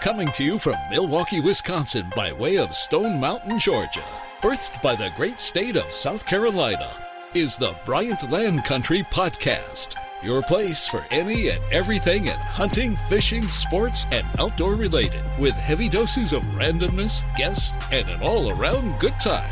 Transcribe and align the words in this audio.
Coming 0.00 0.28
to 0.28 0.44
you 0.44 0.60
from 0.60 0.76
Milwaukee, 0.90 1.40
Wisconsin 1.40 2.06
by 2.14 2.32
way 2.32 2.56
of 2.56 2.76
Stone 2.76 3.18
Mountain, 3.18 3.58
Georgia. 3.58 4.04
Birthed 4.40 4.80
by 4.80 4.94
the 4.94 5.10
great 5.16 5.40
state 5.40 5.74
of 5.74 5.92
South 5.92 6.24
Carolina 6.24 6.88
is 7.34 7.56
the 7.56 7.74
Bryant 7.84 8.30
Land 8.30 8.64
Country 8.64 9.02
Podcast. 9.02 9.96
Your 10.22 10.40
place 10.40 10.86
for 10.86 11.04
any 11.10 11.48
and 11.48 11.60
everything 11.72 12.26
in 12.26 12.36
hunting, 12.36 12.94
fishing, 13.08 13.42
sports, 13.48 14.06
and 14.12 14.24
outdoor 14.38 14.76
related, 14.76 15.24
with 15.36 15.54
heavy 15.54 15.88
doses 15.88 16.32
of 16.32 16.44
randomness, 16.44 17.24
guests, 17.36 17.72
and 17.90 18.08
an 18.08 18.22
all 18.22 18.52
around 18.52 19.00
good 19.00 19.18
time. 19.18 19.50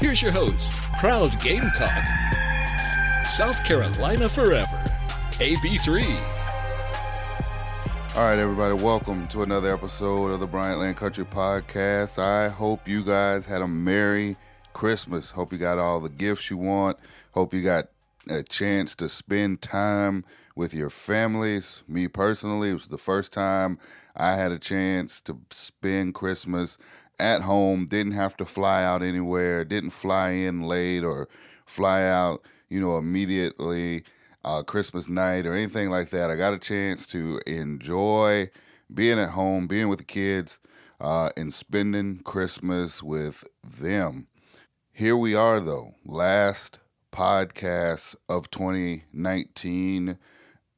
Here's 0.00 0.20
your 0.20 0.32
host, 0.32 0.70
proud 0.98 1.40
Gamecock, 1.40 2.04
South 3.26 3.64
Carolina 3.64 4.28
Forever, 4.28 4.84
AB3. 5.40 6.37
All 8.18 8.24
right, 8.24 8.38
everybody, 8.40 8.74
welcome 8.74 9.28
to 9.28 9.44
another 9.44 9.72
episode 9.72 10.32
of 10.32 10.40
the 10.40 10.46
Bryant 10.48 10.80
Land 10.80 10.96
Country 10.96 11.24
Podcast. 11.24 12.18
I 12.18 12.48
hope 12.48 12.88
you 12.88 13.04
guys 13.04 13.46
had 13.46 13.62
a 13.62 13.68
Merry 13.68 14.36
Christmas. 14.72 15.30
Hope 15.30 15.52
you 15.52 15.58
got 15.58 15.78
all 15.78 16.00
the 16.00 16.08
gifts 16.08 16.50
you 16.50 16.56
want. 16.56 16.98
Hope 17.30 17.54
you 17.54 17.62
got 17.62 17.90
a 18.28 18.42
chance 18.42 18.96
to 18.96 19.08
spend 19.08 19.62
time 19.62 20.24
with 20.56 20.74
your 20.74 20.90
families. 20.90 21.84
Me 21.86 22.08
personally, 22.08 22.70
it 22.70 22.74
was 22.74 22.88
the 22.88 22.98
first 22.98 23.32
time 23.32 23.78
I 24.16 24.34
had 24.34 24.50
a 24.50 24.58
chance 24.58 25.20
to 25.20 25.38
spend 25.52 26.16
Christmas 26.16 26.76
at 27.20 27.42
home. 27.42 27.86
Didn't 27.86 28.12
have 28.12 28.36
to 28.38 28.44
fly 28.46 28.82
out 28.82 29.00
anywhere. 29.00 29.64
Didn't 29.64 29.90
fly 29.90 30.30
in 30.30 30.62
late 30.62 31.04
or 31.04 31.28
fly 31.66 32.02
out, 32.02 32.42
you 32.68 32.80
know, 32.80 32.98
immediately 32.98 34.02
uh, 34.44 34.62
Christmas 34.62 35.08
night 35.08 35.46
or 35.46 35.54
anything 35.54 35.90
like 35.90 36.10
that. 36.10 36.30
I 36.30 36.36
got 36.36 36.54
a 36.54 36.58
chance 36.58 37.06
to 37.08 37.40
enjoy 37.46 38.50
being 38.92 39.18
at 39.18 39.30
home, 39.30 39.66
being 39.66 39.88
with 39.88 39.98
the 39.98 40.04
kids, 40.04 40.58
uh, 41.00 41.30
and 41.36 41.52
spending 41.52 42.20
Christmas 42.20 43.02
with 43.02 43.44
them. 43.62 44.28
Here 44.92 45.16
we 45.16 45.34
are, 45.34 45.60
though, 45.60 45.92
last 46.04 46.78
podcast 47.12 48.16
of 48.28 48.50
2019. 48.50 50.18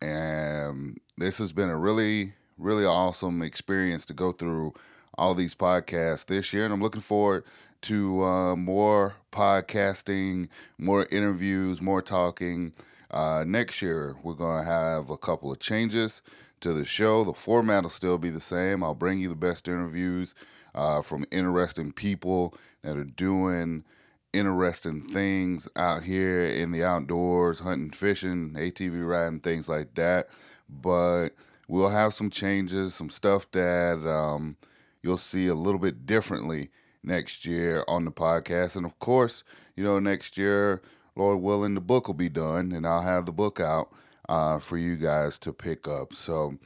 And 0.03 0.99
this 1.17 1.39
has 1.39 1.53
been 1.53 1.71
a 1.71 1.77
really, 1.77 2.35
really 2.59 2.85
awesome 2.85 3.43
experience 3.43 4.05
to 4.07 4.15
go 4.15 4.33
through 4.33 4.75
all 5.17 5.35
these 5.35 5.55
podcasts 5.55 6.27
this 6.27 6.53
year. 6.53 6.65
And 6.65 6.73
I'm 6.73 6.83
looking 6.83 7.01
forward 7.01 7.45
to 7.83 8.23
uh, 8.25 8.57
more 8.57 9.15
podcasting, 9.33 10.49
more 10.79 11.07
interviews, 11.11 11.81
more 11.81 12.03
talking. 12.03 12.73
Uh, 13.11 13.45
next 13.47 13.83
year, 13.83 14.17
we're 14.23 14.35
going 14.35 14.65
to 14.65 14.71
have 14.71 15.11
a 15.11 15.17
couple 15.17 15.51
of 15.53 15.59
changes 15.59 16.23
to 16.61 16.73
the 16.73 16.85
show. 16.85 17.25
The 17.25 17.33
format 17.33 17.83
will 17.83 17.91
still 17.91 18.19
be 18.19 18.31
the 18.31 18.41
same. 18.41 18.85
I'll 18.85 18.95
bring 18.95 19.19
you 19.19 19.29
the 19.29 19.35
best 19.35 19.67
interviews 19.67 20.35
uh, 20.75 21.03
from 21.03 21.25
interesting 21.31 21.93
people 21.93 22.55
that 22.83 22.97
are 22.97 23.05
doing 23.05 23.85
interesting 24.33 25.03
things 25.03 25.69
out 25.75 26.05
here 26.05 26.45
in 26.45 26.71
the 26.71 26.85
outdoors, 26.85 27.61
hunting, 27.61 27.91
fishing, 27.91 28.55
ATV 28.57 29.09
riding, 29.09 29.41
things 29.41 29.69
like 29.69 29.95
that. 29.97 30.29
But 30.69 31.31
we'll 31.69 31.89
have 31.89 32.15
some 32.15 32.31
changes, 32.31 32.95
some 32.95 33.11
stuff 33.11 33.51
that 33.53 34.07
um, 34.09 34.57
you'll 35.03 35.19
see 35.19 35.49
a 35.49 35.55
little 35.55 35.81
bit 35.81 36.07
differently 36.07 36.71
next 37.03 37.45
year 37.45 37.85
on 37.89 38.05
the 38.05 38.13
podcast. 38.13 38.77
And 38.77 38.87
of 38.87 38.99
course, 38.99 39.43
you 39.75 39.83
know, 39.83 39.99
next 39.99 40.39
year, 40.39 40.83
Lord 41.17 41.41
willing, 41.41 41.75
the 41.75 41.81
book 41.81 42.07
will 42.07 42.15
be 42.15 42.29
done 42.29 42.73
and 42.73 42.87
I'll 42.87 43.03
have 43.03 43.27
the 43.27 43.33
book 43.33 43.61
out 43.61 43.91
uh, 44.29 44.59
for 44.59 44.79
you 44.79 44.97
guys 44.97 45.39
to 45.39 45.53
pick 45.53 45.89
up. 45.89 46.15
So, 46.15 46.59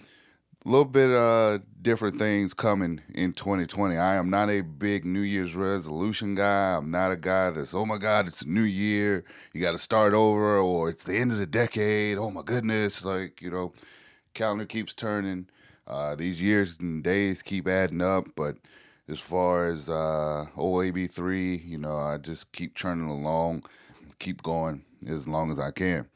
a 0.65 0.71
little 0.71 0.87
bit 0.87 1.11
uh 1.11 1.59
different 1.83 2.19
things 2.19 2.55
coming 2.55 3.03
in 3.15 3.35
2020. 3.35 3.97
I 3.97 4.17
am 4.17 4.31
not 4.31 4.49
a 4.49 4.63
big 4.63 5.05
New 5.05 5.21
Year's 5.21 5.55
resolution 5.55 6.35
guy. 6.35 6.77
I'm 6.77 6.91
not 6.91 7.13
a 7.13 7.17
guy 7.17 7.51
that's 7.51 7.75
oh 7.75 7.85
my 7.85 7.99
god, 7.99 8.29
it's 8.29 8.43
a 8.43 8.49
new 8.49 8.63
year, 8.63 9.25
you 9.53 9.61
got 9.61 9.73
to 9.73 9.79
start 9.79 10.15
over 10.15 10.57
or 10.57 10.89
it's 10.89 11.05
the 11.05 11.17
end 11.19 11.33
of 11.33 11.39
the 11.39 11.47
decade. 11.47 12.17
Oh 12.17 12.31
my 12.31 12.43
goodness, 12.43 13.05
like, 13.05 13.43
you 13.43 13.51
know, 13.51 13.73
calendar 14.33 14.65
keeps 14.65 14.95
turning. 14.95 15.49
Uh 15.87 16.17
these 16.17 16.41
years 16.41 16.79
and 16.81 17.05
days 17.05 17.43
keep 17.43 17.69
adding 17.69 18.01
up, 18.01 18.29
but 18.35 18.57
as 19.07 19.21
far 19.21 19.69
as 19.69 19.91
uh 19.91 20.47
OAB3, 20.57 21.63
you 21.63 21.77
know, 21.77 21.99
I 21.99 22.17
just 22.17 22.53
keep 22.53 22.75
churning 22.75 23.09
along, 23.09 23.65
keep 24.19 24.43
going 24.43 24.85
as 25.09 25.29
long 25.29 25.51
as 25.51 25.59
I 25.59 25.71
can. 25.71 26.07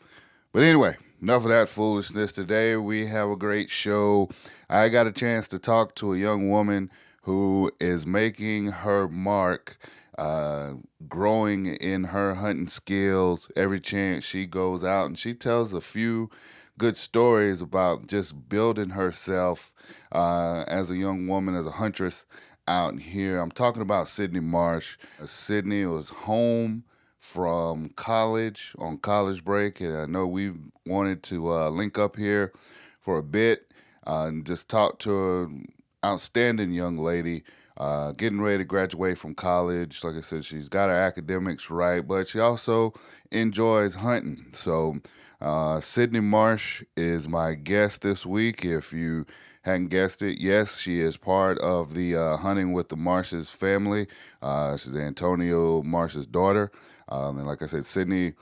But 0.52 0.62
anyway, 0.62 0.96
enough 1.20 1.44
of 1.44 1.50
that 1.50 1.68
foolishness. 1.68 2.32
Today 2.32 2.76
we 2.76 3.06
have 3.06 3.28
a 3.28 3.36
great 3.36 3.70
show. 3.70 4.30
I 4.68 4.88
got 4.88 5.06
a 5.06 5.12
chance 5.12 5.48
to 5.48 5.58
talk 5.58 5.94
to 5.96 6.14
a 6.14 6.18
young 6.18 6.50
woman 6.50 6.90
who 7.22 7.70
is 7.80 8.06
making 8.06 8.68
her 8.68 9.08
mark, 9.08 9.76
uh, 10.16 10.74
growing 11.08 11.66
in 11.66 12.04
her 12.04 12.34
hunting 12.34 12.68
skills 12.68 13.50
every 13.54 13.80
chance 13.80 14.24
she 14.24 14.46
goes 14.46 14.82
out, 14.82 15.06
and 15.06 15.18
she 15.18 15.34
tells 15.34 15.72
a 15.72 15.80
few 15.80 16.30
good 16.78 16.96
stories 16.96 17.60
about 17.60 18.06
just 18.06 18.48
building 18.48 18.90
herself 18.90 19.72
uh, 20.12 20.64
as 20.66 20.90
a 20.90 20.96
young 20.96 21.26
woman, 21.26 21.54
as 21.54 21.66
a 21.66 21.72
huntress 21.72 22.24
out 22.66 22.98
here. 22.98 23.40
I'm 23.40 23.50
talking 23.50 23.82
about 23.82 24.08
Sydney 24.08 24.40
Marsh. 24.40 24.96
Uh, 25.20 25.26
Sydney 25.26 25.84
was 25.84 26.10
home 26.10 26.84
from 27.20 27.90
college 27.90 28.74
on 28.78 28.98
college 28.98 29.44
break, 29.44 29.80
and 29.80 29.96
I 29.96 30.06
know 30.06 30.26
we've 30.26 30.58
wanted 30.86 31.22
to 31.24 31.52
uh, 31.52 31.68
link 31.70 31.98
up 31.98 32.16
here 32.16 32.52
for 33.00 33.18
a 33.18 33.22
bit 33.22 33.72
uh, 34.06 34.26
and 34.26 34.46
just 34.46 34.68
talk 34.68 34.98
to 35.00 35.42
an 35.42 35.66
outstanding 36.04 36.72
young 36.72 36.96
lady. 36.98 37.44
Uh, 37.76 38.10
getting 38.10 38.40
ready 38.40 38.58
to 38.58 38.64
graduate 38.64 39.16
from 39.16 39.36
college. 39.36 40.02
Like 40.02 40.16
I 40.16 40.20
said, 40.20 40.44
she's 40.44 40.68
got 40.68 40.88
her 40.88 40.94
academics 40.96 41.70
right, 41.70 42.06
but 42.06 42.26
she 42.26 42.40
also 42.40 42.92
enjoys 43.30 43.94
hunting. 43.94 44.46
So, 44.50 44.96
uh, 45.40 45.80
Sydney 45.80 46.18
Marsh 46.18 46.82
is 46.96 47.28
my 47.28 47.54
guest 47.54 48.02
this 48.02 48.26
week. 48.26 48.64
If 48.64 48.92
you 48.92 49.26
hadn't 49.62 49.88
guessed 49.88 50.22
it, 50.22 50.40
yes, 50.40 50.80
she 50.80 50.98
is 50.98 51.16
part 51.16 51.58
of 51.60 51.94
the 51.94 52.16
uh, 52.16 52.36
Hunting 52.38 52.72
with 52.72 52.88
the 52.88 52.96
Marshes 52.96 53.52
family. 53.52 54.08
Uh, 54.42 54.76
she's 54.76 54.96
Antonio 54.96 55.82
Marsh's 55.84 56.26
daughter. 56.26 56.72
Um, 57.08 57.38
and 57.38 57.46
like 57.46 57.62
I 57.62 57.66
said, 57.66 57.84
Sydney 57.84 58.34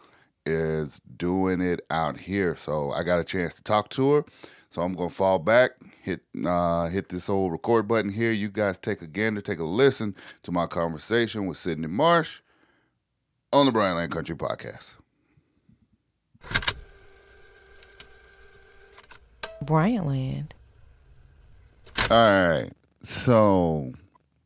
is 0.45 1.01
doing 1.17 1.61
it 1.61 1.81
out 1.91 2.19
here. 2.19 2.57
So 2.57 2.93
I 2.93 3.03
got 3.03 3.21
a 3.21 3.25
chance 3.25 3.55
to 3.55 3.63
talk 3.63 3.91
to 3.91 4.13
her. 4.13 4.25
So 4.71 4.83
I'm 4.83 4.93
gonna 4.93 5.11
fall 5.11 5.39
back, 5.39 5.71
hit 6.03 6.21
uh, 6.45 6.89
hit 6.89 7.09
this 7.09 7.31
old 7.31 7.53
record 7.53 7.89
button 7.89 8.11
here. 8.11 8.33
You 8.33 8.49
guys 8.49 8.79
take 8.79 9.01
a 9.01 9.07
gander, 9.07 9.41
take 9.41 9.59
a 9.59 9.65
listen 9.65 10.15
to 10.43 10.53
my 10.53 10.67
conversation 10.67 11.47
with 11.47 11.57
Sydney 11.57 11.87
Marsh 11.87 12.41
on 13.53 13.67
the 13.67 13.73
Bryant 13.73 13.97
Land 13.97 14.13
Country 14.13 14.37
Podcast. 14.37 14.95
Bryant 19.63 20.07
Land. 20.07 20.55
All 22.11 22.17
right. 22.19 22.71
So 23.03 23.93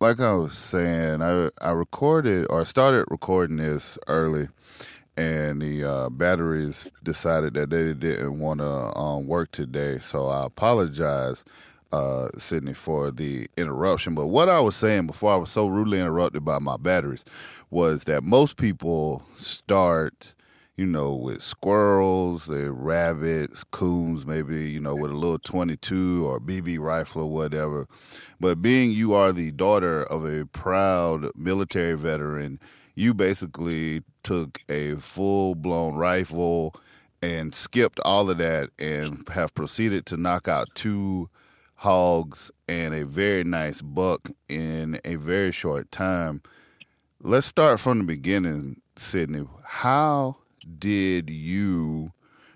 like 0.01 0.21
I 0.21 0.35
was 0.35 0.57
saying, 0.59 1.23
I 1.23 1.51
I 1.61 1.73
recorded 1.73 2.47
or 2.51 2.65
started 2.65 3.07
recording 3.11 3.59
this 3.59 3.99
early, 4.09 4.49
and 5.17 5.63
the 5.63 5.85
uh, 5.85 6.11
batteries 6.11 6.91
decided 7.03 7.55
that 7.55 7.71
they 7.71 7.95
didn't 7.95 8.41
want 8.41 8.61
to 8.61 8.97
um, 8.99 9.27
work 9.27 9.53
today. 9.53 9.99
So 10.01 10.29
I 10.29 10.47
apologize, 10.47 11.45
uh, 11.93 12.29
Sydney, 12.39 12.75
for 12.75 13.11
the 13.11 13.49
interruption. 13.57 14.15
But 14.15 14.29
what 14.29 14.49
I 14.49 14.61
was 14.61 14.77
saying 14.77 15.09
before 15.09 15.33
I 15.35 15.37
was 15.37 15.51
so 15.51 15.67
rudely 15.69 16.01
interrupted 16.01 16.45
by 16.45 16.59
my 16.61 16.77
batteries 16.79 17.25
was 17.71 18.05
that 18.05 18.25
most 18.25 18.57
people 18.59 19.23
start 19.39 20.35
you 20.81 20.87
know, 20.87 21.13
with 21.13 21.43
squirrels, 21.43 22.49
rabbits, 22.49 23.65
coons, 23.65 24.25
maybe, 24.25 24.71
you 24.71 24.81
know, 24.81 24.95
with 24.97 25.11
a 25.11 25.15
little 25.15 25.39
22 25.39 26.27
or 26.27 26.41
BB 26.41 26.79
rifle 26.79 27.21
or 27.21 27.31
whatever. 27.31 27.87
But 28.41 28.63
being 28.63 28.91
you 28.91 29.13
are 29.13 29.31
the 29.31 29.51
daughter 29.51 30.03
of 30.05 30.25
a 30.25 30.47
proud 30.47 31.33
military 31.37 31.99
veteran, 31.99 32.61
you 32.95 33.13
basically 33.13 34.05
took 34.23 34.63
a 34.71 34.95
full 34.95 35.55
blown 35.55 35.97
rifle 35.97 36.75
and 37.21 37.55
skipped 37.55 38.01
all 38.01 38.31
of 38.31 38.39
that 38.39 38.71
and 38.79 39.29
have 39.29 39.53
proceeded 39.53 40.07
to 40.07 40.17
knock 40.17 40.49
out 40.49 40.75
two 40.75 41.29
hogs 41.75 42.51
and 42.69 42.95
a 42.95 43.05
very 43.05 43.45
nice 43.45 43.83
buck 43.83 44.31
in 44.49 44.99
a 45.05 45.17
very 45.17 45.53
short 45.53 45.93
time. 45.93 46.41
Let's 47.21 47.47
start 47.47 47.81
from 47.81 47.99
the 47.99 48.05
beginning, 48.05 48.81
Sydney. 48.97 49.47
How 49.63 50.39
did 50.79 51.31
you? 51.31 52.13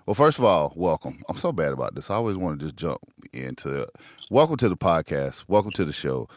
Well, 0.06 0.14
first 0.14 0.38
of 0.38 0.44
all, 0.44 0.72
welcome. 0.76 1.22
I'm 1.28 1.38
so 1.38 1.52
bad 1.52 1.72
about 1.72 1.94
this. 1.94 2.10
I 2.10 2.16
always 2.16 2.36
want 2.36 2.60
to 2.60 2.66
just 2.66 2.76
jump 2.76 3.00
into. 3.32 3.88
Welcome 4.30 4.56
to 4.58 4.68
the 4.68 4.76
podcast. 4.76 5.44
Welcome 5.48 5.72
to 5.72 5.84
the 5.84 5.92
show. 5.92 6.28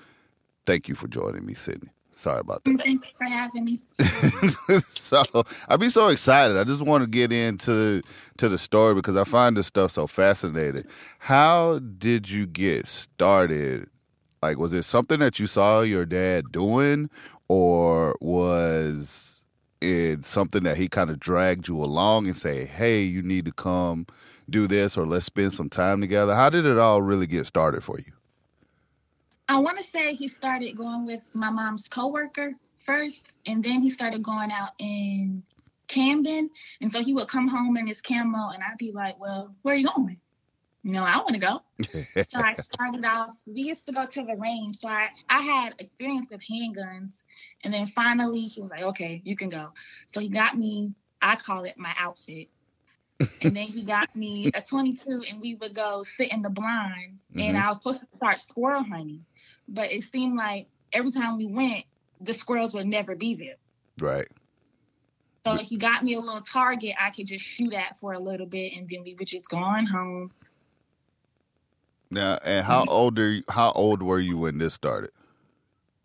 Thank 0.65 0.87
you 0.89 0.95
for 0.95 1.07
joining 1.07 1.45
me, 1.45 1.53
Sydney. 1.55 1.89
Sorry 2.11 2.39
about 2.39 2.63
that. 2.65 2.81
Thank 2.81 3.05
you 3.05 3.11
for 3.17 3.25
having 3.25 3.65
me. 3.65 3.79
so 4.93 5.23
I'd 5.69 5.79
be 5.79 5.89
so 5.89 6.07
excited. 6.09 6.57
I 6.57 6.63
just 6.65 6.81
want 6.81 7.03
to 7.03 7.09
get 7.09 7.31
into 7.33 8.01
to 8.37 8.49
the 8.49 8.57
story 8.57 8.95
because 8.95 9.17
I 9.17 9.23
find 9.23 9.57
this 9.57 9.67
stuff 9.67 9.91
so 9.91 10.07
fascinating. 10.07 10.85
How 11.19 11.79
did 11.79 12.29
you 12.29 12.47
get 12.47 12.87
started 12.87 13.87
Like, 14.41 14.57
was 14.57 14.73
it 14.73 14.83
something 14.83 15.19
that 15.19 15.39
you 15.39 15.47
saw 15.47 15.81
your 15.81 16.05
dad 16.05 16.51
doing, 16.51 17.09
or 17.49 18.15
was 18.21 19.26
it 19.81 20.25
something 20.25 20.63
that 20.63 20.77
he 20.77 20.87
kind 20.87 21.09
of 21.09 21.19
dragged 21.19 21.67
you 21.67 21.77
along 21.81 22.27
and 22.27 22.37
say, 22.37 22.65
"Hey, 22.65 23.03
you 23.03 23.21
need 23.21 23.45
to 23.45 23.51
come 23.51 24.07
do 24.49 24.67
this, 24.67 24.97
or 24.97 25.05
let's 25.05 25.25
spend 25.25 25.53
some 25.53 25.69
time 25.69 26.01
together"? 26.01 26.35
How 26.35 26.49
did 26.49 26.65
it 26.65 26.77
all 26.77 27.01
really 27.01 27.27
get 27.27 27.45
started 27.45 27.83
for 27.83 27.99
you? 27.99 28.13
I 29.49 29.59
want 29.59 29.77
to 29.77 29.83
say 29.83 30.13
he 30.13 30.27
started 30.27 30.75
going 30.75 31.05
with 31.05 31.21
my 31.33 31.49
mom's 31.49 31.87
coworker 31.87 32.53
first, 32.77 33.37
and 33.45 33.63
then 33.63 33.81
he 33.81 33.89
started 33.89 34.21
going 34.23 34.51
out 34.51 34.71
in 34.79 35.43
Camden. 35.87 36.49
And 36.81 36.91
so 36.91 37.01
he 37.01 37.13
would 37.13 37.27
come 37.27 37.47
home 37.47 37.77
in 37.77 37.87
his 37.87 38.01
camo, 38.01 38.49
and 38.49 38.61
I'd 38.63 38.77
be 38.77 38.91
like, 38.91 39.19
"Well, 39.19 39.55
where 39.61 39.75
are 39.75 39.77
you 39.77 39.89
going?" 39.95 40.19
You 40.87 40.93
know, 40.93 41.03
I 41.03 41.17
want 41.17 41.33
to 41.33 41.37
go. 41.37 41.61
so 42.29 42.39
I 42.39 42.53
started 42.53 43.03
off. 43.03 43.37
We 43.45 43.63
used 43.63 43.85
to 43.87 43.91
go 43.91 44.05
to 44.05 44.23
the 44.23 44.37
range, 44.37 44.77
so 44.77 44.87
I 44.87 45.09
I 45.27 45.41
had 45.41 45.75
experience 45.79 46.27
with 46.31 46.39
handguns, 46.49 47.23
and 47.65 47.73
then 47.73 47.87
finally 47.87 48.43
he 48.43 48.61
was 48.61 48.71
like, 48.71 48.83
"Okay, 48.83 49.21
you 49.25 49.35
can 49.35 49.49
go." 49.49 49.73
So 50.07 50.21
he 50.21 50.29
got 50.29 50.57
me. 50.57 50.95
I 51.21 51.35
call 51.35 51.65
it 51.65 51.77
my 51.77 51.93
outfit. 51.99 52.47
and 53.41 53.53
then 53.53 53.67
he 53.67 53.83
got 53.83 54.15
me 54.15 54.49
a 54.53 54.61
22 54.61 55.25
and 55.29 55.41
we 55.41 55.55
would 55.55 55.73
go 55.75 56.03
sit 56.03 56.31
in 56.31 56.43
the 56.43 56.51
blind 56.51 57.17
mm-hmm. 57.31 57.39
and 57.39 57.57
i 57.57 57.67
was 57.67 57.77
supposed 57.77 57.99
to 58.01 58.15
start 58.15 58.39
squirrel 58.39 58.83
hunting 58.83 59.25
but 59.67 59.91
it 59.91 60.03
seemed 60.03 60.37
like 60.37 60.67
every 60.93 61.09
time 61.09 61.35
we 61.35 61.47
went 61.47 61.83
the 62.21 62.31
squirrels 62.31 62.75
would 62.75 62.85
never 62.85 63.15
be 63.15 63.33
there 63.33 63.55
right 63.99 64.27
so 65.47 65.55
he 65.55 65.77
got 65.77 66.03
me 66.03 66.13
a 66.13 66.19
little 66.19 66.41
target 66.41 66.93
I 66.99 67.09
could 67.09 67.25
just 67.25 67.43
shoot 67.43 67.73
at 67.73 67.97
for 67.97 68.13
a 68.13 68.19
little 68.19 68.45
bit, 68.45 68.73
and 68.75 68.87
then 68.89 69.03
we 69.03 69.13
would 69.13 69.27
just 69.27 69.49
go 69.49 69.57
on 69.57 69.85
home. 69.85 70.31
Now, 72.09 72.39
and 72.43 72.65
how 72.65 72.81
mm-hmm. 72.81 72.89
old 72.89 73.19
are 73.19 73.31
you, 73.31 73.43
how 73.49 73.71
old 73.71 74.01
were 74.01 74.19
you 74.19 74.37
when 74.37 74.57
this 74.57 74.73
started? 74.73 75.11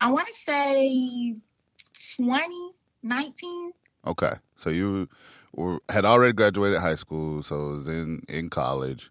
I 0.01 0.11
want 0.11 0.27
to 0.29 0.35
say 0.35 1.37
20, 2.17 2.73
19. 3.03 3.73
Okay, 4.05 4.33
so 4.57 4.71
you 4.71 5.09
were, 5.55 5.79
had 5.89 6.05
already 6.05 6.33
graduated 6.33 6.81
high 6.81 6.97
school, 6.97 7.43
so 7.43 7.55
it 7.55 7.71
was 7.71 7.89
in 7.89 8.23
in 8.29 8.51
college. 8.51 9.11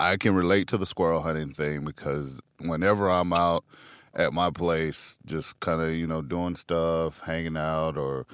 I 0.00 0.16
can 0.16 0.34
relate 0.34 0.66
to 0.68 0.76
the 0.76 0.86
squirrel 0.86 1.22
hunting 1.22 1.52
thing 1.52 1.84
because 1.84 2.40
whenever 2.58 3.08
I'm 3.08 3.32
out 3.32 3.64
at 4.14 4.32
my 4.32 4.50
place, 4.50 5.16
just 5.24 5.58
kind 5.60 5.80
of 5.80 5.94
you 5.94 6.06
know 6.06 6.22
doing 6.22 6.56
stuff, 6.56 7.20
hanging 7.20 7.56
out, 7.56 7.96
or 7.96 8.26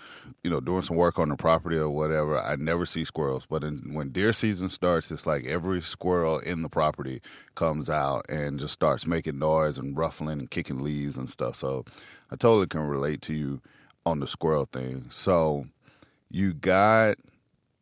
you 0.43 0.51
know 0.51 0.61
doing 0.61 0.83
some 0.83 0.97
work 0.97 1.19
on 1.19 1.29
the 1.29 1.37
property 1.37 1.77
or 1.77 1.91
whatever. 1.91 2.39
I 2.39 2.57
never 2.57 2.87
see 2.87 3.05
squirrels, 3.05 3.47
but 3.49 3.63
in, 3.65 3.95
when 3.95 4.11
deer 4.11 4.33
season 4.33 4.71
starts, 4.71 5.11
it's 5.11 5.27
like 5.27 5.45
every 5.45 5.81
squirrel 5.81 6.39
in 6.41 6.63
the 6.63 6.69
property 6.69 7.21
comes 7.55 7.89
out 7.89 8.27
and 8.29 8.59
just 8.59 8.75
starts 8.75 9.07
making 9.07 9.39
noise 9.39 9.79
and 9.79 9.97
ruffling 9.97 10.41
and 10.41 10.51
kicking 10.51 10.83
leaves 10.83 11.17
and 11.17 11.31
stuff. 11.31 11.57
So 11.57 11.85
I 12.31 12.37
totally 12.37 12.67
can 12.67 12.83
relate 12.83 13.23
to 13.23 13.35
you 13.35 13.61
on 14.05 14.21
the 14.21 14.27
squirrel 14.27 14.69
thing. 14.71 15.07
So 15.11 15.67
you 16.31 16.55
got 16.55 17.17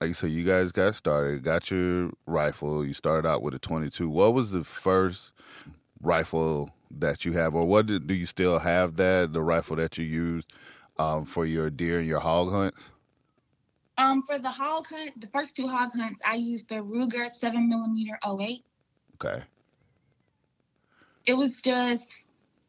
like 0.00 0.10
I 0.10 0.12
said, 0.12 0.30
you 0.30 0.44
guys 0.44 0.72
got 0.72 0.94
started, 0.94 1.42
got 1.42 1.70
your 1.70 2.10
rifle. 2.26 2.84
You 2.84 2.92
started 2.92 3.26
out 3.26 3.42
with 3.42 3.54
a 3.54 3.58
22. 3.58 4.08
What 4.10 4.34
was 4.34 4.50
the 4.50 4.62
first 4.62 5.32
rifle 6.02 6.70
that 6.90 7.24
you 7.24 7.32
have, 7.32 7.54
or 7.54 7.66
what 7.66 7.86
do, 7.86 7.98
do 7.98 8.14
you 8.14 8.26
still 8.26 8.58
have 8.58 8.96
that 8.96 9.32
the 9.32 9.42
rifle 9.42 9.76
that 9.76 9.98
you 9.98 10.04
used 10.04 10.52
um, 10.98 11.24
for 11.24 11.46
your 11.46 11.70
deer 11.70 11.98
and 11.98 12.06
your 12.06 12.20
hog 12.20 12.50
hunts? 12.50 12.78
Um, 13.98 14.22
for 14.22 14.38
the 14.38 14.50
hog 14.50 14.86
hunt, 14.88 15.20
the 15.20 15.28
first 15.28 15.56
two 15.56 15.68
hog 15.68 15.90
hunts, 15.94 16.20
I 16.24 16.36
used 16.36 16.68
the 16.68 16.76
Ruger 16.76 17.30
seven 17.30 17.68
millimeter 17.68 18.18
08. 18.24 18.62
Okay. 19.14 19.42
It 21.24 21.34
was 21.34 21.60
just 21.62 22.26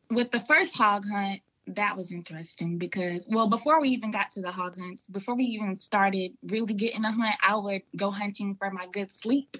with 0.09 0.31
the 0.31 0.39
first 0.39 0.77
hog 0.77 1.03
hunt, 1.05 1.41
that 1.67 1.97
was 1.97 2.11
interesting 2.11 2.77
because 2.77 3.25
well 3.27 3.49
before 3.49 3.81
we 3.81 3.89
even 3.89 4.09
got 4.09 4.31
to 4.31 4.41
the 4.41 4.51
hog 4.51 4.77
hunts 4.79 5.07
before 5.07 5.35
we 5.35 5.43
even 5.43 5.75
started 5.75 6.31
really 6.43 6.73
getting 6.73 7.03
a 7.03 7.11
hunt 7.11 7.35
i 7.43 7.55
would 7.55 7.81
go 7.97 8.09
hunting 8.09 8.55
for 8.55 8.71
my 8.71 8.87
good 8.93 9.11
sleep 9.11 9.57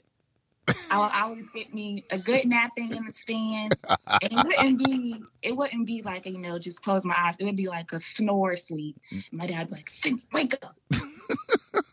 I 0.90 1.00
would 1.00 1.12
always 1.14 1.50
get 1.54 1.74
me 1.74 2.04
a 2.10 2.18
good 2.18 2.46
napping 2.46 2.92
in 2.92 3.06
the 3.06 3.14
stand. 3.14 3.76
And 4.22 4.32
it 4.32 4.46
wouldn't 4.46 4.80
be 4.80 5.22
it 5.42 5.56
wouldn't 5.56 5.86
be 5.86 6.02
like 6.02 6.26
you 6.26 6.38
know 6.38 6.60
just 6.60 6.82
close 6.82 7.06
my 7.06 7.16
eyes. 7.18 7.36
It 7.40 7.46
would 7.46 7.56
be 7.56 7.68
like 7.68 7.92
a 7.94 8.00
snore 8.00 8.56
sleep. 8.56 8.98
My 9.32 9.48
dad 9.48 9.60
would 9.60 9.68
be 9.70 9.76
like, 9.76 9.90
"Sydney, 9.90 10.26
wake 10.34 10.56
up." 10.64 10.76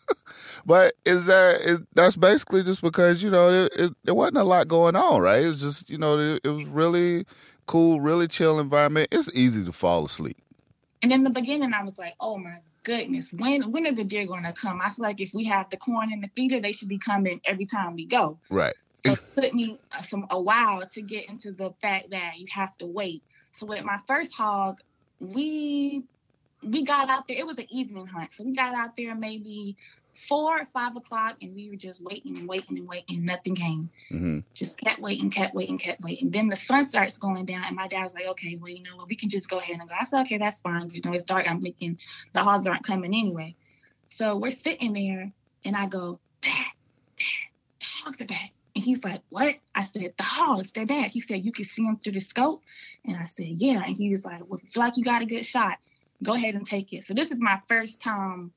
but 0.67 0.95
is 1.05 1.27
that 1.27 1.61
is, 1.61 1.81
that's 1.95 2.17
basically 2.17 2.63
just 2.63 2.83
because 2.83 3.23
you 3.23 3.31
know 3.31 3.51
it, 3.51 3.73
it, 3.77 3.93
it, 4.07 4.13
wasn't 4.13 4.39
a 4.39 4.45
lot 4.45 4.69
going 4.69 4.97
on, 4.97 5.21
right? 5.21 5.43
It 5.43 5.49
was 5.49 5.61
just 5.61 5.91
you 5.91 5.99
know 5.99 6.19
it, 6.19 6.41
it 6.45 6.49
was 6.49 6.65
really 6.65 7.27
cool, 7.67 8.01
really 8.01 8.29
chill 8.29 8.59
environment. 8.59 9.09
It's 9.11 9.31
easy 9.35 9.65
to 9.65 9.73
fall 9.73 10.07
asleep. 10.07 10.37
And 11.03 11.13
in 11.13 11.23
the 11.23 11.31
beginning, 11.31 11.73
I 11.75 11.83
was 11.85 11.99
like, 11.99 12.15
"Oh 12.21 12.39
my 12.39 12.57
goodness, 12.85 13.33
when 13.33 13.73
when 13.73 13.87
are 13.87 13.93
the 13.93 14.05
deer 14.05 14.27
going 14.27 14.45
to 14.45 14.53
come? 14.53 14.81
I 14.81 14.91
feel 14.91 15.03
like 15.03 15.21
if 15.21 15.35
we 15.35 15.45
have 15.45 15.69
the 15.71 15.77
corn 15.77 16.13
in 16.13 16.21
the 16.21 16.31
feeder, 16.37 16.61
they 16.61 16.73
should 16.73 16.89
be 16.89 16.99
coming 16.99 17.41
every 17.45 17.67
time 17.67 17.97
we 17.97 18.07
go. 18.07 18.39
Right. 18.51 18.75
So 18.95 19.13
it 19.13 19.19
took 19.37 19.55
me 19.55 19.79
uh, 19.93 20.03
some 20.03 20.27
a 20.31 20.41
while 20.41 20.87
to 20.87 21.03
get 21.03 21.29
into 21.29 21.53
the 21.53 21.73
fact 21.83 22.11
that 22.11 22.39
you 22.39 22.47
have 22.53 22.77
to 22.79 22.87
wait. 22.87 23.23
So 23.53 23.67
with 23.67 23.85
my 23.85 23.99
first 24.07 24.35
hog, 24.35 24.81
we 25.19 26.05
we 26.63 26.85
got 26.85 27.11
out 27.11 27.27
there. 27.29 27.37
It 27.37 27.47
was 27.47 27.59
an 27.59 27.67
evening 27.71 28.07
hunt, 28.07 28.33
so 28.33 28.45
we 28.45 28.55
got 28.55 28.75
out 28.75 28.97
there 28.97 29.15
maybe 29.15 29.77
four 30.15 30.61
or 30.61 30.67
five 30.67 30.97
o'clock, 30.97 31.37
and 31.43 31.55
we 31.55 31.69
were 31.69 31.77
just 31.77 32.03
waiting 32.03 32.39
and 32.39 32.49
waiting 32.49 32.79
and 32.79 32.89
waiting. 32.89 33.25
Nothing 33.25 33.55
came. 33.55 33.91
Mm-hmm. 34.11 34.39
Just 34.55 34.79
kept 34.79 35.01
waiting, 35.01 35.31
kept 35.31 35.55
waiting, 35.55 35.79
kept 35.79 36.01
waiting. 36.01 36.31
Then 36.31 36.49
the 36.49 36.57
sun 36.57 36.89
starts 36.89 37.19
going 37.19 37.45
down, 37.45 37.65
and 37.67 37.77
my 37.77 37.89
dad's 37.89 38.15
like, 38.15 38.27
"Okay, 38.29 38.57
well, 38.57 38.71
you 38.71 38.83
know 38.83 38.97
what? 38.97 39.09
We 39.09 39.17
can 39.17 39.29
just 39.29 39.49
go 39.49 39.59
ahead 39.59 39.79
and 39.79 39.89
go." 39.89 39.95
I 39.99 40.05
said, 40.05 40.23
"Okay, 40.23 40.39
that's 40.39 40.61
fine." 40.61 40.91
You 40.91 41.01
know, 41.05 41.13
it's 41.13 41.25
dark. 41.25 41.47
I'm 41.49 41.61
thinking 41.61 41.99
the 42.33 42.41
hogs 42.41 42.67
aren't 42.67 42.85
coming 42.85 43.15
anyway. 43.15 43.57
So 44.09 44.37
we're 44.37 44.51
sitting 44.51 44.93
there, 44.93 45.33
and 45.65 45.77
I 45.77 45.87
go, 45.87 46.21
"Dad, 46.41 46.53
Dad, 47.17 47.25
the 47.81 47.87
hogs 47.87 48.21
are 48.21 48.27
back." 48.27 48.53
And 48.75 48.83
he's 48.83 49.05
like, 49.05 49.23
What? 49.29 49.57
I 49.75 49.85
said, 49.85 50.15
The 50.17 50.25
hogs, 50.25 50.73
they're 50.73 50.85
back. 50.85 51.13
He 51.13 51.21
said, 51.21 51.45
You 51.45 51.53
can 51.53 51.65
see 51.65 51.85
them 51.85 51.97
through 51.97 52.15
the 52.15 52.21
scope. 52.21 52.61
And 53.05 53.17
I 53.17 53.27
said, 53.27 53.47
Yeah. 53.47 53.83
And 53.85 53.97
he 53.97 54.11
was 54.11 54.25
like, 54.25 54.41
Well, 54.49 54.61
if 54.63 54.73
feel 54.73 54.83
like 54.83 54.97
you 54.97 55.05
got 55.05 55.23
a 55.23 55.27
good 55.27 55.45
shot, 55.45 55.79
go 56.23 56.35
ahead 56.35 56.55
and 56.55 56.67
take 56.67 56.93
it. 56.93 57.05
So 57.05 57.15
this 57.15 57.31
is 57.31 57.39
my 57.39 57.61
first 57.69 58.01
time 58.01 58.53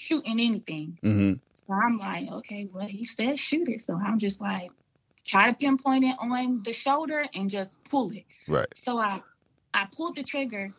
shooting 0.00 0.32
anything. 0.32 0.98
Mm-hmm. 1.02 1.34
So 1.66 1.74
I'm 1.74 1.98
like, 1.98 2.30
okay, 2.30 2.68
well, 2.72 2.86
he 2.86 3.04
said 3.04 3.38
shoot 3.38 3.68
it. 3.68 3.82
So 3.82 3.94
I'm 3.94 4.18
just 4.18 4.40
like, 4.40 4.70
try 5.24 5.50
to 5.50 5.56
pinpoint 5.56 6.04
it 6.04 6.16
on 6.18 6.62
the 6.64 6.72
shoulder 6.72 7.24
and 7.34 7.48
just 7.48 7.82
pull 7.84 8.10
it. 8.10 8.24
Right. 8.48 8.66
So 8.74 8.98
I, 8.98 9.20
I 9.72 9.86
pulled 9.94 10.16
the 10.16 10.22
trigger 10.22 10.72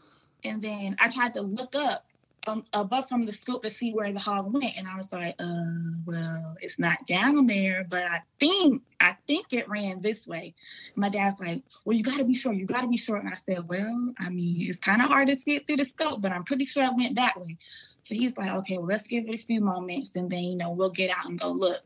and 0.43 0.61
then 0.61 0.97
I 0.99 1.09
tried 1.09 1.35
to 1.35 1.41
look 1.41 1.75
up 1.75 2.05
um, 2.47 2.65
above 2.73 3.07
from 3.07 3.25
the 3.25 3.31
scope 3.31 3.63
to 3.63 3.69
see 3.69 3.93
where 3.93 4.11
the 4.11 4.19
hog 4.19 4.51
went, 4.51 4.75
and 4.77 4.87
I 4.87 4.95
was 4.97 5.13
like, 5.13 5.35
uh, 5.37 5.65
well, 6.05 6.57
it's 6.59 6.79
not 6.79 7.05
down 7.05 7.45
there, 7.45 7.85
but 7.87 8.05
I 8.05 8.21
think 8.39 8.81
I 8.99 9.15
think 9.27 9.53
it 9.53 9.69
ran 9.69 10.01
this 10.01 10.27
way. 10.27 10.55
My 10.95 11.09
dad's 11.09 11.39
like, 11.39 11.63
well, 11.85 11.95
you 11.95 12.03
got 12.03 12.17
to 12.17 12.25
be 12.25 12.33
sure, 12.33 12.51
you 12.53 12.65
got 12.65 12.81
to 12.81 12.87
be 12.87 12.97
sure, 12.97 13.17
and 13.17 13.29
I 13.29 13.35
said, 13.35 13.67
well, 13.67 14.13
I 14.17 14.29
mean, 14.29 14.69
it's 14.69 14.79
kind 14.79 15.01
of 15.01 15.07
hard 15.07 15.27
to 15.27 15.39
see 15.39 15.55
it 15.55 15.67
through 15.67 15.77
the 15.77 15.85
scope, 15.85 16.21
but 16.21 16.31
I'm 16.31 16.43
pretty 16.43 16.65
sure 16.65 16.83
it 16.83 16.95
went 16.97 17.15
that 17.15 17.39
way. 17.39 17.57
So 18.03 18.15
he's 18.15 18.37
like, 18.37 18.51
okay, 18.51 18.77
well, 18.77 18.87
let's 18.87 19.07
give 19.07 19.27
it 19.27 19.35
a 19.35 19.37
few 19.37 19.61
moments, 19.61 20.15
and 20.15 20.29
then 20.29 20.43
you 20.43 20.55
know 20.55 20.71
we'll 20.71 20.89
get 20.89 21.09
out 21.15 21.27
and 21.27 21.39
go 21.39 21.51
look. 21.51 21.81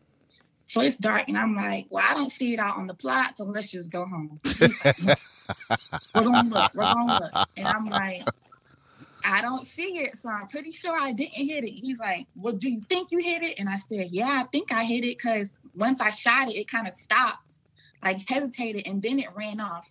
So 0.68 0.82
it's 0.82 0.98
dark, 0.98 1.28
and 1.28 1.38
I'm 1.38 1.56
like, 1.56 1.88
well, 1.90 2.04
I 2.08 2.14
don't 2.14 2.32
see 2.32 2.54
it 2.54 2.60
out 2.60 2.78
on 2.78 2.88
the 2.88 2.94
plot, 2.94 3.38
so 3.38 3.44
let's 3.44 3.72
just 3.72 3.92
go 3.92 4.06
home. 4.06 4.40
Like, 5.70 5.86
we're 6.16 6.24
gonna 6.24 6.50
look, 6.50 6.74
we're 6.74 6.92
gonna 6.92 7.20
look, 7.22 7.48
and 7.56 7.68
I'm 7.68 7.86
like, 7.86 8.22
I 9.24 9.42
don't 9.42 9.66
see 9.66 10.00
it, 10.00 10.18
so 10.18 10.30
I'm 10.30 10.48
pretty 10.48 10.72
sure 10.72 11.00
I 11.00 11.12
didn't 11.12 11.34
hit 11.34 11.64
it. 11.64 11.72
He's 11.72 12.00
like, 12.00 12.28
well, 12.36 12.54
do 12.54 12.70
you 12.70 12.82
think 12.90 13.12
you 13.12 13.20
hit 13.20 13.44
it? 13.44 13.60
And 13.60 13.70
I 13.70 13.78
said, 13.78 14.10
yeah, 14.12 14.42
I 14.44 14.48
think 14.52 14.72
I 14.72 14.84
hit 14.84 15.04
it 15.04 15.18
because 15.18 15.54
once 15.76 16.02
I 16.02 16.12
shot 16.12 16.50
it, 16.50 16.56
it 16.56 16.68
kind 16.68 16.88
of 16.88 16.94
stopped, 16.94 17.54
like 18.04 18.28
hesitated, 18.28 18.88
and 18.88 19.02
then 19.02 19.20
it 19.20 19.28
ran 19.36 19.60
off. 19.60 19.88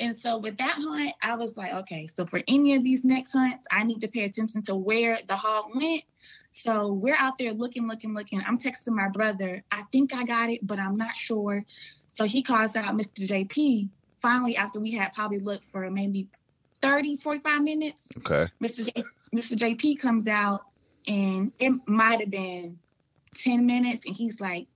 And 0.00 0.18
so 0.18 0.38
with 0.38 0.56
that 0.56 0.76
hunt, 0.76 1.12
I 1.22 1.36
was 1.36 1.56
like, 1.58 1.72
okay, 1.72 2.06
so 2.06 2.24
for 2.24 2.40
any 2.48 2.74
of 2.74 2.82
these 2.82 3.04
next 3.04 3.32
hunts, 3.32 3.68
I 3.70 3.84
need 3.84 4.00
to 4.00 4.08
pay 4.08 4.24
attention 4.24 4.62
to 4.62 4.74
where 4.74 5.18
the 5.28 5.36
hog 5.36 5.66
went. 5.74 6.04
So 6.52 6.92
we're 6.92 7.14
out 7.16 7.36
there 7.38 7.52
looking, 7.52 7.86
looking, 7.86 8.14
looking. 8.14 8.42
I'm 8.46 8.58
texting 8.58 8.94
my 8.94 9.08
brother, 9.08 9.62
I 9.70 9.82
think 9.92 10.14
I 10.14 10.24
got 10.24 10.48
it, 10.48 10.66
but 10.66 10.78
I'm 10.78 10.96
not 10.96 11.14
sure. 11.14 11.64
So 12.08 12.24
he 12.24 12.42
calls 12.42 12.74
out 12.76 12.96
Mr. 12.96 13.28
JP. 13.28 13.90
Finally, 14.20 14.56
after 14.56 14.80
we 14.80 14.92
had 14.92 15.12
probably 15.12 15.38
looked 15.38 15.64
for 15.64 15.88
maybe 15.90 16.28
30, 16.80 17.18
45 17.18 17.62
minutes, 17.62 18.08
okay. 18.18 18.50
Mr. 18.62 18.84
J- 18.84 19.04
Mr. 19.34 19.56
JP 19.56 20.00
comes 20.00 20.26
out 20.26 20.62
and 21.06 21.52
it 21.58 21.72
might 21.86 22.20
have 22.20 22.30
been 22.30 22.78
10 23.34 23.66
minutes 23.66 24.06
and 24.06 24.14
he's 24.14 24.40
like, 24.40 24.66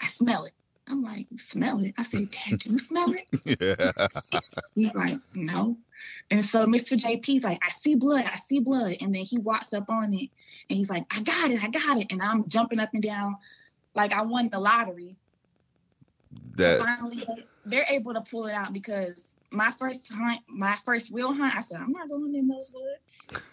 I 0.00 0.06
smell 0.08 0.44
it. 0.44 0.54
I'm 0.88 1.02
like, 1.02 1.26
you 1.30 1.38
smell 1.38 1.82
it? 1.84 1.94
I 1.96 2.02
said, 2.02 2.30
Dad, 2.30 2.58
do 2.58 2.70
you 2.70 2.78
smell 2.78 3.14
it? 3.14 3.60
yeah. 3.60 4.08
He's 4.74 4.92
like, 4.94 5.18
no. 5.34 5.76
And 6.30 6.44
so 6.44 6.66
Mr. 6.66 6.98
JP's 6.98 7.44
like, 7.44 7.60
I 7.62 7.70
see 7.70 7.94
blood, 7.94 8.24
I 8.24 8.36
see 8.36 8.58
blood. 8.58 8.96
And 9.00 9.14
then 9.14 9.22
he 9.22 9.38
walks 9.38 9.72
up 9.72 9.88
on 9.88 10.12
it 10.12 10.30
and 10.68 10.76
he's 10.76 10.90
like, 10.90 11.04
I 11.10 11.20
got 11.20 11.50
it, 11.50 11.62
I 11.62 11.68
got 11.68 11.98
it. 11.98 12.10
And 12.10 12.20
I'm 12.20 12.48
jumping 12.48 12.80
up 12.80 12.90
and 12.92 13.02
down 13.02 13.36
like 13.94 14.12
I 14.12 14.22
won 14.22 14.48
the 14.50 14.58
lottery. 14.58 15.16
That 16.56 16.80
finally 16.80 17.24
they're 17.64 17.86
able 17.88 18.14
to 18.14 18.20
pull 18.22 18.46
it 18.46 18.52
out 18.52 18.72
because 18.72 19.34
my 19.50 19.70
first 19.72 20.10
hunt, 20.12 20.40
my 20.48 20.76
first 20.84 21.10
real 21.10 21.32
hunt, 21.32 21.54
I 21.54 21.62
said 21.62 21.78
I'm 21.80 21.92
not 21.92 22.08
going 22.08 22.34
in 22.34 22.48
those 22.48 22.72
woods. 22.72 23.42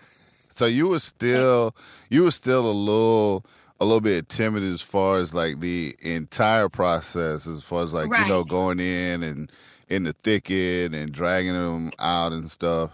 So 0.51 0.65
you 0.65 0.89
were 0.89 0.99
still 0.99 1.73
you 2.09 2.23
were 2.23 2.31
still 2.31 2.69
a 2.69 2.73
little 2.73 3.45
a 3.79 3.85
little 3.85 4.01
bit 4.01 4.29
timid 4.29 4.63
as 4.63 4.81
far 4.81 5.17
as 5.17 5.33
like 5.33 5.59
the 5.59 5.95
entire 6.01 6.69
process, 6.69 7.47
as 7.47 7.63
far 7.63 7.83
as 7.83 7.93
like 7.93 8.05
you 8.05 8.27
know 8.27 8.43
going 8.43 8.79
in 8.79 9.23
and 9.23 9.51
in 9.89 10.03
the 10.03 10.13
thicket 10.23 10.93
and 10.93 11.11
dragging 11.11 11.53
them 11.53 11.91
out 11.99 12.31
and 12.31 12.51
stuff. 12.51 12.91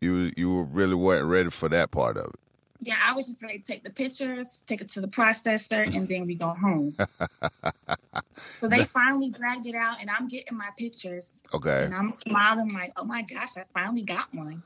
You 0.00 0.32
you 0.36 0.62
really 0.62 0.94
weren't 0.94 1.26
ready 1.26 1.50
for 1.50 1.68
that 1.68 1.90
part 1.90 2.16
of 2.16 2.26
it. 2.26 2.40
Yeah, 2.82 2.96
I 3.04 3.12
was 3.12 3.26
just 3.26 3.42
ready 3.42 3.58
to 3.58 3.64
take 3.64 3.84
the 3.84 3.90
pictures, 3.90 4.64
take 4.66 4.80
it 4.80 4.88
to 4.90 5.02
the 5.02 5.08
processor, 5.08 5.86
and 5.94 6.08
then 6.08 6.26
we 6.26 6.34
go 6.34 6.48
home. 6.48 6.96
so 8.36 8.68
they 8.68 8.84
finally 8.84 9.28
dragged 9.28 9.66
it 9.66 9.74
out, 9.74 9.98
and 10.00 10.08
I'm 10.08 10.28
getting 10.28 10.56
my 10.56 10.70
pictures, 10.78 11.42
Okay. 11.52 11.84
and 11.84 11.94
I'm 11.94 12.10
smiling 12.12 12.72
like, 12.72 12.92
"Oh 12.96 13.04
my 13.04 13.20
gosh, 13.20 13.58
I 13.58 13.64
finally 13.74 14.02
got 14.02 14.32
one." 14.32 14.62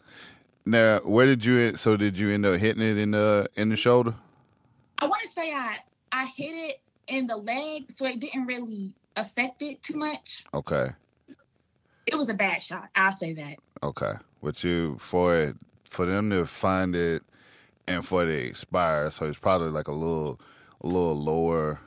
Now, 0.65 1.01
where 1.01 1.27
did 1.27 1.45
you? 1.45 1.75
So 1.75 1.97
did 1.97 2.17
you 2.17 2.31
end 2.31 2.47
up 2.47 2.61
hitting 2.61 2.83
it 2.83 2.97
in 2.99 3.11
the 3.11 3.49
in 3.57 3.71
the 3.71 3.77
shoulder? 3.77 4.15
I 5.05 5.07
want 5.07 5.21
to 5.21 5.29
say 5.29 5.53
I 5.53 5.77
I 6.13 6.25
hit 6.25 6.55
it 6.55 6.81
in 7.09 7.27
the 7.27 7.37
leg, 7.37 7.93
so 7.95 8.07
it 8.07 8.21
didn't 8.21 8.47
really 8.47 8.95
affect 9.17 9.61
it 9.61 9.83
too 9.83 9.99
much. 9.99 10.47
Okay. 10.55 10.89
It 12.07 12.15
was 12.15 12.31
a 12.31 12.35
bad 12.35 12.63
shot. 12.63 12.89
I'll 12.97 13.13
say 13.13 13.35
that. 13.35 13.57
Okay. 13.83 14.13
But 14.43 14.65
you 14.65 14.97
for 14.99 15.37
it 15.37 15.57
for 15.85 16.07
them 16.07 16.31
to 16.31 16.47
find 16.47 16.97
it 16.97 17.23
and 17.87 18.03
for 18.03 18.23
it 18.23 18.27
to 18.29 18.49
expire, 18.49 19.11
so 19.11 19.27
it's 19.27 19.39
probably 19.39 19.69
like 19.69 19.89
a 19.89 19.93
little 19.93 20.41
a 20.81 20.87
little 20.87 21.21
lower 21.21 21.81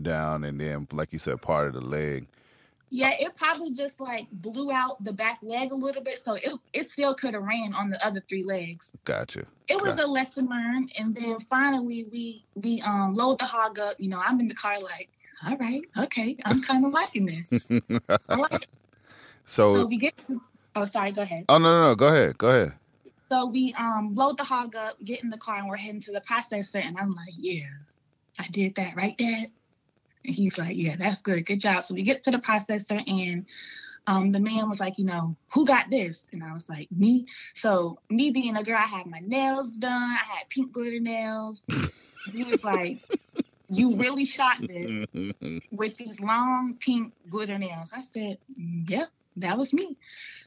down 0.00 0.42
and 0.42 0.58
then 0.58 0.88
like 0.90 1.12
you 1.12 1.18
said, 1.18 1.42
part 1.42 1.66
of 1.66 1.74
the 1.74 1.82
leg. 1.82 2.26
Yeah, 2.94 3.10
it 3.18 3.36
probably 3.36 3.72
just 3.72 4.00
like 4.00 4.28
blew 4.30 4.70
out 4.70 5.02
the 5.02 5.12
back 5.12 5.40
leg 5.42 5.72
a 5.72 5.74
little 5.74 6.00
bit, 6.00 6.20
so 6.24 6.34
it 6.34 6.52
it 6.72 6.88
still 6.88 7.12
could 7.12 7.34
have 7.34 7.42
ran 7.42 7.74
on 7.74 7.90
the 7.90 8.06
other 8.06 8.22
three 8.28 8.44
legs. 8.44 8.92
Gotcha. 9.02 9.46
It 9.66 9.82
was 9.82 9.94
Okay. 9.94 10.02
a 10.02 10.06
lesson 10.06 10.48
learned, 10.48 10.92
and 10.96 11.12
then 11.12 11.40
finally 11.40 12.06
we 12.12 12.44
we 12.54 12.80
um 12.82 13.16
load 13.16 13.40
the 13.40 13.46
hog 13.46 13.80
up. 13.80 13.96
You 13.98 14.10
know, 14.10 14.22
I'm 14.24 14.38
in 14.38 14.46
the 14.46 14.54
car 14.54 14.78
like, 14.78 15.10
all 15.44 15.56
right, 15.56 15.82
okay, 15.98 16.36
I'm 16.44 16.62
kind 16.62 16.84
of 16.86 16.92
liking 16.92 17.26
this. 17.26 17.68
Like. 18.28 18.68
So 19.44 19.74
so 19.74 19.86
we 19.86 19.96
get 19.96 20.16
to. 20.28 20.40
Oh, 20.76 20.84
sorry. 20.86 21.10
Go 21.10 21.22
ahead. 21.22 21.46
Oh 21.48 21.58
no 21.58 21.64
no 21.64 21.88
no, 21.88 21.94
go 21.96 22.06
ahead. 22.06 22.38
Go 22.38 22.48
ahead. 22.48 22.74
So 23.28 23.46
we 23.46 23.74
um 23.76 24.14
load 24.14 24.38
the 24.38 24.44
hog 24.44 24.76
up, 24.76 25.02
get 25.04 25.24
in 25.24 25.30
the 25.30 25.38
car, 25.38 25.56
and 25.56 25.68
we're 25.68 25.76
heading 25.76 26.00
to 26.02 26.12
the 26.12 26.20
processor. 26.20 26.80
And 26.80 26.96
I'm 26.96 27.10
like, 27.10 27.34
yeah, 27.36 27.64
I 28.38 28.46
did 28.52 28.76
that, 28.76 28.94
right, 28.94 29.18
Dad? 29.18 29.50
He's 30.24 30.58
like, 30.58 30.76
yeah, 30.76 30.96
that's 30.96 31.20
good, 31.20 31.46
good 31.46 31.60
job. 31.60 31.84
So 31.84 31.94
we 31.94 32.02
get 32.02 32.24
to 32.24 32.30
the 32.30 32.38
processor, 32.38 33.02
and 33.08 33.46
um 34.06 34.32
the 34.32 34.40
man 34.40 34.68
was 34.68 34.80
like, 34.80 34.98
you 34.98 35.04
know, 35.04 35.36
who 35.52 35.64
got 35.64 35.90
this? 35.90 36.26
And 36.32 36.42
I 36.42 36.52
was 36.52 36.68
like, 36.68 36.88
me. 36.90 37.26
So 37.54 37.98
me 38.10 38.30
being 38.30 38.56
a 38.56 38.62
girl, 38.62 38.76
I 38.78 38.86
had 38.86 39.06
my 39.06 39.20
nails 39.20 39.70
done. 39.72 39.92
I 39.92 40.38
had 40.38 40.48
pink 40.48 40.72
glitter 40.72 41.00
nails. 41.00 41.62
he 42.32 42.44
was 42.44 42.64
like, 42.64 43.00
you 43.70 43.96
really 43.96 44.24
shot 44.24 44.58
this 44.60 45.06
with 45.70 45.96
these 45.96 46.20
long 46.20 46.76
pink 46.80 47.12
glitter 47.28 47.58
nails. 47.58 47.90
I 47.94 48.02
said, 48.02 48.38
"Mm, 48.58 48.88
yep, 48.88 49.08
that 49.36 49.58
was 49.58 49.72
me. 49.72 49.96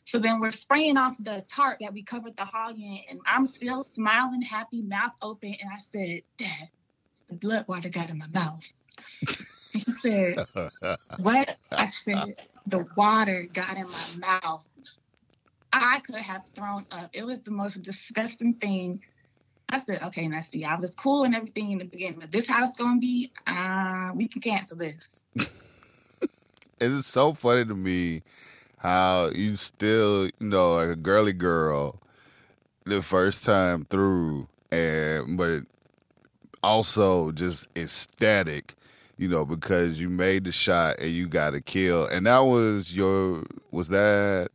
So 0.06 0.20
then 0.20 0.40
we're 0.40 0.52
spraying 0.52 0.98
off 0.98 1.18
the 1.20 1.44
tarp 1.50 1.80
that 1.82 1.94
we 1.94 2.04
covered 2.04 2.38
the 2.38 2.46
hog 2.46 2.80
in, 2.80 3.02
and 3.10 3.20
I'm 3.26 3.46
still 3.46 3.84
smiling, 3.84 4.42
happy, 4.42 4.82
mouth 4.82 5.12
open. 5.22 5.56
And 5.62 5.70
I 5.72 5.82
said, 5.82 6.22
Dad, 6.38 6.70
the 7.28 7.36
blood 7.36 7.66
water 7.68 7.90
got 7.90 8.10
in 8.10 8.18
my 8.18 8.28
mouth. 8.28 8.72
Said, 9.80 10.46
What? 11.18 11.58
I 11.72 11.90
said, 11.90 12.36
The 12.68 12.86
water 12.96 13.48
got 13.52 13.78
in 13.78 13.88
my 13.90 14.40
mouth. 14.44 14.64
I 15.74 16.00
could 16.00 16.16
have 16.16 16.46
thrown 16.56 16.86
up. 16.92 17.10
It 17.14 17.26
was 17.26 17.40
the 17.40 17.52
most 17.52 17.82
disgusting 17.82 18.56
thing. 18.56 19.02
I 19.70 19.80
said, 19.80 20.02
okay, 20.02 20.30
see, 20.42 20.64
I 20.64 20.76
was 20.76 20.96
cool 20.96 21.26
and 21.26 21.36
everything 21.36 21.72
in 21.72 21.80
the 21.80 21.86
beginning, 21.86 22.20
but 22.20 22.32
this 22.32 22.48
house 22.48 22.76
gonna 22.78 23.00
be, 23.00 23.32
uh, 23.46 24.12
we 24.16 24.28
can 24.28 24.42
cancel 24.42 24.78
this. 24.78 25.24
it's 26.80 27.08
so 27.08 27.34
funny 27.34 27.66
to 27.66 27.76
me 27.76 28.24
how 28.78 29.30
you 29.30 29.58
still, 29.58 30.26
you 30.26 30.32
know, 30.40 30.76
like 30.76 30.90
a 30.90 30.96
girly 30.96 31.34
girl 31.34 32.00
the 32.86 33.02
first 33.02 33.44
time 33.44 33.86
through 33.90 34.48
and 34.72 35.38
but 35.38 35.64
also 36.64 37.32
just 37.32 37.68
ecstatic, 37.76 38.76
you 39.18 39.28
know, 39.28 39.46
because 39.46 40.00
you 40.00 40.10
made 40.10 40.44
the 40.46 40.52
shot 40.52 41.00
and 41.00 41.12
you 41.12 41.28
got 41.28 41.54
a 41.56 41.62
kill. 41.62 42.06
And 42.06 42.26
that 42.26 42.40
was 42.40 42.96
your 42.96 43.44
was 43.72 43.90
that 43.90 44.50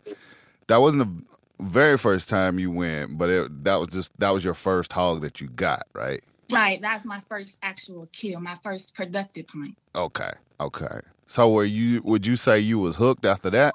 that 0.69 0.77
wasn't 0.79 1.05
the 1.05 1.25
very 1.65 1.99
first 1.99 2.29
time 2.29 2.59
you 2.59 2.71
went, 2.71 3.19
but 3.19 3.31
it, 3.31 3.65
that 3.65 3.77
was 3.77 3.89
just 3.89 4.19
that 4.19 4.31
was 4.31 4.45
your 4.45 4.55
first 4.55 4.93
hog 4.93 5.21
that 5.23 5.41
you 5.41 5.49
got, 5.49 5.87
right? 5.93 6.23
Right, 6.51 6.81
that's 6.83 7.05
my 7.05 7.21
first 7.29 7.59
actual 7.63 8.09
kill, 8.13 8.41
my 8.41 8.57
first 8.57 8.95
productive 8.95 9.47
hunt. 9.49 9.77
Okay. 9.95 10.31
Okay. 10.61 11.01
So 11.27 11.51
were 11.51 11.65
you 11.65 12.03
would 12.03 12.27
you 12.27 12.37
say 12.37 12.61
you 12.61 12.79
was 12.79 12.97
hooked 12.97 13.25
after 13.25 13.51
that? 13.51 13.75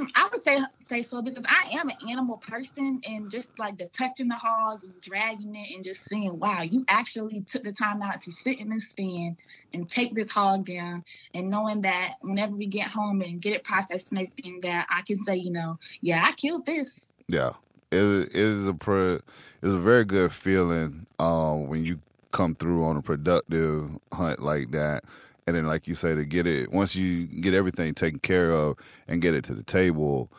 Mm, 0.00 0.10
I 0.14 0.28
would 0.32 0.42
say 0.42 0.58
say 0.86 1.02
so 1.02 1.20
because 1.20 1.44
I 1.46 1.76
am 1.78 1.88
an 1.88 1.96
animal 2.08 2.38
person, 2.38 3.00
and 3.06 3.30
just 3.30 3.48
like 3.58 3.76
the 3.76 3.86
touching 3.86 4.28
the 4.28 4.34
hog 4.34 4.82
and 4.82 4.98
dragging 5.00 5.54
it, 5.54 5.74
and 5.74 5.84
just 5.84 6.08
seeing, 6.08 6.38
wow, 6.38 6.62
you 6.62 6.84
actually 6.88 7.42
took 7.42 7.64
the 7.64 7.72
time 7.72 8.00
out 8.02 8.20
to 8.22 8.32
sit 8.32 8.58
in 8.60 8.70
this 8.70 8.88
stand 8.88 9.36
and 9.74 9.88
take 9.88 10.14
this 10.14 10.30
hog 10.30 10.64
down, 10.64 11.04
and 11.34 11.50
knowing 11.50 11.82
that 11.82 12.14
whenever 12.22 12.54
we 12.54 12.66
get 12.66 12.86
home 12.86 13.20
and 13.20 13.42
get 13.42 13.52
it 13.52 13.64
processed 13.64 14.10
and 14.10 14.20
everything, 14.20 14.60
that 14.62 14.86
I 14.90 15.02
can 15.02 15.18
say, 15.20 15.36
you 15.36 15.50
know, 15.50 15.78
yeah, 16.00 16.22
I 16.24 16.32
killed 16.32 16.66
this. 16.66 17.02
Yeah, 17.28 17.50
it 17.90 17.98
it 17.98 18.34
is 18.34 18.66
a 18.66 18.74
pre, 18.74 19.14
it's 19.14 19.24
a 19.62 19.78
very 19.78 20.04
good 20.04 20.32
feeling 20.32 21.06
um, 21.18 21.68
when 21.68 21.84
you 21.84 22.00
come 22.32 22.54
through 22.54 22.84
on 22.84 22.96
a 22.96 23.02
productive 23.02 23.90
hunt 24.12 24.40
like 24.40 24.70
that, 24.70 25.04
and 25.50 25.58
then 25.58 25.66
like 25.66 25.88
you 25.88 25.96
say 25.96 26.14
to 26.14 26.24
get 26.24 26.46
it 26.46 26.70
once 26.72 26.94
you 26.94 27.26
get 27.26 27.54
everything 27.54 27.92
taken 27.92 28.20
care 28.20 28.52
of 28.52 28.76
and 29.08 29.20
get 29.20 29.34
it 29.34 29.42
to 29.44 29.54
the 29.54 29.64
table, 29.64 30.30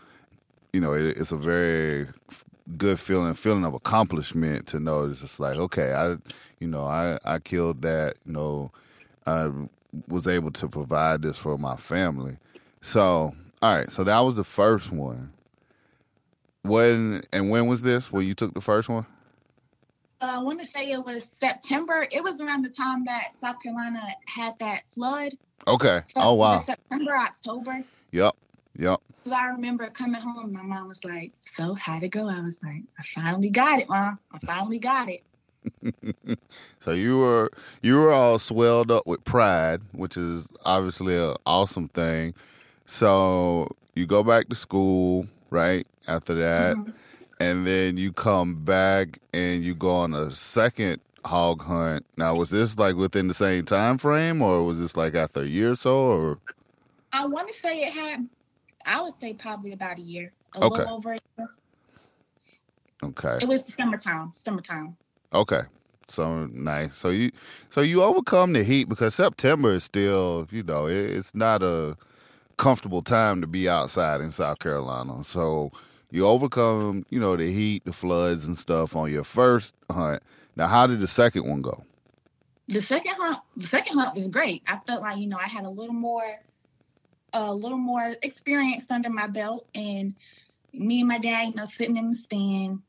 you 0.71 0.79
know 0.79 0.93
it, 0.93 1.17
it's 1.17 1.33
a 1.33 1.37
very 1.37 2.07
good 2.77 2.97
feeling 2.97 3.33
feeling 3.33 3.65
of 3.65 3.73
accomplishment 3.73 4.67
to 4.67 4.79
know 4.79 5.03
it's 5.03 5.19
just 5.19 5.37
like 5.37 5.57
okay 5.57 5.91
I 5.91 6.15
you 6.61 6.67
know 6.67 6.85
I 6.85 7.19
I 7.25 7.39
killed 7.39 7.81
that 7.81 8.15
you 8.25 8.31
know 8.31 8.71
I 9.25 9.51
was 10.07 10.27
able 10.27 10.51
to 10.51 10.69
provide 10.69 11.23
this 11.23 11.37
for 11.37 11.57
my 11.57 11.75
family. 11.75 12.37
So 12.81 13.35
all 13.61 13.75
right, 13.75 13.91
so 13.91 14.05
that 14.05 14.19
was 14.21 14.35
the 14.37 14.45
first 14.45 14.93
one. 14.93 15.33
When 16.61 17.23
and 17.33 17.49
when 17.49 17.67
was 17.67 17.81
this? 17.81 18.13
When 18.13 18.25
you 18.25 18.33
took 18.33 18.53
the 18.53 18.61
first 18.61 18.87
one? 18.87 19.05
Uh, 20.21 20.35
I 20.39 20.43
want 20.43 20.59
to 20.61 20.65
say 20.67 20.91
it 20.91 21.03
was 21.03 21.23
September. 21.23 22.05
It 22.11 22.23
was 22.23 22.41
around 22.41 22.63
the 22.63 22.69
time 22.69 23.03
that 23.05 23.35
South 23.39 23.55
Carolina 23.61 24.01
had 24.27 24.57
that 24.59 24.83
flood. 24.93 25.31
Okay. 25.67 26.01
So 26.09 26.21
Oh 26.21 26.33
wow. 26.35 26.59
September, 26.59 27.17
October. 27.17 27.83
Yep. 28.11 28.35
Yep. 28.77 29.01
I 29.31 29.47
remember 29.47 29.89
coming 29.89 30.21
home. 30.21 30.53
My 30.53 30.61
mom 30.61 30.87
was 30.87 31.03
like, 31.03 31.31
"So 31.45 31.73
how'd 31.73 32.03
it 32.03 32.09
go?" 32.09 32.27
I 32.29 32.41
was 32.41 32.59
like, 32.63 32.83
"I 32.99 33.03
finally 33.03 33.49
got 33.49 33.79
it, 33.79 33.89
mom. 33.89 34.19
I 34.31 34.39
finally 34.39 34.79
got 34.79 35.09
it." 35.09 35.23
So 36.79 36.91
you 36.91 37.19
were 37.19 37.51
you 37.83 37.95
were 37.99 38.11
all 38.11 38.39
swelled 38.39 38.89
up 38.91 39.05
with 39.05 39.23
pride, 39.23 39.81
which 39.91 40.17
is 40.17 40.47
obviously 40.65 41.15
an 41.15 41.35
awesome 41.45 41.87
thing. 41.89 42.33
So 42.87 43.67
you 43.95 44.07
go 44.07 44.23
back 44.23 44.49
to 44.49 44.55
school, 44.55 45.27
right? 45.51 45.85
After 46.07 46.33
that, 46.35 46.77
Mhm. 46.77 46.93
And 47.41 47.67
then 47.67 47.97
you 47.97 48.13
come 48.13 48.63
back 48.65 49.19
and 49.33 49.63
you 49.63 49.75
go 49.75 49.91
on 49.91 50.13
a 50.13 50.31
second 50.31 51.01
hog 51.25 51.63
hunt. 51.63 52.05
Now, 52.17 52.35
was 52.35 52.51
this 52.51 52.77
like 52.79 52.95
within 52.95 53.27
the 53.29 53.35
same 53.35 53.65
time 53.65 53.97
frame, 53.97 54.41
or 54.41 54.63
was 54.65 54.79
this 54.79 54.97
like 54.97 55.15
after 55.15 55.41
a 55.41 55.47
year 55.47 55.71
or 55.71 55.75
so, 55.75 55.97
or 55.99 56.39
I 57.13 57.25
want 57.27 57.51
to 57.51 57.55
say 57.59 57.81
it 57.83 57.93
had. 57.93 58.27
I 58.85 59.01
would 59.01 59.15
say 59.15 59.33
probably 59.33 59.73
about 59.73 59.99
a 59.99 60.03
year, 60.03 60.33
a 60.55 60.61
Okay. 60.61 60.83
little 60.83 60.89
over 60.89 61.13
a 61.13 61.19
year. 61.39 61.49
okay? 63.03 63.41
It 63.41 63.47
was 63.47 63.73
summertime. 63.73 64.33
Summertime. 64.35 64.97
Okay. 65.33 65.61
So 66.09 66.47
nice. 66.47 66.97
So 66.97 67.09
you 67.09 67.31
so 67.69 67.81
you 67.81 68.03
overcome 68.03 68.53
the 68.53 68.63
heat 68.63 68.89
because 68.89 69.15
September 69.15 69.73
is 69.73 69.83
still, 69.85 70.47
you 70.51 70.63
know, 70.63 70.87
it, 70.87 70.95
it's 71.11 71.35
not 71.35 71.63
a 71.63 71.97
comfortable 72.57 73.01
time 73.03 73.41
to 73.41 73.47
be 73.47 73.69
outside 73.69 74.21
in 74.21 74.31
South 74.31 74.59
Carolina. 74.59 75.23
So 75.23 75.71
you 76.11 76.25
overcome, 76.27 77.05
you 77.09 77.19
know, 77.19 77.35
the 77.35 77.51
heat, 77.51 77.85
the 77.85 77.93
floods 77.93 78.45
and 78.45 78.57
stuff 78.57 78.95
on 78.95 79.11
your 79.11 79.23
first 79.23 79.73
hunt. 79.89 80.21
Now, 80.55 80.67
how 80.67 80.85
did 80.85 80.99
the 80.99 81.07
second 81.07 81.49
one 81.49 81.61
go? 81.61 81.83
The 82.67 82.81
second 82.81 83.13
hunt. 83.15 83.39
The 83.57 83.65
second 83.65 83.97
hunt 83.97 84.15
was 84.15 84.27
great. 84.27 84.63
I 84.67 84.79
felt 84.85 85.01
like 85.01 85.17
you 85.17 85.27
know 85.27 85.37
I 85.37 85.47
had 85.47 85.65
a 85.65 85.69
little 85.69 85.95
more, 85.95 86.39
a 87.33 87.53
little 87.53 87.77
more 87.77 88.15
experience 88.21 88.85
under 88.89 89.09
my 89.09 89.27
belt, 89.27 89.67
and 89.73 90.15
me 90.73 90.99
and 90.99 91.07
my 91.07 91.17
dad, 91.17 91.47
you 91.47 91.53
know, 91.55 91.65
sitting 91.65 91.97
in 91.97 92.11
the 92.11 92.15
stand. 92.15 92.81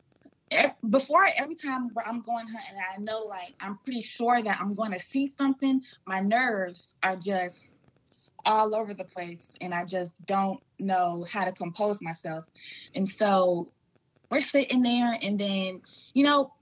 Before 0.90 1.26
every 1.36 1.54
time 1.54 1.90
I'm 2.04 2.20
going 2.20 2.46
hunting, 2.46 2.76
I 2.94 2.98
know 2.98 3.24
like 3.24 3.54
I'm 3.60 3.78
pretty 3.84 4.02
sure 4.02 4.42
that 4.42 4.60
I'm 4.60 4.74
going 4.74 4.92
to 4.92 4.98
see 4.98 5.26
something. 5.26 5.82
My 6.06 6.20
nerves 6.20 6.88
are 7.02 7.16
just 7.16 7.71
all 8.44 8.74
over 8.74 8.94
the 8.94 9.04
place 9.04 9.46
and 9.60 9.72
I 9.72 9.84
just 9.84 10.12
don't 10.26 10.60
know 10.78 11.26
how 11.30 11.44
to 11.44 11.52
compose 11.52 12.00
myself. 12.02 12.44
And 12.94 13.08
so 13.08 13.68
we're 14.30 14.40
sitting 14.40 14.82
there 14.82 15.18
and 15.20 15.38
then, 15.38 15.82
you 16.14 16.24
know, 16.24 16.52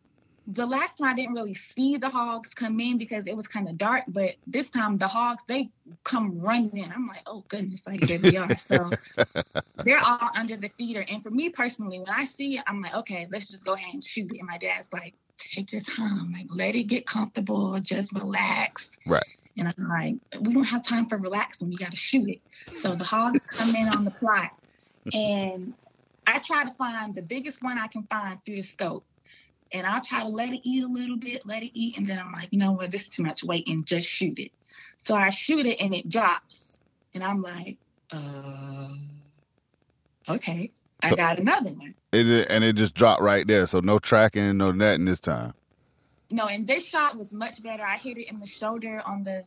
the 0.47 0.67
last 0.67 0.99
time 0.99 1.09
I 1.09 1.15
didn't 1.15 1.35
really 1.35 1.55
see 1.55 1.97
the 1.97 2.09
hogs 2.09 2.55
come 2.55 2.81
in 2.81 2.99
because 2.99 3.27
it 3.27 3.37
was 3.37 3.47
kind 3.47 3.69
of 3.69 3.77
dark, 3.77 4.05
but 4.09 4.35
this 4.47 4.69
time 4.69 4.99
the 4.99 5.07
hogs 5.07 5.43
they 5.47 5.71
come 6.03 6.41
running 6.41 6.77
in. 6.77 6.91
I'm 6.91 7.07
like, 7.07 7.23
oh 7.27 7.45
goodness, 7.49 7.87
like 7.87 8.01
there 8.01 8.19
they 8.19 8.37
are. 8.37 8.57
So 8.57 8.91
they're 9.85 10.03
all 10.03 10.31
under 10.35 10.57
the 10.57 10.69
feeder. 10.71 11.05
And 11.09 11.23
for 11.23 11.31
me 11.31 11.51
personally, 11.51 12.01
when 12.01 12.09
I 12.09 12.25
see 12.25 12.59
it, 12.59 12.65
I'm 12.67 12.81
like, 12.81 12.95
okay, 12.95 13.29
let's 13.31 13.49
just 13.49 13.65
go 13.65 13.75
ahead 13.75 13.95
and 13.95 14.03
shoot 14.03 14.33
it. 14.33 14.39
And 14.39 14.49
my 14.49 14.59
dad's 14.59 14.89
like, 14.93 15.15
take 15.39 15.73
your 15.73 15.83
time, 15.83 16.33
like 16.33 16.47
let 16.51 16.75
it 16.75 16.85
get 16.85 17.07
comfortable, 17.07 17.79
just 17.81 18.13
relax. 18.13 18.99
Right. 19.07 19.25
And 19.59 19.69
I'm 19.69 19.89
like, 19.89 20.15
we 20.41 20.53
don't 20.55 20.65
have 20.65 20.83
time 20.83 21.07
for 21.09 21.19
relaxing. 21.19 21.69
We 21.69 21.77
got 21.77 21.91
to 21.91 21.97
shoot 21.97 22.29
it. 22.29 22.41
So 22.77 22.95
the 22.95 23.05
hogs 23.05 23.47
come 23.47 23.75
in 23.75 23.89
on 23.89 24.05
the 24.05 24.11
plot, 24.13 24.51
and 25.13 25.75
I 26.27 26.39
try 26.39 26.65
to 26.65 26.73
find 26.75 27.15
the 27.15 27.23
biggest 27.23 27.63
one 27.63 27.77
I 27.79 27.87
can 27.89 28.05
find 28.05 28.43
through 28.45 28.57
the 28.57 28.63
scope. 28.63 29.05
And 29.73 29.87
I'll 29.87 30.01
try 30.01 30.21
to 30.23 30.29
let 30.29 30.49
it 30.51 30.61
eat 30.69 30.83
a 30.83 30.89
little 30.89 31.17
bit, 31.17 31.47
let 31.47 31.63
it 31.63 31.71
eat, 31.79 31.97
and 31.99 32.07
then 32.07 32.19
I'm 32.19 32.33
like, 32.33 32.49
you 32.51 32.59
know 32.59 32.73
what, 32.73 32.91
this 32.91 33.03
is 33.03 33.09
too 33.09 33.23
much 33.23 33.45
weight, 33.45 33.69
and 33.69 33.85
just 33.85 34.09
shoot 34.09 34.39
it. 34.39 34.51
So 34.99 35.15
I 35.15 35.31
shoot 35.31 35.67
it, 35.67 35.77
and 35.81 35.95
it 35.95 36.09
drops, 36.09 36.79
and 37.15 37.23
I'm 37.23 37.41
like, 37.43 37.77
uh, 38.13 38.89
okay, 40.29 40.71
I 41.03 41.11
So- 41.11 41.17
got 41.17 41.39
another 41.39 41.71
one. 41.71 41.95
It, 42.13 42.49
and 42.51 42.65
it 42.65 42.75
just 42.75 42.95
dropped 42.95 43.23
right 43.23 43.47
there. 43.47 43.67
So 43.69 43.79
no 43.81 43.99
tracking, 44.01 44.57
no 44.57 44.73
netting 44.73 45.05
this 45.05 45.21
time. 45.21 45.55
No, 46.31 46.47
and 46.47 46.67
this 46.67 46.87
shot 46.87 47.17
was 47.17 47.33
much 47.33 47.63
better. 47.63 47.85
I 47.85 47.97
hit 47.97 48.17
it 48.19 48.29
in 48.31 48.39
the 48.39 48.47
shoulder 48.47 49.03
on 49.05 49.25
the 49.25 49.45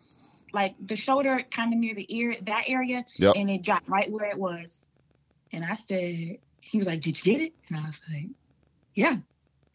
like 0.52 0.76
the 0.86 0.96
shoulder 0.96 1.42
kind 1.50 1.74
of 1.74 1.80
near 1.80 1.96
the 1.96 2.06
ear, 2.16 2.36
that 2.44 2.66
area, 2.68 3.06
Yep. 3.18 3.34
and 3.38 3.50
it 3.50 3.62
dropped 3.64 3.88
right 3.88 4.12
where 4.12 4.30
it 4.30 4.38
was. 4.38 4.82
And 5.52 5.64
I 5.64 5.76
said, 5.76 6.38
he 6.60 6.78
was 6.78 6.88
like, 6.88 7.02
"Did 7.02 7.24
you 7.26 7.34
get 7.34 7.42
it?" 7.42 7.54
And 7.70 7.78
I 7.78 7.88
was 7.88 8.02
like, 8.12 8.28
"Yeah." 8.94 9.18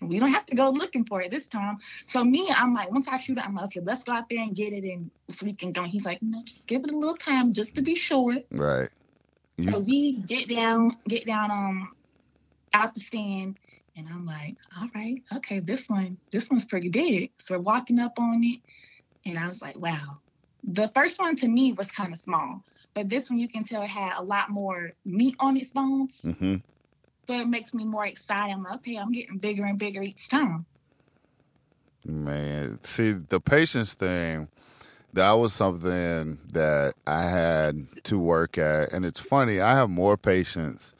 We 0.00 0.20
don't 0.20 0.30
have 0.30 0.46
to 0.46 0.54
go 0.54 0.70
looking 0.70 1.04
for 1.04 1.20
it 1.22 1.32
this 1.32 1.48
time. 1.48 1.78
So 2.06 2.22
me, 2.22 2.48
I'm 2.54 2.72
like, 2.72 2.88
once 2.88 3.08
I 3.08 3.16
shoot 3.16 3.36
it, 3.36 3.44
I'm 3.44 3.56
like, 3.56 3.64
okay, 3.64 3.80
let's 3.80 4.04
go 4.04 4.12
out 4.12 4.28
there 4.28 4.38
and 4.40 4.54
get 4.54 4.72
it, 4.72 4.84
and 4.84 5.10
so 5.28 5.44
we 5.44 5.54
can 5.54 5.72
go. 5.72 5.82
He's 5.82 6.04
like, 6.04 6.22
no, 6.22 6.40
just 6.44 6.68
give 6.68 6.84
it 6.84 6.92
a 6.92 6.96
little 6.96 7.16
time, 7.16 7.52
just 7.52 7.74
to 7.74 7.82
be 7.82 7.96
sure. 7.96 8.36
Right. 8.52 8.88
You, 9.56 9.72
So 9.72 9.80
we 9.80 10.12
get 10.12 10.48
down, 10.48 10.96
get 11.08 11.26
down 11.26 11.50
um 11.50 11.92
out 12.72 12.94
the 12.94 13.00
stand, 13.00 13.58
and 13.98 14.08
I'm 14.08 14.24
like, 14.24 14.56
all 14.80 14.88
right, 14.94 15.20
okay, 15.36 15.58
this 15.58 15.88
one, 15.88 16.18
this 16.30 16.48
one's 16.48 16.64
pretty 16.64 16.88
big. 16.88 17.32
So 17.40 17.56
we're 17.56 17.62
walking 17.64 17.98
up 17.98 18.18
on 18.18 18.42
it, 18.44 18.60
and 19.26 19.38
I 19.38 19.48
was 19.48 19.60
like, 19.60 19.76
wow. 19.76 20.20
The 20.62 20.88
first 20.88 21.20
one 21.20 21.36
to 21.36 21.48
me 21.48 21.72
was 21.72 21.90
kind 21.90 22.12
of 22.12 22.18
small, 22.18 22.62
but 22.94 23.08
this 23.08 23.28
one 23.28 23.38
you 23.38 23.48
can 23.48 23.64
tell 23.64 23.82
had 23.82 24.14
a 24.16 24.22
lot 24.22 24.50
more 24.50 24.92
meat 25.04 25.36
on 25.40 25.56
its 25.56 25.70
bones. 25.70 26.20
hmm 26.22 26.56
So 27.26 27.34
it 27.34 27.48
makes 27.48 27.74
me 27.74 27.84
more 27.84 28.06
excited. 28.06 28.52
I'm 28.52 28.62
like, 28.62 28.76
okay, 28.76 28.96
I'm 28.96 29.12
getting 29.12 29.38
bigger 29.38 29.64
and 29.64 29.78
bigger 29.78 30.02
each 30.02 30.28
time. 30.28 30.64
Man, 32.04 32.78
see 32.82 33.12
the 33.12 33.40
patience 33.40 33.94
thing. 33.94 34.48
That 35.14 35.32
was 35.32 35.54
something 35.54 36.38
that 36.52 36.94
I 37.06 37.22
had 37.22 37.88
to 38.04 38.18
work 38.18 38.58
at, 38.58 38.92
and 38.92 39.04
it's 39.04 39.18
funny. 39.18 39.60
I 39.60 39.74
have 39.74 39.90
more 39.90 40.16
patience 40.16 40.94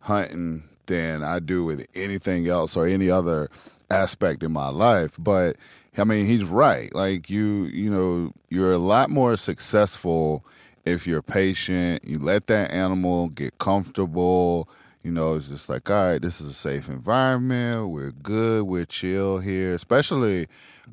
hunting 0.00 0.69
than 0.90 1.22
I 1.22 1.38
do 1.38 1.64
with 1.64 1.86
anything 1.94 2.48
else 2.48 2.76
or 2.76 2.86
any 2.86 3.08
other 3.08 3.48
aspect 3.90 4.42
in 4.42 4.52
my 4.52 4.68
life. 4.68 5.16
But 5.18 5.56
I 5.96 6.04
mean, 6.04 6.26
he's 6.26 6.44
right. 6.44 6.92
Like 6.94 7.30
you, 7.30 7.64
you 7.64 7.90
know, 7.90 8.32
you're 8.48 8.72
a 8.72 8.78
lot 8.78 9.08
more 9.08 9.36
successful 9.36 10.44
if 10.84 11.06
you're 11.06 11.22
patient. 11.22 12.04
You 12.04 12.18
let 12.18 12.48
that 12.48 12.72
animal 12.72 13.28
get 13.28 13.58
comfortable. 13.58 14.68
You 15.02 15.12
know, 15.12 15.36
it's 15.36 15.48
just 15.48 15.68
like, 15.68 15.88
all 15.88 16.12
right, 16.12 16.20
this 16.20 16.40
is 16.40 16.50
a 16.50 16.54
safe 16.54 16.88
environment. 16.88 17.88
We're 17.88 18.10
good. 18.10 18.64
We're 18.64 18.84
chill 18.84 19.38
here. 19.38 19.74
Especially 19.74 20.48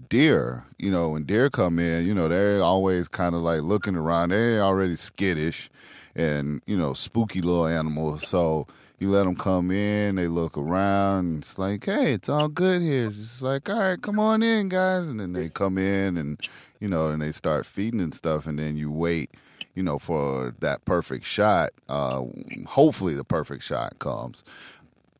deer. 0.10 0.64
You 0.78 0.92
know, 0.92 1.10
when 1.10 1.24
deer 1.24 1.50
come 1.50 1.80
in, 1.80 2.06
you 2.06 2.14
know, 2.14 2.30
they're 2.30 2.62
always 2.62 3.08
kind 3.08 3.36
of 3.36 3.42
like 3.42 3.62
looking 3.62 3.96
around. 3.96 4.30
They're 4.30 4.62
already 4.62 4.96
skittish 4.96 5.70
and, 6.16 6.62
you 6.68 6.78
know, 6.78 6.94
spooky 6.94 7.42
little 7.42 7.68
animals. 7.68 8.28
So 8.28 8.68
you 9.00 9.10
let 9.10 9.26
them 9.26 9.36
come 9.36 9.70
in, 9.70 10.16
they 10.16 10.28
look 10.28 10.58
around, 10.58 11.26
and 11.26 11.44
it's 11.44 11.60
like, 11.60 11.86
hey, 11.86 12.14
it's 12.14 12.30
all 12.30 12.48
good 12.48 12.82
here. 12.82 13.08
It's 13.08 13.42
like, 13.42 13.70
all 13.70 13.80
right, 13.80 14.02
come 14.02 14.20
on 14.20 14.42
in, 14.42 14.70
guys. 14.70 15.08
And 15.08 15.20
then 15.20 15.34
they 15.34 15.50
come 15.50 15.78
in 15.78 16.18
and, 16.18 16.40
you 16.80 16.88
know, 16.88 17.10
and 17.10 17.22
they 17.22 17.32
start 17.32 17.68
feeding 17.68 18.02
and 18.02 18.14
stuff. 18.14 18.48
And 18.48 18.58
then 18.58 18.76
you 18.76 18.92
wait, 18.92 19.32
you 19.76 19.84
know, 19.84 20.00
for 20.00 20.56
that 20.62 20.84
perfect 20.86 21.26
shot. 21.26 21.72
Uh, 21.88 22.24
hopefully 22.66 23.14
the 23.14 23.24
perfect 23.24 23.64
shot 23.64 24.00
comes. 24.00 24.44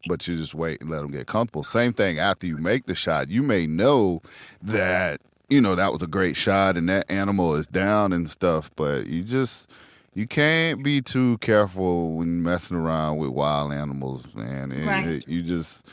But 0.08 0.28
you 0.28 0.36
just 0.36 0.56
wait 0.56 0.82
and 0.82 0.90
let 0.90 1.02
them 1.02 1.12
get 1.12 1.28
comfortable. 1.28 1.64
Same 1.64 1.94
thing 1.94 2.18
after 2.18 2.48
you 2.48 2.58
make 2.58 2.88
the 2.88 2.96
shot. 2.96 3.30
You 3.30 3.44
may 3.44 3.68
know 3.68 4.24
that, 4.62 5.22
you 5.50 5.62
know, 5.62 5.76
that 5.76 5.92
was 5.92 6.02
a 6.02 6.08
great 6.08 6.36
shot 6.36 6.78
and 6.78 6.90
that 6.90 7.06
animal 7.12 7.54
is 7.56 7.68
down 7.68 8.12
and 8.12 8.28
stuff, 8.28 8.72
but 8.76 9.06
you 9.06 9.22
just 9.22 9.70
you 10.18 10.26
can't 10.26 10.82
be 10.82 11.00
too 11.00 11.38
careful 11.38 12.14
when 12.14 12.42
messing 12.42 12.76
around 12.76 13.18
with 13.18 13.30
wild 13.30 13.72
animals, 13.72 14.24
man. 14.34 14.72
And 14.72 14.88
Right. 14.88 15.06
it- 15.08 15.28
you 15.28 15.44
just 15.44 15.86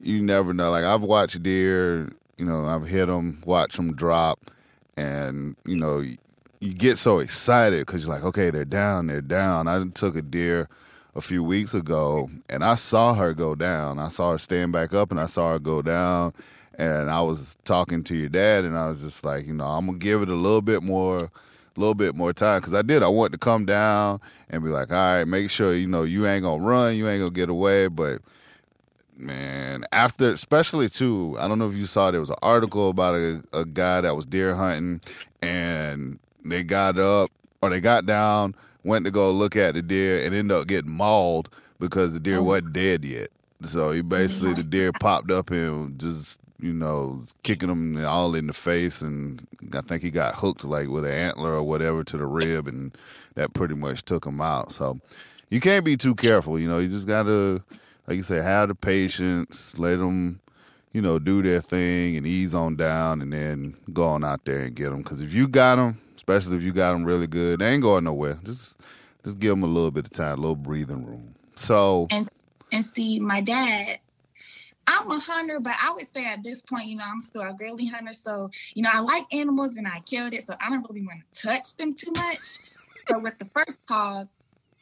you 0.00 0.22
never 0.22 0.52
know. 0.54 0.70
Like 0.70 0.84
I've 0.84 1.02
watched 1.02 1.42
deer, 1.42 2.08
you 2.38 2.44
know, 2.44 2.66
I've 2.66 2.86
hit 2.86 3.06
them, 3.06 3.42
watch 3.44 3.76
them 3.76 3.94
drop, 3.96 4.38
and 4.96 5.56
you 5.66 5.76
know, 5.76 5.98
you, 5.98 6.18
you 6.60 6.72
get 6.72 6.98
so 6.98 7.18
excited 7.18 7.80
because 7.84 8.04
you're 8.04 8.14
like, 8.14 8.22
okay, 8.24 8.50
they're 8.50 8.64
down, 8.64 9.06
they're 9.08 9.20
down. 9.20 9.66
I 9.66 9.82
took 9.92 10.14
a 10.14 10.22
deer 10.22 10.68
a 11.16 11.20
few 11.20 11.42
weeks 11.42 11.74
ago, 11.74 12.30
and 12.48 12.62
I 12.64 12.76
saw 12.76 13.14
her 13.14 13.34
go 13.34 13.54
down. 13.56 13.98
I 13.98 14.08
saw 14.08 14.32
her 14.32 14.38
stand 14.38 14.70
back 14.72 14.94
up, 14.94 15.10
and 15.10 15.18
I 15.18 15.26
saw 15.26 15.52
her 15.52 15.58
go 15.58 15.82
down. 15.82 16.32
And 16.76 17.10
I 17.10 17.20
was 17.22 17.56
talking 17.64 18.02
to 18.04 18.14
your 18.16 18.28
dad, 18.28 18.64
and 18.64 18.76
I 18.78 18.88
was 18.88 19.00
just 19.00 19.24
like, 19.24 19.46
you 19.46 19.52
know, 19.52 19.64
I'm 19.66 19.86
gonna 19.86 19.98
give 19.98 20.22
it 20.22 20.28
a 20.28 20.34
little 20.34 20.62
bit 20.62 20.82
more, 20.82 21.30
a 21.76 21.80
little 21.80 21.94
bit 21.94 22.14
more 22.14 22.32
time, 22.32 22.60
because 22.60 22.74
I 22.74 22.82
did. 22.82 23.02
I 23.02 23.08
wanted 23.08 23.32
to 23.32 23.38
come 23.38 23.66
down 23.66 24.20
and 24.50 24.62
be 24.62 24.70
like, 24.70 24.90
all 24.90 24.96
right, 24.96 25.24
make 25.24 25.50
sure 25.50 25.74
you 25.74 25.86
know 25.86 26.02
you 26.02 26.26
ain't 26.26 26.42
gonna 26.42 26.62
run, 26.62 26.96
you 26.96 27.08
ain't 27.08 27.20
gonna 27.20 27.30
get 27.30 27.48
away, 27.48 27.88
but 27.88 28.20
man, 29.16 29.84
after 29.92 30.30
especially 30.30 30.88
too, 30.88 31.36
I 31.38 31.48
don't 31.48 31.58
know 31.58 31.68
if 31.68 31.74
you 31.74 31.86
saw 31.86 32.10
there 32.10 32.20
was 32.20 32.30
an 32.30 32.36
article 32.42 32.90
about 32.90 33.14
a, 33.14 33.42
a 33.52 33.64
guy 33.64 34.00
that 34.00 34.14
was 34.16 34.26
deer 34.26 34.54
hunting 34.54 35.00
and 35.42 36.18
they 36.44 36.62
got 36.62 36.98
up 36.98 37.30
or 37.62 37.70
they 37.70 37.80
got 37.80 38.06
down, 38.06 38.54
went 38.82 39.04
to 39.04 39.10
go 39.10 39.30
look 39.30 39.56
at 39.56 39.74
the 39.74 39.82
deer 39.82 40.24
and 40.24 40.34
ended 40.34 40.56
up 40.56 40.66
getting 40.66 40.90
mauled 40.90 41.48
because 41.78 42.12
the 42.12 42.20
deer 42.20 42.38
oh. 42.38 42.42
wasn't 42.42 42.72
dead 42.72 43.04
yet. 43.04 43.28
So 43.62 43.92
he 43.92 44.02
basically 44.02 44.54
the 44.54 44.62
deer 44.62 44.92
popped 44.92 45.30
up 45.30 45.50
and 45.50 45.98
just 45.98 46.38
you 46.60 46.72
know 46.72 47.22
kicking 47.42 47.68
him 47.68 48.04
all 48.06 48.34
in 48.34 48.46
the 48.46 48.52
face 48.52 49.00
and 49.00 49.46
I 49.74 49.80
think 49.80 50.02
he 50.02 50.10
got 50.10 50.34
hooked 50.36 50.64
like 50.64 50.88
with 50.88 51.04
an 51.04 51.12
antler 51.12 51.54
or 51.54 51.62
whatever 51.62 52.04
to 52.04 52.16
the 52.16 52.26
rib 52.26 52.68
and 52.68 52.96
that 53.34 53.54
pretty 53.54 53.74
much 53.74 54.04
took 54.04 54.24
him 54.24 54.40
out. 54.40 54.72
So 54.72 55.00
you 55.50 55.60
can't 55.60 55.84
be 55.84 55.96
too 55.96 56.14
careful. 56.14 56.58
You 56.58 56.68
know, 56.68 56.78
you 56.78 56.88
just 56.88 57.06
gotta 57.06 57.62
like 58.06 58.16
you 58.16 58.22
say, 58.22 58.42
have 58.42 58.68
the 58.68 58.74
patience, 58.74 59.78
let 59.78 59.96
them, 59.96 60.40
you 60.92 61.00
know, 61.00 61.18
do 61.18 61.42
their 61.42 61.60
thing 61.60 62.16
and 62.16 62.26
ease 62.26 62.54
on 62.54 62.76
down, 62.76 63.22
and 63.22 63.32
then 63.32 63.76
go 63.92 64.04
on 64.04 64.24
out 64.24 64.44
there 64.44 64.60
and 64.60 64.74
get 64.74 64.90
them. 64.90 64.98
Because 64.98 65.20
if 65.22 65.32
you 65.32 65.48
got 65.48 65.76
them, 65.76 66.00
especially 66.16 66.56
if 66.56 66.62
you 66.62 66.72
got 66.72 66.92
them 66.92 67.04
really 67.04 67.26
good, 67.26 67.60
they 67.60 67.72
ain't 67.72 67.82
going 67.82 68.04
nowhere. 68.04 68.38
Just, 68.44 68.76
just 69.24 69.38
give 69.38 69.50
them 69.50 69.62
a 69.62 69.66
little 69.66 69.90
bit 69.90 70.06
of 70.06 70.12
time, 70.12 70.38
a 70.38 70.40
little 70.40 70.56
breathing 70.56 71.04
room. 71.04 71.34
So, 71.56 72.08
And 72.10 72.28
and 72.72 72.84
see, 72.84 73.20
my 73.20 73.40
dad, 73.40 73.98
I'm 74.86 75.10
a 75.10 75.18
hunter, 75.18 75.60
but 75.60 75.74
I 75.82 75.92
would 75.92 76.08
say 76.08 76.26
at 76.26 76.42
this 76.42 76.62
point, 76.62 76.86
you 76.86 76.96
know, 76.96 77.04
I'm 77.04 77.20
still 77.20 77.42
a 77.42 77.54
girly 77.54 77.86
hunter. 77.86 78.12
So, 78.12 78.50
you 78.74 78.82
know, 78.82 78.90
I 78.92 79.00
like 79.00 79.32
animals 79.32 79.76
and 79.76 79.86
I 79.86 80.00
killed 80.00 80.34
it, 80.34 80.46
so 80.46 80.54
I 80.60 80.70
don't 80.70 80.86
really 80.88 81.06
want 81.06 81.20
to 81.32 81.42
touch 81.42 81.76
them 81.76 81.94
too 81.94 82.12
much. 82.16 82.38
so 83.08 83.18
with 83.18 83.38
the 83.38 83.46
first 83.54 83.78
hog, 83.88 84.28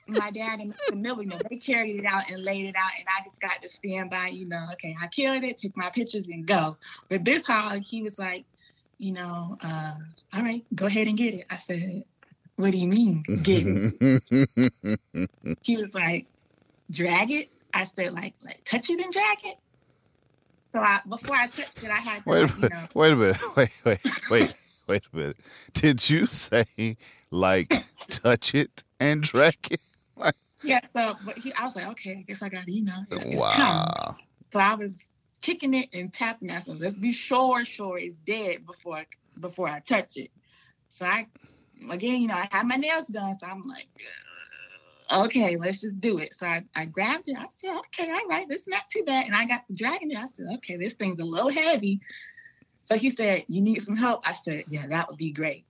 my 0.09 0.31
dad 0.31 0.61
and 0.61 0.75
Mr. 0.91 1.27
Know, 1.27 1.38
they 1.49 1.57
carried 1.57 1.97
it 1.97 2.05
out 2.05 2.31
and 2.31 2.45
laid 2.45 2.67
it 2.67 2.77
out, 2.77 2.91
and 2.99 3.07
I 3.09 3.25
just 3.25 3.41
got 3.41 3.62
to 3.62 3.69
stand 3.69 4.11
by, 4.11 4.29
you 4.29 4.47
know, 4.47 4.67
okay, 4.73 4.97
I 5.01 5.07
killed 5.07 5.45
it, 5.45 5.59
took 5.59 5.77
my 5.77 5.91
pictures 5.91 6.27
and 6.29 6.47
go. 6.47 6.77
But 7.09 7.25
this 7.25 7.47
hog, 7.47 7.83
he 7.83 8.03
was 8.03 8.19
like, 8.19 8.45
you 8.99 9.12
know, 9.12 9.57
uh, 9.62 9.95
all 10.33 10.43
right, 10.43 10.65
go 10.75 10.87
ahead 10.87 11.07
and 11.07 11.17
get 11.17 11.35
it. 11.35 11.47
I 11.51 11.57
said, 11.57 12.05
what 12.57 12.73
do 12.73 12.79
you 12.79 12.88
mean, 12.88 13.23
get 13.43 13.65
it? 13.67 15.29
he 15.62 15.77
was 15.77 15.95
like, 15.95 16.27
drag 16.91 17.31
it. 17.31 17.49
I 17.75 17.85
said, 17.85 18.12
like, 18.12 18.35
like 18.45 18.62
touch 18.65 18.91
it 18.91 19.01
and 19.01 19.12
drag 19.12 19.38
it. 19.45 19.57
So 20.75 20.81
I, 20.81 21.01
before 21.09 21.37
I 21.37 21.49
touched 21.49 21.83
it, 21.83 21.91
I 21.91 21.99
had 21.99 22.25
to, 22.27 22.31
wait 22.31 22.39
a 22.39 22.43
like, 22.43 22.57
you 22.59 22.63
minute, 22.63 22.71
know, 22.71 22.89
wait 22.95 23.13
a 23.13 23.17
minute, 23.17 23.37
wait, 23.57 23.71
wait, 23.85 24.01
wait, 24.31 24.55
wait 24.87 25.03
a 25.13 25.17
minute. 25.17 25.37
Did 25.75 26.09
you 26.09 26.27
say 26.27 26.97
like 27.31 27.75
touch 28.09 28.55
it 28.55 28.85
and 29.01 29.23
drag 29.23 29.57
it? 29.71 29.81
yeah. 30.63 30.81
So, 30.95 31.17
but 31.25 31.39
he, 31.39 31.53
I 31.55 31.65
was 31.65 31.77
like, 31.77 31.87
okay, 31.89 32.13
I 32.19 32.23
guess 32.23 32.43
I 32.43 32.49
got 32.49 32.69
you 32.69 32.85
know, 32.85 33.05
it's, 33.11 33.27
it's. 33.27 33.41
Wow. 33.41 34.17
So 34.53 34.61
I 34.61 34.75
was 34.75 34.99
kicking 35.41 35.75
it 35.75 35.89
and 35.93 36.13
tapping 36.13 36.51
it. 36.51 36.55
I 36.55 36.61
said, 36.61 36.81
let's 36.81 36.97
be 36.97 37.13
sure, 37.13 37.65
sure 37.65 37.99
it's 37.99 38.19
dead 38.21 38.67
before 38.67 39.05
before 39.41 39.69
I 39.69 39.81
touch 39.81 40.17
it. 40.17 40.31
So 40.89 41.05
I 41.05 41.27
again, 41.91 42.23
you 42.23 42.29
know, 42.29 42.35
I 42.35 42.49
had 42.51 42.67
my 42.67 42.77
nails 42.77 43.07
done, 43.09 43.37
so 43.39 43.47
I'm 43.47 43.67
like, 43.69 43.89
okay, 45.12 45.57
let's 45.57 45.81
just 45.81 46.01
do 46.01 46.18
it. 46.18 46.35
So 46.35 46.46
I, 46.46 46.64
I 46.75 46.87
grabbed 46.87 47.29
it. 47.29 47.37
I 47.38 47.46
said, 47.57 47.77
okay, 47.77 48.11
all 48.11 48.29
right, 48.29 48.48
this 48.48 48.62
is 48.62 48.68
not 48.68 48.88
too 48.90 49.05
bad. 49.05 49.27
And 49.27 49.35
I 49.35 49.44
got 49.44 49.62
dragging 49.75 50.11
it. 50.11 50.18
I 50.18 50.27
said, 50.29 50.46
okay, 50.55 50.77
this 50.77 50.94
thing's 50.94 51.20
a 51.20 51.25
little 51.25 51.51
heavy. 51.51 52.01
So 52.83 52.96
he 52.96 53.11
said, 53.11 53.44
you 53.48 53.62
need 53.62 53.83
some 53.83 53.96
help? 53.96 54.29
I 54.29 54.33
said, 54.33 54.64
yeah, 54.68 54.87
that 54.88 55.09
would 55.09 55.18
be 55.18 55.33
great. 55.33 55.64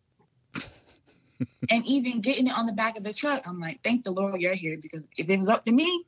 and 1.71 1.85
even 1.87 2.21
getting 2.21 2.47
it 2.47 2.57
on 2.57 2.67
the 2.67 2.73
back 2.73 2.97
of 2.97 3.05
the 3.05 3.13
truck, 3.13 3.47
I'm 3.47 3.61
like, 3.61 3.81
thank 3.83 4.05
the 4.05 4.11
Lord 4.13 4.41
you're 4.41 4.55
here 4.55 4.79
because 4.81 5.03
if 5.17 5.29
it 5.29 5.37
was 5.37 5.49
up 5.49 5.65
to 5.67 5.73
me, 5.73 6.05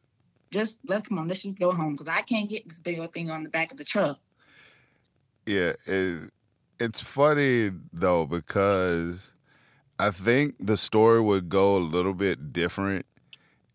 just 0.51 0.79
let's 0.87 1.09
come 1.09 1.19
on, 1.19 1.29
let's 1.29 1.43
just 1.43 1.59
go 1.59 1.73
home 1.73 1.93
because 1.93 2.09
I 2.09 2.23
can't 2.23 2.49
get 2.49 2.69
this 2.69 2.79
big 2.79 3.01
old 3.01 3.13
thing 3.13 3.31
on 3.31 3.43
the 3.43 3.49
back 3.51 3.73
of 3.73 3.77
the 3.77 3.85
truck. 3.85 4.19
Yeah, 5.47 5.73
it, 5.87 6.31
it's 6.79 7.01
funny 7.01 7.73
though 7.93 8.25
because 8.25 9.33
I 9.99 10.11
think 10.11 10.55
the 10.61 10.77
story 10.77 11.21
would 11.21 11.49
go 11.49 11.77
a 11.77 11.79
little 11.79 12.15
bit 12.15 12.53
different 12.53 13.05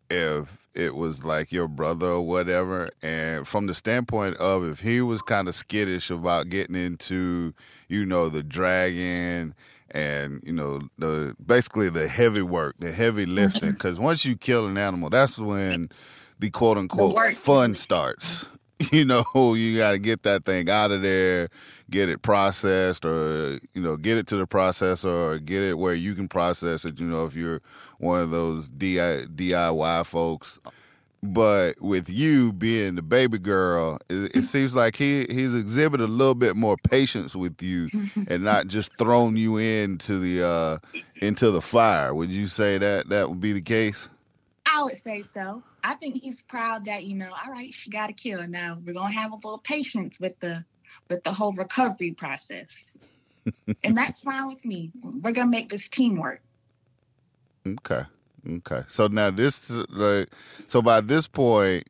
if 0.09 0.57
it 0.73 0.95
was 0.95 1.23
like 1.23 1.51
your 1.51 1.67
brother 1.67 2.07
or 2.07 2.21
whatever. 2.25 2.89
And 3.01 3.47
from 3.47 3.67
the 3.67 3.73
standpoint 3.73 4.37
of 4.37 4.63
if 4.63 4.81
he 4.81 5.01
was 5.01 5.21
kind 5.21 5.47
of 5.47 5.55
skittish 5.55 6.09
about 6.09 6.49
getting 6.49 6.75
into, 6.75 7.53
you 7.87 8.05
know, 8.05 8.29
the 8.29 8.43
dragon 8.43 9.55
and 9.91 10.43
you 10.45 10.53
know 10.53 10.81
the 10.99 11.35
basically 11.43 11.89
the 11.89 12.07
heavy 12.07 12.43
work, 12.43 12.75
the 12.79 12.91
heavy 12.91 13.25
mm-hmm. 13.25 13.35
lifting. 13.35 13.71
Because 13.71 13.99
once 13.99 14.25
you 14.25 14.35
kill 14.35 14.67
an 14.67 14.77
animal, 14.77 15.09
that's 15.09 15.37
when 15.37 15.89
the 16.39 16.49
quote 16.49 16.77
unquote 16.77 17.35
fun 17.35 17.75
starts. 17.75 18.45
You 18.91 19.03
know, 19.03 19.25
you 19.55 19.77
got 19.77 19.91
to 19.91 19.99
get 19.99 20.23
that 20.23 20.45
thing 20.45 20.69
out 20.69 20.91
of 20.91 21.01
there, 21.01 21.49
get 21.89 22.07
it 22.07 22.21
processed, 22.21 23.03
or 23.03 23.59
you 23.73 23.81
know, 23.81 23.97
get 23.97 24.17
it 24.17 24.25
to 24.27 24.37
the 24.37 24.47
processor, 24.47 25.33
or 25.33 25.37
get 25.37 25.63
it 25.63 25.77
where 25.77 25.93
you 25.93 26.15
can 26.15 26.29
process 26.29 26.85
it. 26.85 26.97
You 26.97 27.05
know, 27.05 27.25
if 27.25 27.35
you're 27.35 27.61
one 27.97 28.21
of 28.21 28.31
those 28.31 28.69
DIY 28.69 30.05
folks. 30.05 30.59
But 31.21 31.81
with 31.81 32.09
you 32.09 32.53
being 32.53 32.95
the 32.95 33.01
baby 33.01 33.37
girl, 33.37 33.99
it, 34.09 34.37
it 34.37 34.43
seems 34.45 34.75
like 34.75 34.95
he 34.95 35.25
he's 35.29 35.53
exhibited 35.53 36.05
a 36.05 36.07
little 36.07 36.35
bit 36.35 36.55
more 36.55 36.77
patience 36.77 37.35
with 37.35 37.61
you, 37.61 37.89
and 38.29 38.43
not 38.43 38.67
just 38.67 38.97
thrown 38.97 39.35
you 39.35 39.57
into 39.57 40.19
the 40.19 40.47
uh, 40.47 40.77
into 41.21 41.51
the 41.51 41.61
fire. 41.61 42.13
Would 42.15 42.29
you 42.29 42.47
say 42.47 42.77
that 42.77 43.09
that 43.09 43.29
would 43.29 43.41
be 43.41 43.51
the 43.51 43.61
case? 43.61 44.07
I 44.71 44.83
would 44.83 44.97
say 44.97 45.23
so. 45.23 45.63
I 45.83 45.95
think 45.95 46.21
he's 46.21 46.41
proud 46.41 46.85
that 46.85 47.03
you 47.05 47.15
know, 47.15 47.29
all 47.29 47.51
right, 47.51 47.73
she 47.73 47.89
got 47.89 48.09
a 48.09 48.13
kill. 48.13 48.47
Now 48.47 48.77
we're 48.85 48.93
gonna 48.93 49.13
have 49.13 49.31
a 49.31 49.35
little 49.35 49.59
patience 49.59 50.19
with 50.19 50.39
the 50.39 50.63
with 51.09 51.23
the 51.23 51.31
whole 51.31 51.53
recovery 51.53 52.13
process, 52.13 52.97
and 53.83 53.97
that's 53.97 54.21
fine 54.21 54.47
with 54.47 54.63
me. 54.65 54.91
We're 55.01 55.31
gonna 55.31 55.49
make 55.49 55.69
this 55.69 55.87
teamwork. 55.87 56.41
Okay, 57.67 58.03
okay. 58.49 58.81
So 58.87 59.07
now 59.07 59.31
this, 59.31 59.69
like, 59.69 60.29
so 60.67 60.81
by 60.81 61.01
this 61.01 61.27
point, 61.27 61.87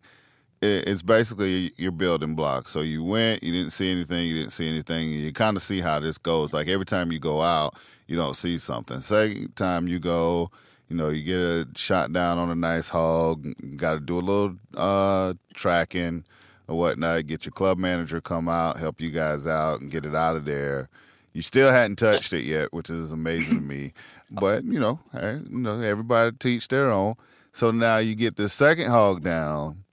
it's 0.61 1.01
basically 1.01 1.71
your 1.77 1.91
building 1.91 2.35
block. 2.35 2.67
So 2.67 2.81
you 2.81 3.03
went, 3.03 3.43
you 3.43 3.53
didn't 3.53 3.71
see 3.71 3.91
anything, 3.91 4.27
you 4.27 4.39
didn't 4.39 4.51
see 4.51 4.67
anything. 4.67 5.09
You 5.09 5.31
kind 5.31 5.55
of 5.55 5.63
see 5.63 5.79
how 5.81 5.99
this 5.99 6.17
goes. 6.17 6.53
Like 6.53 6.67
every 6.67 6.85
time 6.85 7.11
you 7.11 7.19
go 7.19 7.41
out, 7.41 7.75
you 8.07 8.17
don't 8.17 8.35
see 8.35 8.57
something. 8.57 9.01
Second 9.01 9.55
time 9.55 9.87
you 9.87 9.99
go, 9.99 10.51
you 10.89 10.95
know, 10.95 11.09
you 11.09 11.23
get 11.23 11.37
a 11.37 11.67
shot 11.75 12.11
down 12.11 12.39
on 12.39 12.49
a 12.49 12.55
nice 12.55 12.89
hog. 12.89 13.45
Got 13.77 13.93
to 13.93 13.99
do 13.99 14.17
a 14.17 14.19
little 14.19 14.55
uh, 14.75 15.35
tracking 15.53 16.25
or 16.67 16.77
whatnot. 16.77 17.27
Get 17.27 17.45
your 17.45 17.51
club 17.51 17.77
manager 17.77 18.19
come 18.19 18.49
out, 18.49 18.77
help 18.77 18.99
you 18.99 19.11
guys 19.11 19.45
out, 19.45 19.81
and 19.81 19.91
get 19.91 20.05
it 20.05 20.15
out 20.15 20.35
of 20.35 20.45
there. 20.45 20.89
You 21.33 21.43
still 21.43 21.69
hadn't 21.69 21.97
touched 21.97 22.33
it 22.33 22.43
yet, 22.43 22.73
which 22.73 22.89
is 22.89 23.11
amazing 23.11 23.57
to 23.57 23.63
me. 23.63 23.93
But 24.31 24.63
you 24.63 24.79
know, 24.79 24.99
you 25.13 25.43
know, 25.49 25.79
everybody 25.79 26.35
teach 26.37 26.67
their 26.67 26.89
own. 26.89 27.15
So 27.53 27.69
now 27.69 27.97
you 27.97 28.15
get 28.15 28.35
the 28.35 28.49
second 28.49 28.89
hog 28.89 29.21
down, 29.21 29.83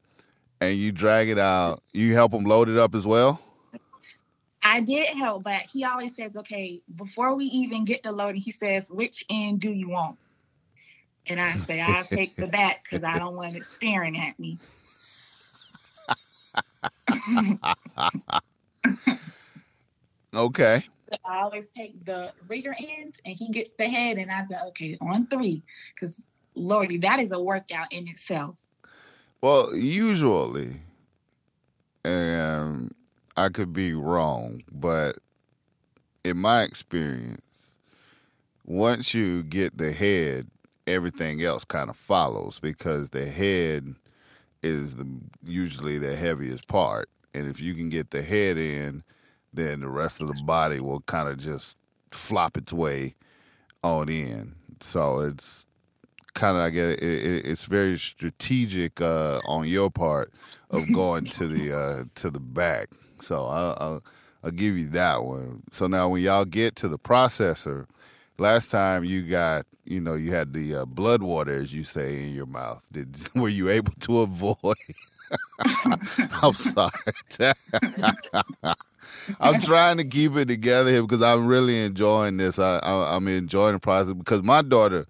and 0.62 0.78
you 0.78 0.92
drag 0.92 1.28
it 1.28 1.38
out. 1.38 1.82
You 1.92 2.14
help 2.14 2.32
them 2.32 2.44
load 2.44 2.70
it 2.70 2.78
up 2.78 2.94
as 2.94 3.06
well. 3.06 3.40
I 4.62 4.80
did 4.80 5.08
help, 5.08 5.44
but 5.44 5.60
he 5.60 5.84
always 5.84 6.16
says, 6.16 6.36
"Okay, 6.36 6.80
before 6.96 7.36
we 7.36 7.44
even 7.44 7.84
get 7.84 8.02
the 8.02 8.12
loading, 8.12 8.40
he 8.40 8.50
says, 8.50 8.90
which 8.90 9.24
end 9.28 9.60
do 9.60 9.70
you 9.70 9.90
want?" 9.90 10.18
And 11.28 11.40
I 11.40 11.56
say, 11.56 11.80
I'll 11.80 12.04
take 12.04 12.36
the 12.36 12.46
back 12.46 12.84
because 12.84 13.02
I 13.02 13.18
don't 13.18 13.34
want 13.34 13.56
it 13.56 13.64
staring 13.64 14.18
at 14.20 14.38
me. 14.38 14.58
okay. 20.34 20.84
I 21.24 21.40
always 21.40 21.68
take 21.68 22.04
the 22.04 22.32
rear 22.48 22.74
end 22.78 23.16
and 23.24 23.34
he 23.34 23.48
gets 23.50 23.72
the 23.74 23.88
head, 23.88 24.18
and 24.18 24.30
I 24.30 24.44
go, 24.44 24.56
okay, 24.68 24.96
on 25.00 25.26
three. 25.26 25.62
Because, 25.94 26.26
Lordy, 26.54 26.98
that 26.98 27.20
is 27.20 27.32
a 27.32 27.40
workout 27.40 27.92
in 27.92 28.08
itself. 28.08 28.56
Well, 29.40 29.74
usually, 29.74 30.80
and 32.04 32.94
I 33.36 33.48
could 33.48 33.72
be 33.72 33.92
wrong, 33.94 34.62
but 34.70 35.18
in 36.24 36.38
my 36.38 36.62
experience, 36.62 37.76
once 38.64 39.14
you 39.14 39.42
get 39.44 39.78
the 39.78 39.92
head 39.92 40.48
everything 40.86 41.42
else 41.42 41.64
kind 41.64 41.90
of 41.90 41.96
follows 41.96 42.58
because 42.60 43.10
the 43.10 43.26
head 43.26 43.94
is 44.62 44.96
the 44.96 45.06
usually 45.44 45.98
the 45.98 46.16
heaviest 46.16 46.66
part, 46.66 47.08
and 47.34 47.48
if 47.48 47.60
you 47.60 47.74
can 47.74 47.88
get 47.88 48.10
the 48.10 48.22
head 48.22 48.56
in, 48.56 49.02
then 49.52 49.80
the 49.80 49.88
rest 49.88 50.20
of 50.20 50.28
the 50.28 50.42
body 50.44 50.80
will 50.80 51.00
kind 51.00 51.28
of 51.28 51.38
just 51.38 51.76
flop 52.10 52.56
its 52.56 52.72
way 52.72 53.14
on 53.82 54.08
in. 54.08 54.54
So 54.80 55.20
it's 55.20 55.66
kind 56.34 56.56
of 56.56 56.62
I 56.62 56.70
get 56.70 56.90
it, 56.90 57.02
it, 57.02 57.46
it's 57.46 57.64
very 57.64 57.98
strategic 57.98 59.00
uh, 59.00 59.40
on 59.46 59.66
your 59.66 59.90
part 59.90 60.32
of 60.70 60.82
going 60.92 61.24
to 61.26 61.46
the 61.46 61.76
uh, 61.76 62.04
to 62.16 62.30
the 62.30 62.40
back. 62.40 62.88
So 63.20 63.44
I'll, 63.44 63.76
I'll, 63.80 64.04
I'll 64.44 64.50
give 64.50 64.76
you 64.76 64.88
that 64.90 65.24
one. 65.24 65.62
So 65.72 65.86
now 65.86 66.08
when 66.08 66.22
y'all 66.22 66.44
get 66.44 66.76
to 66.76 66.88
the 66.88 66.98
processor, 66.98 67.86
last 68.38 68.70
time 68.70 69.04
you 69.04 69.22
got 69.22 69.66
you 69.84 70.00
know 70.00 70.14
you 70.14 70.32
had 70.32 70.52
the 70.52 70.76
uh, 70.76 70.84
blood 70.84 71.22
water 71.22 71.54
as 71.54 71.72
you 71.72 71.84
say 71.84 72.22
in 72.22 72.34
your 72.34 72.46
mouth. 72.46 72.82
Did 72.92 73.16
were 73.34 73.48
you 73.48 73.68
able 73.68 73.92
to 74.00 74.20
avoid? 74.20 74.56
I'm 76.42 76.54
sorry. 76.54 76.90
I'm 79.40 79.60
trying 79.60 79.96
to 79.98 80.04
keep 80.04 80.36
it 80.36 80.46
together 80.46 80.90
here 80.90 81.02
because 81.02 81.22
i'm 81.22 81.46
really 81.46 81.84
enjoying 81.84 82.36
this. 82.36 82.58
I, 82.58 82.78
I 82.78 83.16
i'm 83.16 83.28
enjoying 83.28 83.74
the 83.74 83.80
process 83.80 84.14
because 84.14 84.42
my 84.42 84.62
daughter 84.62 85.06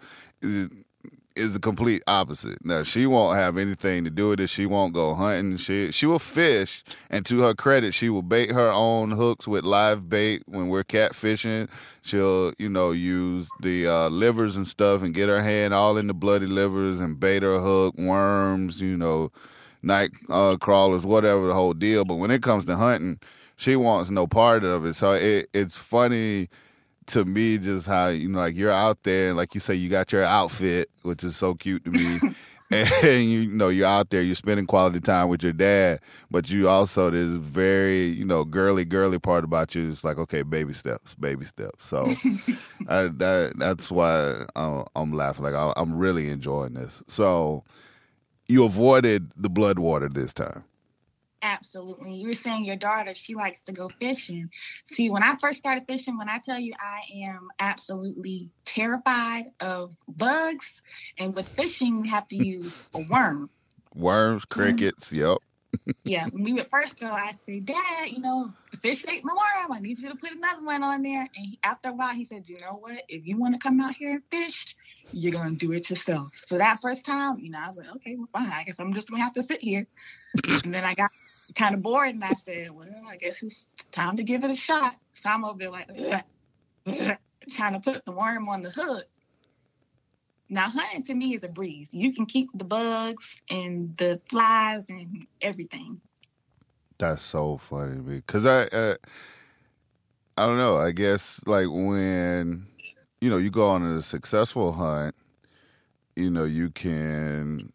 is, 1.37 1.53
the 1.53 1.59
complete 1.61 2.03
opposite. 2.07 2.65
Now 2.65 2.83
she 2.83 3.07
won't 3.07 3.37
have 3.39 3.57
anything 3.57 4.05
to 4.05 4.11
do 4.11 4.29
with 4.31 4.41
it. 4.41 4.49
She 4.49 4.67
won't 4.67 4.93
go 4.93 5.15
hunting. 5.15 5.57
She 5.57 5.93
she 5.93 6.07
will 6.07 6.19
fish, 6.19 6.85
and 7.11 7.25
to 7.27 7.41
her 7.41 7.55
credit, 7.55 7.95
she 7.95 8.09
will 8.09 8.23
bait 8.23 8.53
her 8.53 8.71
own 8.71 9.13
hooks 9.13 9.47
with 9.47 9.65
live 9.65 10.09
bait 10.09 10.43
when 10.47 10.69
we're 10.69 10.85
catfishing. 10.85 11.69
She'll 12.03 12.53
you 12.59 12.69
know 12.69 12.91
use 12.91 13.49
the 13.61 13.87
uh, 13.87 14.09
livers 14.09 14.57
and 14.57 14.67
stuff 14.67 15.03
and 15.03 15.15
get 15.15 15.29
her 15.29 15.43
hand 15.43 15.75
all 15.75 15.97
in 15.97 16.07
the 16.07 16.15
bloody 16.15 16.47
livers 16.47 17.01
and 17.01 17.19
bait 17.19 17.43
her 17.43 17.59
hook, 17.59 17.95
worms, 17.97 18.81
you 18.81 18.97
know, 18.97 19.31
night 19.83 20.11
uh, 20.29 20.57
crawlers, 20.57 21.07
whatever 21.07 21.47
the 21.47 21.55
whole 21.55 21.75
deal. 21.75 22.05
But 22.05 22.17
when 22.17 22.31
it 22.31 22.43
comes 22.43 22.65
to 22.67 22.77
hunting, 22.77 23.21
she 23.57 23.77
wants 23.77 24.11
no 24.11 24.27
part 24.27 24.65
of 24.65 24.85
it. 24.85 24.95
So 24.95 25.13
it, 25.13 25.49
it's 25.55 25.77
funny 25.77 26.49
to 27.07 27.25
me 27.25 27.59
just 27.59 27.87
how 27.87 28.09
you 28.09 28.29
know 28.29 28.39
like 28.39 28.57
you're 28.57 28.73
out 28.73 29.03
there 29.03 29.29
and 29.29 29.37
like 29.37 29.55
you 29.55 29.61
say 29.61 29.75
you 29.75 29.89
got 29.89 30.13
your 30.13 30.25
outfit 30.25 30.91
which 31.03 31.23
is 31.25 31.37
so 31.37 31.55
cute 31.55 31.85
to 31.85 31.91
me. 31.91 32.19
And 32.69 33.31
you 33.31 33.47
know 33.47 33.69
you're 33.69 33.87
out 33.87 34.11
there 34.11 34.23
you're 34.23 34.35
spending 34.35 34.67
quality 34.67 34.99
time 34.99 35.29
with 35.29 35.41
your 35.41 35.53
dad 35.53 36.01
but 36.33 36.51
you 36.51 36.69
also 36.69 37.11
there's 37.11 37.37
very 37.37 38.07
you 38.09 38.25
know 38.25 38.45
girly 38.45 38.85
girly 38.85 39.21
part 39.21 39.45
about 39.45 39.77
you 39.77 39.89
it's 39.89 40.03
like 40.03 40.19
okay 40.19 40.43
baby 40.43 40.73
steps 40.73 41.15
baby 41.15 41.45
steps. 41.45 41.87
So 41.87 42.13
I, 42.89 42.93
uh, 42.93 43.09
that 43.19 43.53
that's 43.57 43.89
why 43.89 44.47
I'm, 44.57 44.85
I'm 44.97 45.13
laughing. 45.13 45.45
Like 45.45 45.55
I, 45.55 45.73
i'm 45.77 45.95
really 45.97 46.29
enjoying 46.29 46.75
this. 46.75 47.05
So 47.07 47.63
you 48.49 48.65
avoided 48.65 49.31
the 49.37 49.49
blood 49.49 49.79
water 49.79 50.09
this 50.09 50.35
time 50.35 50.65
Absolutely. 51.47 52.13
You 52.15 52.27
were 52.27 52.35
saying 52.35 52.65
your 52.65 52.75
daughter, 52.75 53.15
she 53.15 53.37
likes 53.37 53.63
to 53.63 53.73
go 53.73 53.89
fishing. 54.01 54.51
See, 54.85 55.11
when 55.11 55.23
I 55.23 55.37
first 55.37 55.59
started 55.59 55.87
fishing, 55.87 56.19
when 56.19 56.29
I 56.29 56.41
tell 56.45 56.59
you 56.59 56.73
I 56.81 57.25
am 57.25 57.51
absolutely 57.61 58.51
terrified 58.65 59.53
of 59.61 59.95
bugs, 60.09 60.83
and 61.19 61.37
with 61.37 61.47
fishing, 61.47 62.05
you 62.05 62.11
have 62.11 62.27
to 62.29 62.37
use 62.37 62.83
a 62.95 62.99
worm. 62.99 63.49
Worms, 63.95 64.45
crickets, 64.51 65.13
yep. 65.13 65.39
yeah, 66.03 66.27
when 66.31 66.43
we 66.43 66.53
would 66.55 66.67
first 66.67 66.99
go, 66.99 67.07
I 67.07 67.31
said, 67.45 67.65
Dad, 67.65 68.09
you 68.11 68.19
know, 68.19 68.53
the 68.73 68.79
fish 68.79 69.05
ate 69.07 69.25
my 69.25 69.33
worm. 69.33 69.73
I 69.73 69.79
need 69.79 70.01
you 70.01 70.09
to 70.09 70.17
put 70.17 70.33
another 70.33 70.65
one 70.65 70.83
on 70.83 71.03
there. 71.03 71.21
And 71.21 71.47
he, 71.47 71.61
after 71.63 71.91
a 71.91 71.93
while, 71.93 72.13
he 72.13 72.25
said, 72.25 72.49
You 72.49 72.59
know 72.59 72.79
what? 72.81 73.05
If 73.09 73.25
you 73.25 73.39
want 73.39 73.55
to 73.55 73.61
come 73.61 73.81
out 73.81 73.95
here 73.95 74.11
and 74.11 74.23
fish, 74.33 74.75
you're 75.13 75.33
going 75.33 75.57
to 75.57 75.67
do 75.67 75.73
it 75.73 75.91
yourself. 75.91 76.33
So 76.45 76.59
that 76.59 76.81
first 76.83 77.07
time, 77.07 77.39
you 77.39 77.53
know, 77.53 77.61
I 77.63 77.69
was 77.69 77.77
like, 77.77 77.95
Okay, 77.97 78.17
well, 78.17 78.29
fine. 78.33 78.51
I 78.53 78.65
guess 78.65 78.81
I'm 78.81 78.93
just 78.95 79.11
going 79.11 79.21
to 79.21 79.25
have 79.25 79.35
to 79.35 79.45
sit 79.45 79.63
here. 79.63 79.87
and 80.65 80.75
then 80.75 80.83
I 80.83 80.95
got 80.95 81.13
kind 81.57 81.75
of 81.75 81.83
bored, 81.83 82.15
and 82.15 82.25
I 82.25 82.35
said, 82.35 82.71
"Well, 82.71 82.87
I 83.09 83.17
guess 83.17 83.43
it's 83.43 83.69
time 83.91 84.17
to 84.17 84.23
give 84.23 84.45
it 84.45 84.51
a 84.51 84.57
shot." 84.57 84.95
So 85.15 85.31
I'm 85.31 85.45
over 85.45 85.59
there 85.59 85.71
like 85.71 85.89
trying 87.51 87.73
to 87.75 87.81
put 87.81 88.05
the 88.05 88.13
worm 88.13 88.49
on 88.49 88.63
the 88.63 88.71
hook, 88.71 89.07
now 90.49 90.69
hunting 90.69 91.03
to 91.05 91.15
me 91.15 91.35
is 91.35 91.45
a 91.45 91.49
breeze. 91.49 91.93
You 91.93 92.13
can 92.13 92.27
keep 92.27 92.49
the 92.55 92.65
bugs 92.65 93.41
and 93.51 93.97
the 93.97 94.21
flies 94.31 94.85
and 94.89 95.27
everything. 95.41 96.01
That's 96.99 97.23
so 97.23 97.59
funny 97.59 98.01
because 98.01 98.47
I, 98.47 98.63
uh, 98.67 98.95
I 100.39 100.47
don't 100.47 100.57
know. 100.57 100.77
I 100.77 100.93
guess 100.93 101.41
like 101.47 101.67
when 101.69 102.67
you 103.21 103.29
know 103.29 103.37
you 103.37 103.51
go 103.51 103.69
on 103.69 103.83
a 103.85 104.03
successful 104.03 104.73
hunt, 104.73 105.15
you 106.15 106.31
know 106.31 106.45
you 106.45 106.71
can. 106.71 107.73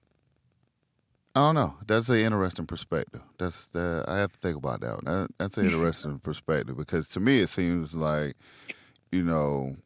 I 1.34 1.39
don't 1.39 1.56
know. 1.56 1.76
That's 1.88 2.10
an 2.10 2.17
interesting 2.17 2.65
perspective. 2.65 3.22
That's 3.38 3.67
the 3.67 4.04
I 4.08 4.17
have 4.17 4.32
to 4.34 4.38
think 4.38 4.58
about 4.58 4.82
that. 4.82 5.04
One. 5.04 5.28
That's 5.38 5.58
an 5.58 5.65
interesting 5.65 6.20
perspective 6.20 6.76
because 6.76 7.08
to 7.10 7.20
me 7.20 7.39
it 7.39 7.48
seems 7.48 7.96
like, 7.96 8.36
you 9.12 9.24
know, 9.24 9.78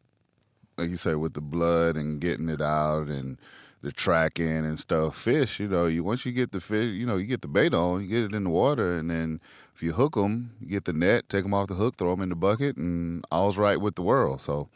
like 0.77 0.89
you 0.89 0.97
say 0.97 1.15
with 1.15 1.33
the 1.33 1.41
blood 1.41 1.97
and 1.97 2.19
getting 2.19 2.49
it 2.49 2.61
out 2.61 3.07
and 3.07 3.37
the 3.85 3.91
tracking 3.91 4.65
and 4.65 4.79
stuff. 4.79 5.15
Fish, 5.15 5.59
you 5.59 5.67
know, 5.67 5.85
you 5.85 6.03
once 6.03 6.25
you 6.25 6.31
get 6.31 6.51
the 6.51 6.59
fish, 6.59 6.93
you 6.95 7.05
know, 7.05 7.17
you 7.17 7.27
get 7.27 7.41
the 7.41 7.47
bait 7.47 7.73
on, 7.73 8.01
you 8.01 8.07
get 8.07 8.23
it 8.23 8.33
in 8.33 8.45
the 8.45 8.49
water, 8.49 8.97
and 8.97 9.11
then 9.11 9.39
if 9.75 9.83
you 9.83 9.93
hook 9.93 10.15
them, 10.15 10.51
you 10.59 10.67
get 10.67 10.85
the 10.85 10.93
net, 10.93 11.29
take 11.29 11.43
them 11.43 11.53
off 11.53 11.67
the 11.67 11.75
hook, 11.75 11.97
throw 11.97 12.09
them 12.09 12.21
in 12.21 12.29
the 12.29 12.35
bucket, 12.35 12.77
and 12.77 13.23
all's 13.31 13.57
right 13.57 13.79
with 13.79 13.95
the 13.95 14.01
world. 14.01 14.41
So, 14.41 14.69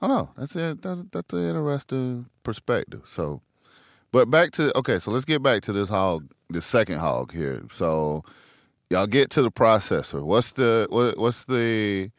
I 0.00 0.06
don't 0.06 0.16
know. 0.16 0.30
That's 0.36 0.54
it. 0.54 0.82
That's, 0.82 1.02
that's 1.10 1.32
an 1.32 1.48
interesting 1.48 2.26
perspective. 2.44 3.02
So, 3.06 3.40
but 4.14 4.30
back 4.30 4.52
to 4.52 4.78
okay. 4.78 5.00
So 5.00 5.10
let's 5.10 5.24
get 5.24 5.42
back 5.42 5.62
to 5.62 5.72
this 5.72 5.88
hog, 5.88 6.30
the 6.48 6.62
second 6.62 6.98
hog 6.98 7.32
here. 7.32 7.64
So, 7.68 8.22
y'all 8.88 9.08
get 9.08 9.28
to 9.30 9.42
the 9.42 9.50
processor. 9.50 10.22
What's 10.22 10.52
the 10.52 10.86
what, 10.88 11.18
what's 11.18 11.46
the 11.46 12.12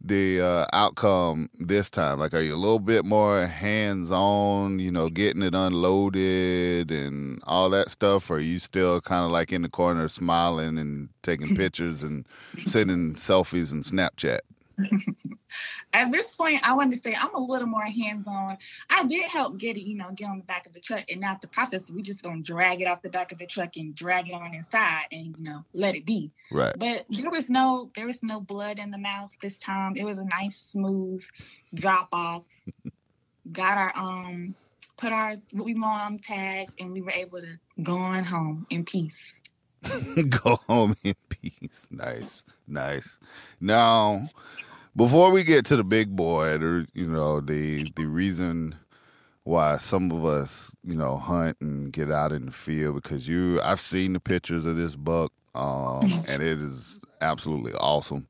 the 0.00 0.40
uh, 0.40 0.66
outcome 0.72 1.48
this 1.60 1.88
time? 1.88 2.18
Like, 2.18 2.34
are 2.34 2.40
you 2.40 2.52
a 2.52 2.56
little 2.56 2.80
bit 2.80 3.04
more 3.04 3.46
hands 3.46 4.10
on, 4.10 4.80
you 4.80 4.90
know, 4.90 5.08
getting 5.08 5.42
it 5.42 5.54
unloaded 5.54 6.90
and 6.90 7.40
all 7.44 7.70
that 7.70 7.90
stuff? 7.92 8.28
Or 8.28 8.38
are 8.38 8.40
you 8.40 8.58
still 8.58 9.00
kind 9.00 9.24
of 9.24 9.30
like 9.30 9.52
in 9.52 9.62
the 9.62 9.68
corner 9.68 10.08
smiling 10.08 10.78
and 10.78 11.10
taking 11.22 11.54
pictures 11.56 12.02
and 12.02 12.26
sending 12.66 13.14
selfies 13.14 13.70
and 13.70 13.84
Snapchat? 13.84 14.40
At 15.96 16.12
this 16.12 16.30
point, 16.32 16.60
I 16.62 16.74
want 16.74 16.92
to 16.92 17.00
say 17.00 17.14
I'm 17.14 17.34
a 17.34 17.40
little 17.40 17.66
more 17.66 17.82
hands-on. 17.82 18.58
I 18.90 19.04
did 19.04 19.24
help 19.30 19.56
get 19.56 19.78
it, 19.78 19.84
you 19.84 19.96
know, 19.96 20.10
get 20.14 20.28
on 20.28 20.36
the 20.36 20.44
back 20.44 20.66
of 20.66 20.74
the 20.74 20.80
truck, 20.80 21.04
and 21.10 21.22
not 21.22 21.40
the 21.40 21.48
process. 21.48 21.90
We 21.90 22.02
just 22.02 22.22
gonna 22.22 22.42
drag 22.42 22.82
it 22.82 22.84
off 22.84 23.00
the 23.00 23.08
back 23.08 23.32
of 23.32 23.38
the 23.38 23.46
truck 23.46 23.76
and 23.76 23.94
drag 23.94 24.28
it 24.28 24.34
on 24.34 24.52
inside, 24.52 25.06
and 25.10 25.34
you 25.38 25.42
know, 25.42 25.64
let 25.72 25.94
it 25.94 26.04
be. 26.04 26.30
Right. 26.52 26.74
But 26.78 27.06
there 27.08 27.30
was 27.30 27.48
no, 27.48 27.90
there 27.96 28.04
was 28.04 28.22
no 28.22 28.40
blood 28.40 28.78
in 28.78 28.90
the 28.90 28.98
mouth 28.98 29.30
this 29.40 29.56
time. 29.56 29.96
It 29.96 30.04
was 30.04 30.18
a 30.18 30.24
nice, 30.24 30.58
smooth 30.58 31.24
drop 31.74 32.08
off. 32.12 32.44
Got 33.52 33.78
our 33.78 33.96
um, 33.96 34.54
put 34.98 35.12
our 35.12 35.36
what 35.52 35.64
we 35.64 35.74
on 35.82 36.18
tags, 36.18 36.76
and 36.78 36.92
we 36.92 37.00
were 37.00 37.12
able 37.12 37.40
to 37.40 37.58
go 37.82 37.96
on 37.96 38.22
home 38.22 38.66
in 38.68 38.84
peace. 38.84 39.40
go 40.28 40.56
home 40.56 40.94
in 41.04 41.14
peace. 41.28 41.86
Nice, 41.90 42.42
nice. 42.66 43.08
Now, 43.60 44.28
before 44.96 45.30
we 45.30 45.44
get 45.44 45.66
to 45.66 45.76
the 45.76 45.84
big 45.84 46.16
boy, 46.16 46.58
the, 46.58 46.86
you 46.94 47.06
know 47.06 47.40
the 47.40 47.92
the 47.96 48.06
reason 48.06 48.74
why 49.44 49.78
some 49.78 50.10
of 50.10 50.24
us, 50.24 50.72
you 50.82 50.96
know, 50.96 51.18
hunt 51.18 51.56
and 51.60 51.92
get 51.92 52.10
out 52.10 52.32
in 52.32 52.46
the 52.46 52.52
field 52.52 52.96
because 52.96 53.28
you, 53.28 53.60
I've 53.62 53.78
seen 53.78 54.12
the 54.12 54.18
pictures 54.18 54.66
of 54.66 54.76
this 54.76 54.96
buck, 54.96 55.32
um, 55.54 56.24
and 56.28 56.42
it 56.42 56.60
is 56.60 56.98
absolutely 57.20 57.72
awesome. 57.74 58.26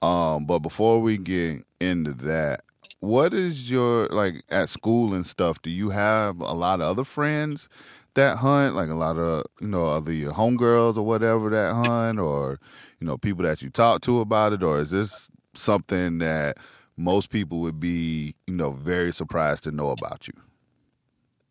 Um, 0.00 0.46
but 0.46 0.60
before 0.60 1.00
we 1.02 1.18
get 1.18 1.64
into 1.80 2.12
that, 2.12 2.62
what 3.00 3.34
is 3.34 3.70
your 3.70 4.06
like 4.08 4.42
at 4.48 4.70
school 4.70 5.12
and 5.12 5.26
stuff? 5.26 5.60
Do 5.60 5.70
you 5.70 5.90
have 5.90 6.40
a 6.40 6.54
lot 6.54 6.80
of 6.80 6.86
other 6.86 7.04
friends 7.04 7.68
that 8.14 8.36
hunt, 8.38 8.74
like 8.74 8.88
a 8.88 8.94
lot 8.94 9.18
of 9.18 9.44
you 9.60 9.68
know 9.68 9.86
other 9.86 10.12
your 10.12 10.32
homegirls 10.32 10.96
or 10.96 11.02
whatever 11.02 11.50
that 11.50 11.74
hunt, 11.74 12.18
or 12.18 12.58
you 13.00 13.06
know 13.06 13.18
people 13.18 13.44
that 13.44 13.60
you 13.60 13.68
talk 13.68 14.00
to 14.02 14.20
about 14.20 14.52
it, 14.52 14.62
or 14.62 14.78
is 14.80 14.90
this 14.90 15.28
something 15.56 16.18
that 16.18 16.58
most 16.96 17.30
people 17.30 17.60
would 17.60 17.80
be 17.80 18.34
you 18.46 18.54
know 18.54 18.72
very 18.72 19.12
surprised 19.12 19.64
to 19.64 19.72
know 19.72 19.90
about 19.90 20.28
you? 20.28 20.34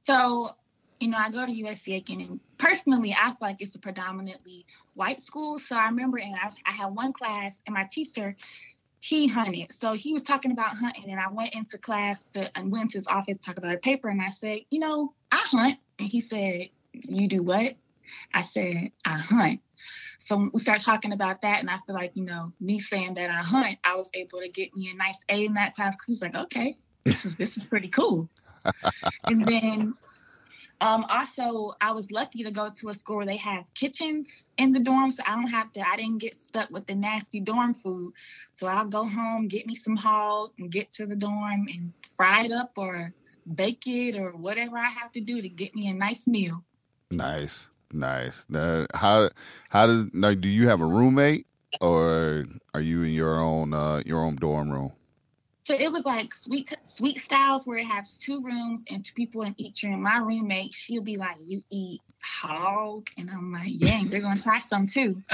So, 0.06 0.56
you 1.00 1.08
know, 1.10 1.18
I 1.18 1.30
go 1.30 1.46
to 1.46 1.52
USC 1.52 1.94
Aiken, 1.96 2.22
and 2.22 2.40
personally, 2.58 3.16
I 3.18 3.30
feel 3.30 3.38
like 3.42 3.58
it's 3.60 3.76
a 3.76 3.80
predominantly 3.80 4.66
white 4.96 5.22
school. 5.22 5.60
So 5.60 5.76
I 5.76 5.86
remember, 5.88 6.18
and 6.18 6.36
I, 6.36 6.50
I 6.66 6.72
had 6.72 6.88
one 6.88 7.14
class, 7.14 7.64
and 7.66 7.74
my 7.74 7.88
teacher, 7.90 8.36
he 9.00 9.28
hunted. 9.28 9.74
So 9.74 9.94
he 9.94 10.14
was 10.14 10.22
talking 10.22 10.52
about 10.52 10.76
hunting, 10.76 11.12
and 11.12 11.20
I 11.20 11.30
went 11.30 11.54
into 11.56 11.78
class 11.78 12.22
to, 12.34 12.58
and 12.58 12.72
went 12.72 12.92
to 12.92 13.00
his 13.00 13.08
office 13.08 13.38
to 13.38 13.42
talk 13.42 13.58
about 13.58 13.74
a 13.74 13.78
paper, 13.78 14.10
and 14.10 14.22
I 14.22 14.30
said, 14.30 14.60
you 14.70 14.80
know, 14.80 15.14
I 15.32 15.38
hunt. 15.38 15.78
And 16.00 16.08
he 16.08 16.22
said, 16.22 16.70
you 16.94 17.28
do 17.28 17.44
what? 17.44 17.76
I 18.34 18.42
said, 18.42 18.92
I 19.06 19.18
hunt. 19.18 19.62
So 20.24 20.50
we 20.54 20.62
start 20.62 20.80
talking 20.80 21.12
about 21.12 21.42
that, 21.42 21.60
and 21.60 21.70
I 21.70 21.80
feel 21.86 21.96
like, 21.96 22.12
you 22.16 22.24
know, 22.24 22.54
me 22.62 22.80
saying 22.80 23.16
that 23.16 23.30
I 23.30 23.42
hunt, 23.42 23.78
I 23.84 23.98
was 23.98 24.10
able 24.14 24.40
to 24.40 24.48
get 24.48 24.74
me 24.74 24.90
a 24.90 24.96
nice 24.96 25.22
A 25.28 25.44
in 25.44 25.54
that 25.56 25.76
class. 25.76 25.98
He 26.08 26.14
was 26.14 26.22
like, 26.22 26.34
okay, 26.34 26.78
this 27.04 27.26
is 27.26 27.36
this 27.36 27.58
is 27.58 27.66
pretty 27.66 27.90
cool. 27.90 28.30
and 29.26 29.46
then 29.46 29.94
um, 30.80 31.06
also, 31.10 31.74
I 31.82 31.92
was 31.92 32.10
lucky 32.10 32.42
to 32.44 32.52
go 32.52 32.70
to 32.70 32.90
a 32.90 32.94
school 32.94 33.18
where 33.18 33.26
they 33.26 33.36
have 33.36 33.66
kitchens 33.74 34.48
in 34.58 34.72
the 34.72 34.80
dorm, 34.80 35.12
so 35.12 35.24
I 35.26 35.36
don't 35.36 35.48
have 35.48 35.74
to. 35.74 35.82
I 35.86 35.98
didn't 35.98 36.20
get 36.20 36.38
stuck 36.38 36.70
with 36.70 36.88
the 36.88 36.96
nasty 36.96 37.42
dorm 37.42 37.74
food. 37.74 38.14
So 38.54 38.68
I'll 38.68 38.86
go 38.86 39.04
home, 39.04 39.50
get 39.50 39.68
me 39.68 39.76
some 39.76 39.98
hog, 39.98 40.52
and 40.58 40.72
get 40.72 40.90
to 40.94 41.06
the 41.06 41.18
dorm 41.18 41.68
and 41.68 41.92
fry 42.16 42.46
it 42.46 42.54
up 42.54 42.72
or 42.78 43.14
bake 43.56 43.88
it 43.88 44.16
or 44.16 44.32
whatever 44.32 44.78
I 44.78 44.90
have 44.90 45.12
to 45.14 45.20
do 45.20 45.42
to 45.42 45.50
get 45.50 45.76
me 45.76 45.90
a 45.90 45.94
nice 45.94 46.28
meal. 46.28 46.64
Nice, 47.12 47.70
nice. 47.94 48.46
Now, 48.50 48.86
how 48.94 49.30
how 49.70 49.88
does 49.88 50.06
like 50.14 50.42
do 50.42 50.48
you 50.48 50.68
have 50.68 50.82
a 50.82 50.86
roommate 50.86 51.48
or 51.82 52.46
are 52.74 52.82
you 52.82 53.04
in 53.04 53.14
your 53.14 53.40
own 53.40 53.74
uh, 53.74 54.02
your 54.06 54.24
own 54.24 54.36
dorm 54.36 54.72
room? 54.72 54.94
So 55.66 55.76
it 55.76 55.92
was 55.92 56.06
like 56.06 56.34
suite 56.34 56.74
suite 56.84 57.20
styles 57.20 57.66
where 57.66 57.78
it 57.78 57.86
has 57.86 58.18
two 58.18 58.42
rooms 58.42 58.82
and 58.90 59.04
two 59.04 59.14
people 59.14 59.44
in 59.44 59.56
each 59.58 59.84
room. 59.84 60.02
My 60.02 60.18
roommate, 60.18 60.74
she'll 60.74 61.04
be 61.04 61.16
like, 61.16 61.38
"You 61.40 61.62
eat 61.70 62.02
hog," 62.22 63.08
and 63.18 63.30
I'm 63.30 63.52
like, 63.52 63.70
"Yeah, 63.70 64.04
they're 64.08 64.22
gonna 64.22 64.42
try 64.42 64.60
some 64.60 64.88
too." 64.88 65.22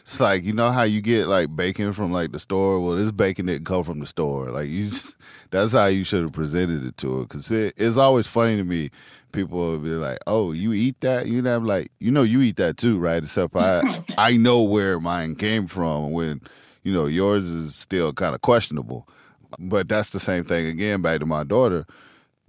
it's 0.00 0.20
like 0.20 0.44
you 0.44 0.52
know 0.52 0.70
how 0.70 0.82
you 0.82 1.00
get 1.00 1.26
like 1.26 1.54
bacon 1.54 1.92
from 1.92 2.12
like 2.12 2.32
the 2.32 2.38
store. 2.38 2.80
Well, 2.80 2.96
this 2.96 3.12
bacon 3.12 3.46
didn't 3.46 3.66
come 3.66 3.84
from 3.84 3.98
the 4.00 4.06
store. 4.06 4.50
Like 4.50 4.68
you, 4.68 4.90
that's 5.50 5.72
how 5.72 5.86
you 5.86 6.04
should 6.04 6.22
have 6.22 6.32
presented 6.32 6.84
it 6.84 6.96
to 6.98 7.18
her. 7.18 7.22
Because 7.22 7.50
it, 7.50 7.74
it's 7.76 7.96
always 7.96 8.26
funny 8.26 8.56
to 8.56 8.64
me. 8.64 8.90
People 9.32 9.58
will 9.58 9.78
be 9.78 9.90
like, 9.90 10.18
"Oh, 10.26 10.52
you 10.52 10.72
eat 10.72 11.00
that?" 11.00 11.26
You 11.26 11.42
know, 11.42 11.56
I'm 11.56 11.66
like, 11.66 11.90
you 11.98 12.10
know, 12.10 12.22
you 12.22 12.40
eat 12.40 12.56
that 12.56 12.76
too, 12.76 12.98
right? 12.98 13.22
Except 13.22 13.54
I, 13.56 14.02
I 14.18 14.36
know 14.36 14.62
where 14.62 14.98
mine 15.00 15.34
came 15.36 15.66
from 15.66 16.12
when 16.12 16.40
you 16.86 16.92
know, 16.92 17.06
yours 17.06 17.44
is 17.44 17.74
still 17.74 18.12
kind 18.12 18.32
of 18.32 18.42
questionable. 18.42 19.08
But 19.58 19.88
that's 19.88 20.10
the 20.10 20.20
same 20.20 20.44
thing 20.44 20.66
again 20.66 21.02
back 21.02 21.18
to 21.18 21.26
my 21.26 21.42
daughter. 21.42 21.84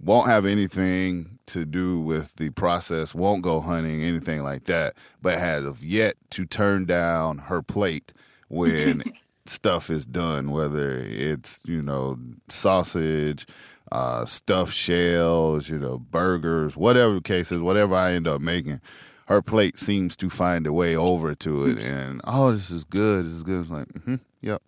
Won't 0.00 0.28
have 0.28 0.46
anything 0.46 1.38
to 1.46 1.64
do 1.64 1.98
with 2.00 2.36
the 2.36 2.50
process, 2.50 3.14
won't 3.14 3.42
go 3.42 3.60
hunting, 3.60 4.02
anything 4.02 4.42
like 4.42 4.64
that, 4.64 4.94
but 5.20 5.38
has 5.38 5.82
yet 5.82 6.16
to 6.30 6.44
turn 6.44 6.84
down 6.84 7.38
her 7.38 7.62
plate 7.62 8.12
when 8.48 9.02
stuff 9.46 9.90
is 9.90 10.06
done, 10.06 10.50
whether 10.50 10.98
it's, 10.98 11.60
you 11.64 11.82
know, 11.82 12.18
sausage, 12.48 13.46
uh, 13.90 14.24
stuffed 14.24 14.74
shells, 14.74 15.68
you 15.68 15.78
know, 15.78 15.98
burgers, 15.98 16.76
whatever 16.76 17.14
the 17.14 17.20
case 17.20 17.50
is, 17.50 17.60
whatever 17.60 17.94
I 17.94 18.12
end 18.12 18.28
up 18.28 18.40
making 18.40 18.80
her 19.28 19.42
plate 19.42 19.78
seems 19.78 20.16
to 20.16 20.30
find 20.30 20.66
a 20.66 20.72
way 20.72 20.96
over 20.96 21.34
to 21.34 21.66
it, 21.66 21.78
and 21.84 22.20
oh, 22.24 22.52
this 22.52 22.70
is 22.70 22.84
good. 22.84 23.26
This 23.26 23.32
is 23.32 23.42
good. 23.42 23.62
It's 23.62 23.70
like, 23.70 23.88
mm-hmm, 23.88 24.16
yep, 24.40 24.62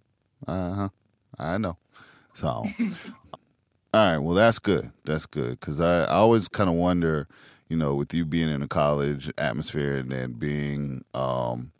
uh 0.47 0.75
huh, 0.75 0.89
I 1.39 1.59
know. 1.59 1.77
So, 2.35 2.65
all 3.93 4.13
right, 4.13 4.19
well, 4.19 4.35
that's 4.35 4.59
good. 4.59 4.93
That's 5.05 5.27
good 5.27 5.59
because 5.59 5.81
I, 5.81 6.05
I 6.05 6.15
always 6.15 6.49
kind 6.49 6.71
of 6.71 6.77
wonder, 6.77 7.27
you 7.69 7.77
know, 7.77 7.95
with 7.95 8.15
you 8.15 8.25
being 8.25 8.49
in 8.49 8.63
a 8.63 8.69
college 8.69 9.33
atmosphere 9.37 9.97
and 9.97 10.11
then 10.11 10.33
being, 10.33 11.05
um, 11.13 11.73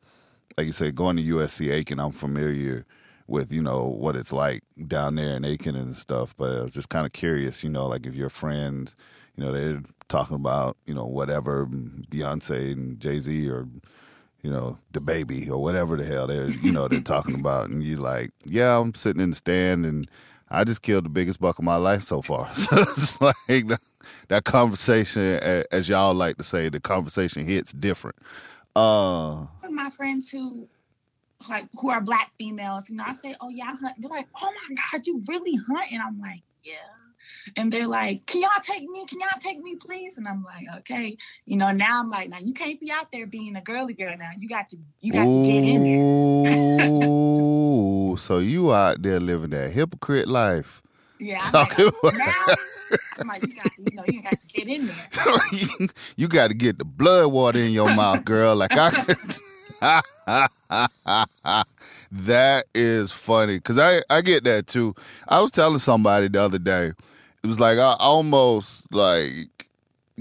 like 0.59 0.67
you 0.67 0.73
said, 0.73 0.97
going 0.97 1.17
to 1.17 1.23
USC 1.23 1.73
Aiken, 1.73 2.01
I'm 2.01 2.13
familiar 2.13 2.85
with 3.29 3.53
you 3.53 3.63
know 3.63 3.85
what 3.85 4.17
it's 4.17 4.33
like 4.33 4.63
down 4.89 5.15
there 5.15 5.37
in 5.37 5.45
Aiken 5.45 5.77
and 5.77 5.97
stuff. 5.97 6.35
But 6.37 6.59
I 6.59 6.63
was 6.63 6.73
just 6.73 6.89
kind 6.89 7.07
of 7.07 7.13
curious, 7.13 7.63
you 7.63 7.71
know, 7.71 7.87
like 7.87 8.05
if 8.05 8.15
your 8.15 8.29
friends, 8.29 8.97
you 9.37 9.45
know, 9.45 9.53
they're 9.53 9.83
talking 10.09 10.35
about 10.37 10.77
you 10.87 10.95
know 10.95 11.07
whatever 11.07 11.67
Beyonce 11.67 12.73
and 12.73 12.99
Jay 12.99 13.21
Z 13.21 13.49
or 13.49 13.69
you 14.43 14.51
know 14.51 14.79
the 14.91 15.01
baby 15.01 15.49
or 15.49 15.63
whatever 15.63 15.97
the 15.97 16.05
hell 16.05 16.27
they're 16.27 16.51
you 16.51 16.73
know 16.73 16.89
they're 16.89 17.01
talking 17.01 17.37
about, 17.37 17.71
and 17.71 17.85
you're 17.85 18.01
like, 18.01 18.33
yeah, 18.45 18.79
I'm 18.79 18.95
sitting 18.95 19.23
in 19.23 19.31
the 19.31 19.37
stand 19.37 19.87
and 19.87 20.11
I 20.51 20.65
just 20.65 20.83
killed 20.83 21.05
the 21.05 21.11
biggest 21.11 21.41
buck 21.41 21.59
of 21.59 21.65
my 21.65 21.77
life 21.77 22.03
so 22.03 22.23
far. 22.23 22.53
so 22.55 22.79
it's 22.79 23.21
like 23.21 23.69
that, 23.69 23.81
that 24.29 24.45
conversation, 24.45 25.23
as 25.71 25.89
y'all 25.89 26.15
like 26.15 26.37
to 26.39 26.43
say, 26.43 26.69
the 26.69 26.81
conversation 26.81 27.47
hits 27.47 27.73
different. 27.73 28.17
Uh, 28.75 29.47
my 29.71 29.91
friends 29.91 30.31
who 30.31 30.69
like 31.49 31.67
who 31.79 31.91
are 31.91 32.01
black 32.01 32.33
females, 32.39 32.89
you 32.89 32.97
know, 32.97 33.05
I 33.07 33.15
say, 33.15 33.35
"Oh 33.41 33.49
yeah, 33.49 33.65
I 33.65 33.75
hunt." 33.75 33.95
They're 33.99 34.11
like, 34.11 34.29
"Oh 34.41 34.53
my 34.69 34.75
god, 34.75 35.07
you 35.07 35.23
really 35.29 35.57
hunt?" 35.57 35.93
And 35.93 36.03
I'm 36.03 36.21
like, 36.21 36.43
"Yeah." 36.63 36.75
and 37.57 37.73
they're 37.73 37.87
like, 37.87 38.27
"Can 38.27 38.43
y'all 38.43 38.51
take 38.63 38.89
me? 38.89 39.05
Can 39.07 39.21
y'all 39.21 39.41
take 39.41 39.59
me, 39.59 39.77
please?" 39.77 40.19
And 40.19 40.29
I'm 40.29 40.43
like, 40.43 40.67
"Okay." 40.79 41.17
You 41.47 41.57
know, 41.57 41.71
now 41.73 42.01
I'm 42.01 42.11
like, 42.11 42.29
"Now 42.29 42.39
you 42.39 42.53
can't 42.53 42.81
be 42.81 42.91
out 42.91 43.11
there 43.13 43.27
being 43.27 43.57
a 43.57 43.61
girly 43.61 43.95
girl. 43.95 44.17
Now 44.17 44.31
you 44.39 44.49
got 44.49 44.69
to 44.71 44.79
you 45.01 45.13
got 45.13 45.25
to 45.25 45.39
get 45.43 45.65
in 45.65 45.83
there." 46.43 47.30
So 48.17 48.39
you 48.39 48.73
out 48.73 49.03
there 49.03 49.21
living 49.21 49.51
that 49.51 49.71
hypocrite 49.73 50.29
life. 50.29 50.83
Yeah, 51.19 51.39
I'm 51.43 51.53
Talking 51.53 51.85
like, 52.03 52.15
about- 52.15 52.15
now 52.19 52.55
I'm 53.19 53.29
like, 53.29 53.43
you 53.47 53.55
got 53.55 53.65
to, 53.77 53.83
you 53.83 53.97
know, 53.97 54.05
you 54.09 54.23
got 54.23 54.41
to 54.41 54.47
get 54.47 54.69
in 54.69 54.87
there. 54.87 55.41
you, 55.53 55.89
you 56.17 56.29
got 56.29 56.49
to 56.49 56.55
get 56.55 56.79
the 56.79 56.85
blood 56.85 57.31
water 57.31 57.59
in 57.59 57.73
your 57.73 57.95
mouth, 57.95 58.25
girl. 58.25 58.57
Like 58.57 58.73
I. 58.73 58.91
that 62.13 62.65
is 62.75 63.13
funny 63.13 63.57
because 63.57 63.79
I 63.79 64.03
I 64.11 64.21
get 64.21 64.45
that 64.45 64.67
too. 64.67 64.95
I 65.29 65.41
was 65.41 65.51
telling 65.51 65.79
somebody 65.79 66.29
the 66.29 66.41
other 66.43 66.59
day. 66.59 66.93
It 67.43 67.47
was 67.47 67.59
like 67.61 67.79
I 67.79 67.97
almost 67.99 68.93
like 68.93 69.69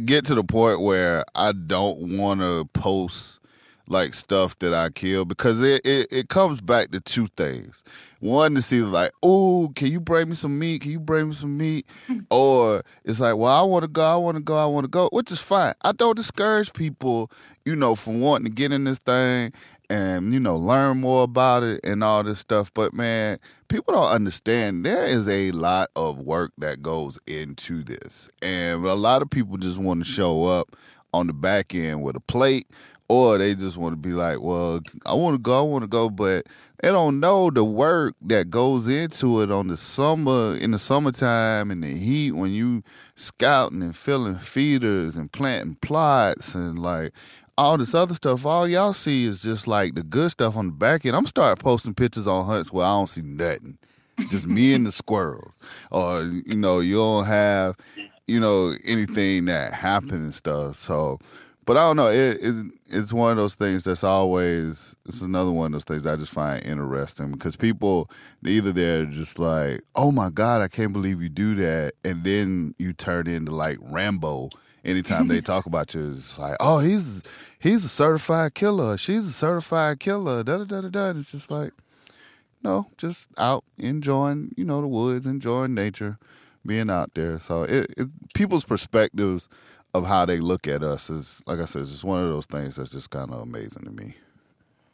get 0.06 0.26
to 0.26 0.36
the 0.36 0.44
point 0.44 0.82
where 0.82 1.26
I 1.36 1.52
don't 1.52 2.18
want 2.18 2.40
to 2.42 2.66
post 2.74 3.39
like 3.90 4.14
stuff 4.14 4.58
that 4.60 4.74
I 4.74 4.90
kill 4.90 5.26
because 5.26 5.62
it, 5.62 5.86
it, 5.86 6.08
it 6.12 6.30
comes 6.30 6.62
back 6.62 6.92
to 6.92 7.00
two 7.00 7.28
things. 7.36 7.84
One 8.20 8.56
to 8.56 8.62
see 8.62 8.82
like, 8.82 9.12
oh, 9.24 9.72
can 9.76 9.92
you 9.92 10.00
bring 10.00 10.30
me 10.30 10.36
some 10.36 10.60
meat? 10.60 10.82
Can 10.82 10.92
you 10.92 11.00
bring 11.00 11.30
me 11.30 11.34
some 11.34 11.58
meat? 11.58 11.88
or 12.32 12.84
it's 13.04 13.20
like, 13.20 13.36
well, 13.36 13.52
I 13.52 13.66
want 13.66 13.84
to 13.84 13.90
go, 13.90 14.06
I 14.06 14.16
want 14.16 14.38
to 14.38 14.44
go, 14.44 14.58
I 14.58 14.66
want 14.66 14.86
to 14.86 14.90
go, 14.90 15.10
which 15.12 15.32
is 15.32 15.42
fine. 15.42 15.74
I 15.82 15.92
don't 15.92 16.16
discourage 16.16 16.72
people, 16.74 17.32
you 17.66 17.76
know, 17.76 17.96
from 17.96 18.22
wanting 18.22 18.46
to 18.46 18.52
get 18.52 18.72
in 18.72 18.84
this 18.84 19.00
thing 19.00 19.54
and 19.90 20.32
you 20.32 20.40
know 20.40 20.56
learn 20.56 21.02
more 21.02 21.24
about 21.24 21.64
it 21.64 21.80
and 21.84 22.04
all 22.04 22.24
this 22.24 22.40
stuff. 22.40 22.72
But 22.74 22.94
man, 22.94 23.40
people 23.68 23.94
don't 23.94 24.12
understand 24.12 24.86
there 24.86 25.06
is 25.06 25.28
a 25.28 25.52
lot 25.52 25.90
of 25.96 26.20
work 26.20 26.52
that 26.60 26.82
goes 26.82 27.20
into 27.26 27.84
this, 27.84 28.30
and 28.42 28.86
a 28.86 28.94
lot 28.94 29.22
of 29.22 29.30
people 29.30 29.58
just 29.58 29.78
want 29.78 30.04
to 30.04 30.10
show 30.10 30.46
up 30.46 30.76
on 31.14 31.28
the 31.28 31.34
back 31.34 31.74
end 31.74 32.04
with 32.04 32.16
a 32.16 32.20
plate 32.20 32.68
or 33.10 33.40
they 33.40 33.56
just 33.56 33.76
want 33.76 33.94
to 33.94 33.98
be 33.98 34.14
like, 34.14 34.40
well, 34.40 34.80
I 35.06 35.16
want 35.16 35.34
to 35.34 35.40
go, 35.40 35.60
I 35.60 35.64
want 35.64 35.84
to 35.84 35.88
go, 35.88 36.10
but 36.12 36.46
they 36.82 36.90
don't 36.90 37.20
know 37.20 37.50
the 37.50 37.64
work 37.64 38.16
that 38.22 38.52
goes 38.52 38.88
into 38.88 39.42
it 39.42 39.52
on 39.52 39.68
the 39.68 39.78
summer, 39.78 40.56
in 40.56 40.72
the 40.72 40.80
summertime, 40.80 41.72
in 41.72 41.82
the 41.82 41.94
heat, 41.94 42.32
when 42.32 42.52
you 42.52 42.84
scouting 43.16 43.82
and 43.82 43.96
filling 43.96 44.38
feeders 44.38 45.18
and 45.18 45.32
planting 45.32 45.76
plots 45.76 46.54
and 46.54 46.80
like 46.80 47.12
all 47.58 47.78
this 47.78 47.96
other 47.96 48.14
stuff. 48.14 48.46
All 48.46 48.68
y'all 48.68 48.94
see 48.94 49.26
is 49.26 49.42
just 49.42 49.68
like 49.68 49.96
the 49.96 50.04
good 50.04 50.30
stuff 50.30 50.56
on 50.56 50.68
the 50.68 50.72
back 50.72 51.04
end. 51.06 51.16
I'm 51.16 51.26
start 51.26 51.60
posting 51.60 51.96
pictures 51.96 52.28
on 52.28 52.46
hunts 52.46 52.72
where 52.72 52.86
I 52.86 52.92
don't 52.92 53.10
see 53.10 53.24
nothing, 53.24 53.80
just 54.30 54.46
me 54.46 54.74
and 54.76 54.86
the 54.86 54.92
squirrels, 54.92 55.54
or 55.92 56.22
you 56.46 56.56
know, 56.56 56.80
you 56.80 56.96
don't 56.96 57.26
have, 57.26 57.76
you 58.28 58.40
know, 58.40 58.76
anything 58.86 59.46
that 59.46 59.74
happened 59.74 60.12
and 60.12 60.34
stuff. 60.34 60.78
So 60.78 61.20
but 61.70 61.78
I 61.78 61.82
don't 61.82 61.98
know. 61.98 62.08
It, 62.08 62.40
it 62.42 62.66
it's 62.88 63.14
one 63.14 63.30
of 63.30 63.38
those 63.38 63.54
things 63.54 63.84
that's 63.84 64.04
always. 64.04 64.96
It's 65.06 65.22
another 65.22 65.52
one 65.52 65.68
of 65.68 65.74
those 65.74 65.84
things 65.84 66.08
I 66.08 66.16
just 66.16 66.32
find 66.32 66.66
interesting 66.66 67.32
because 67.32 67.56
people 67.56 68.10
either 68.44 68.72
they're 68.72 69.06
just 69.06 69.38
like, 69.38 69.82
"Oh 69.96 70.12
my 70.12 70.32
god, 70.32 70.64
I 70.64 70.68
can't 70.68 70.94
believe 70.94 71.22
you 71.22 71.30
do 71.30 71.54
that," 71.58 71.94
and 72.04 72.24
then 72.24 72.74
you 72.80 72.92
turn 72.92 73.28
into 73.28 73.52
like 73.52 73.78
Rambo. 73.82 74.50
Anytime 74.84 75.28
they 75.28 75.42
talk 75.42 75.66
about 75.68 75.94
you, 75.94 76.14
it's 76.18 76.40
like, 76.40 76.58
"Oh, 76.60 76.80
he's 76.80 77.22
he's 77.60 77.86
a 77.86 77.90
certified 77.90 78.56
killer. 78.56 78.98
She's 78.98 79.28
a 79.28 79.32
certified 79.32 80.00
killer." 80.00 80.44
Da 80.44 80.58
da 80.58 80.64
da 80.64 80.82
da 80.82 80.90
da. 80.90 81.10
It's 81.20 81.34
just 81.34 81.52
like, 81.52 81.74
no, 82.64 82.90
just 82.98 83.30
out 83.38 83.64
enjoying, 83.78 84.56
you 84.58 84.66
know, 84.66 84.82
the 84.82 84.88
woods, 84.88 85.28
enjoying 85.28 85.76
nature, 85.76 86.18
being 86.66 86.90
out 86.90 87.14
there. 87.14 87.40
So 87.40 87.62
it, 87.62 87.94
it 87.96 88.08
people's 88.34 88.64
perspectives 88.64 89.48
of 89.94 90.06
how 90.06 90.26
they 90.26 90.40
look 90.40 90.68
at 90.68 90.84
us 90.84 91.10
is 91.10 91.42
like 91.46 91.60
I 91.60 91.66
said, 91.66 91.84
it's 91.84 91.92
just 91.92 92.04
one 92.04 92.22
of 92.24 92.30
those 92.30 92.46
things 92.46 92.76
that's 92.76 92.92
just 92.92 93.10
kind 93.10 93.32
of 93.32 93.42
amazing 93.42 93.84
to 93.86 93.92
me. 93.92 94.16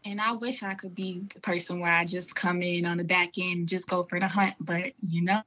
And 0.06 0.22
I 0.22 0.34
wish 0.34 0.62
I 0.62 0.76
could 0.76 0.94
be 0.94 1.24
the 1.34 1.40
person 1.42 1.80
where 1.80 1.92
I 1.92 2.06
just 2.06 2.36
come 2.36 2.62
in 2.62 2.86
on 2.86 2.98
the 2.98 3.04
back 3.04 3.40
end 3.40 3.60
and 3.60 3.68
just 3.68 3.88
go 3.88 4.04
for 4.04 4.20
the 4.20 4.28
hunt. 4.28 4.54
But, 4.60 4.94
you 5.02 5.24
know, 5.24 5.42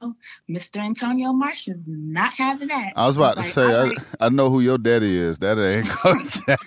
Mr. 0.49 0.81
Antonio 0.81 1.31
Marsh 1.31 1.69
is 1.69 1.85
not 1.87 2.33
having 2.33 2.67
that. 2.67 2.91
I 2.97 3.07
was 3.07 3.15
about 3.15 3.37
to 3.37 3.43
He's 3.43 3.53
say, 3.53 3.63
I, 3.63 3.79
"All 3.79 3.87
right, 3.87 3.97
I 4.19 4.27
know 4.29 4.49
who 4.49 4.59
your 4.59 4.77
daddy 4.77 5.15
is. 5.17 5.39
That 5.39 5.57
ain't 5.57 5.87
gonna, 6.03 6.57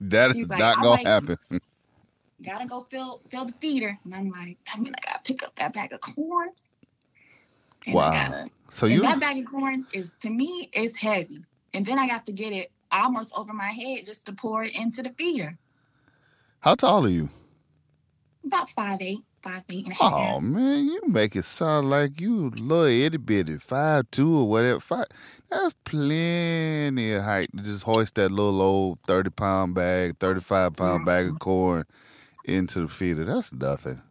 that 0.00 0.30
is 0.30 0.36
He's 0.36 0.48
like, 0.48 0.60
not 0.60 0.76
gonna 0.76 0.90
right." 0.90 1.06
happen. 1.06 1.38
gotta 2.42 2.66
go 2.66 2.86
fill 2.90 3.20
fill 3.30 3.46
the 3.46 3.54
feeder. 3.60 3.98
And 4.04 4.14
I'm 4.14 4.30
like, 4.30 4.58
I 4.72 4.78
mean, 4.78 4.92
I 4.96 5.06
gotta 5.06 5.22
pick 5.24 5.42
up 5.42 5.54
that 5.56 5.72
bag 5.72 5.92
of 5.92 6.00
corn. 6.00 6.50
Wow. 7.88 8.12
Gotta, 8.12 8.50
So 8.70 8.86
you, 8.86 9.00
that 9.02 9.20
bag 9.20 9.38
of 9.38 9.46
corn 9.46 9.86
is 9.92 10.10
to 10.20 10.30
me 10.30 10.70
is 10.72 10.94
heavy. 10.96 11.44
And 11.74 11.84
then 11.86 11.98
I 11.98 12.06
got 12.06 12.26
to 12.26 12.32
get 12.32 12.52
it 12.52 12.70
almost 12.90 13.32
over 13.36 13.52
my 13.52 13.68
head 13.70 14.06
just 14.06 14.26
to 14.26 14.32
pour 14.32 14.64
it 14.64 14.74
into 14.78 15.02
the 15.02 15.10
feeder. 15.10 15.56
how 16.60 16.74
tall 16.74 17.06
are 17.06 17.08
you? 17.08 17.28
About 18.44 18.68
five 18.70 19.00
eight, 19.00 19.20
five 19.42 19.62
eight 19.70 19.84
and 19.86 19.92
a 19.92 19.94
half. 19.96 20.12
Oh 20.12 20.40
man, 20.40 20.86
you 20.86 21.00
make 21.06 21.36
it 21.36 21.44
sound 21.44 21.88
like 21.88 22.20
you 22.20 22.50
little 22.50 22.84
itty 22.86 23.16
bitty, 23.18 23.56
five 23.58 24.10
two 24.10 24.36
or 24.40 24.48
whatever. 24.48 24.80
Five, 24.80 25.06
that's 25.48 25.74
plenty 25.84 27.12
of 27.12 27.22
height 27.22 27.50
to 27.56 27.62
just 27.62 27.84
hoist 27.84 28.16
that 28.16 28.30
little 28.32 28.60
old 28.60 28.98
thirty 29.06 29.30
pound 29.30 29.74
bag, 29.74 30.18
thirty 30.18 30.40
five 30.40 30.74
pound 30.76 31.04
bag 31.06 31.28
of 31.28 31.38
corn 31.38 31.84
into 32.44 32.80
the 32.80 32.88
feeder. 32.88 33.24
That's 33.24 33.52
nothing. 33.52 34.02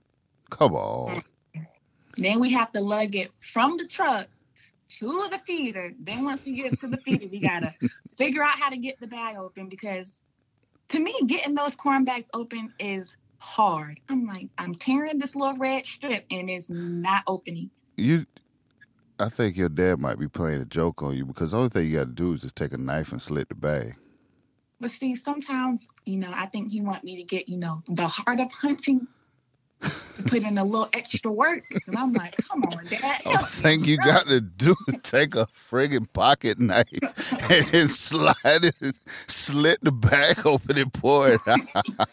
Come 0.50 0.74
on. 0.74 1.22
Then 2.18 2.40
we 2.40 2.50
have 2.52 2.72
to 2.72 2.82
lug 2.82 3.16
it 3.16 3.32
from 3.40 3.78
the 3.78 3.86
truck 3.86 4.28
to 5.00 5.28
the 5.32 5.40
feeder. 5.46 5.94
Then 6.00 6.24
once 6.26 6.46
we 6.46 6.54
get 6.54 6.80
to 6.80 6.88
the 6.88 6.98
feeder, 6.98 7.28
we 7.28 7.40
gotta 7.40 7.74
figure 8.18 8.44
out 8.44 8.60
how 8.60 8.70
to 8.70 8.78
get 8.78 9.00
the 9.00 9.08
bag 9.08 9.38
open 9.38 9.70
because 9.70 10.22
to 10.90 11.00
me, 11.00 11.16
getting 11.26 11.56
those 11.56 11.76
corn 11.76 12.04
bags 12.04 12.28
open 12.34 12.74
is 12.78 13.16
hard. 13.38 14.00
I'm 14.10 14.28
like, 14.28 14.50
I'm 14.58 14.74
tearing 14.74 15.20
this 15.20 15.36
little 15.36 15.58
red 15.58 15.86
strip 15.86 16.26
and 16.30 16.50
it's 16.50 16.70
not 16.70 17.24
opening. 17.28 17.70
You, 17.96 18.26
I 19.18 19.30
think 19.30 19.56
your 19.56 19.70
dad 19.70 20.00
might 20.00 20.20
be 20.20 20.28
playing 20.28 20.62
a 20.62 20.66
joke 20.66 21.02
on 21.02 21.16
you 21.16 21.26
because 21.26 21.52
the 21.52 21.58
only 21.58 21.70
thing 21.70 21.88
you 21.88 21.94
got 21.94 22.06
to 22.06 22.12
do 22.12 22.34
is 22.34 22.42
just 22.42 22.56
take 22.58 22.74
a 22.74 22.78
knife 22.78 23.14
and 23.14 23.22
slit 23.22 23.48
the 23.50 23.56
bag. 23.56 23.96
But 24.82 24.92
see, 24.92 25.16
sometimes, 25.16 25.88
you 26.06 26.18
know, 26.18 26.32
I 26.34 26.48
think 26.48 26.72
he 26.72 26.82
want 26.82 27.04
me 27.04 27.16
to 27.18 27.24
get, 27.24 27.48
you 27.48 27.58
know, 27.58 27.82
the 27.88 28.08
heart 28.08 28.40
of 28.40 28.52
hunting, 28.52 29.08
put 30.28 30.44
in 30.44 30.58
a 30.58 30.64
little 30.64 30.90
extra 30.94 31.32
work. 31.32 31.64
And 31.88 31.98
I'm 31.98 32.14
like, 32.14 32.36
come 32.38 32.64
on, 32.64 32.86
Dad. 32.86 33.22
Help 33.22 33.48
thing 33.48 33.84
you 33.84 33.98
got 33.98 34.28
to 34.28 34.42
do 34.42 34.76
is 34.88 34.98
take 35.04 35.36
a 35.36 35.48
friggin' 35.48 36.12
pocket 36.14 36.60
knife 36.60 36.88
and 37.74 37.92
slide 37.92 38.36
it, 38.46 38.96
slit 39.28 39.80
the 39.84 39.92
bag 39.92 40.46
open 40.46 40.78
and 40.78 40.94
pour 40.94 41.30
it 41.30 41.42
out. 41.48 41.60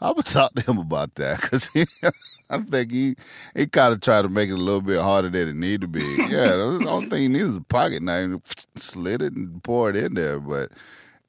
I'm 0.00 0.14
gonna 0.14 0.22
talk 0.22 0.54
to 0.54 0.62
him 0.62 0.78
about 0.78 1.14
that 1.16 1.40
because 1.40 1.70
I 2.50 2.58
think 2.60 2.90
he 2.90 3.16
he 3.54 3.66
kind 3.66 3.92
of 3.92 4.00
tried 4.00 4.22
to 4.22 4.28
make 4.28 4.50
it 4.50 4.54
a 4.54 4.56
little 4.56 4.80
bit 4.80 5.00
harder 5.00 5.30
than 5.30 5.48
it 5.48 5.56
need 5.56 5.80
to 5.80 5.88
be. 5.88 6.04
Yeah, 6.28 6.48
the 6.48 6.86
only 6.88 7.06
thing 7.06 7.22
he 7.22 7.28
needs 7.28 7.50
is 7.50 7.56
a 7.56 7.62
pocket 7.62 8.02
knife, 8.02 8.40
slit 8.76 9.22
it 9.22 9.34
and 9.34 9.62
pour 9.62 9.90
it 9.90 9.96
in 9.96 10.14
there. 10.14 10.40
But 10.40 10.72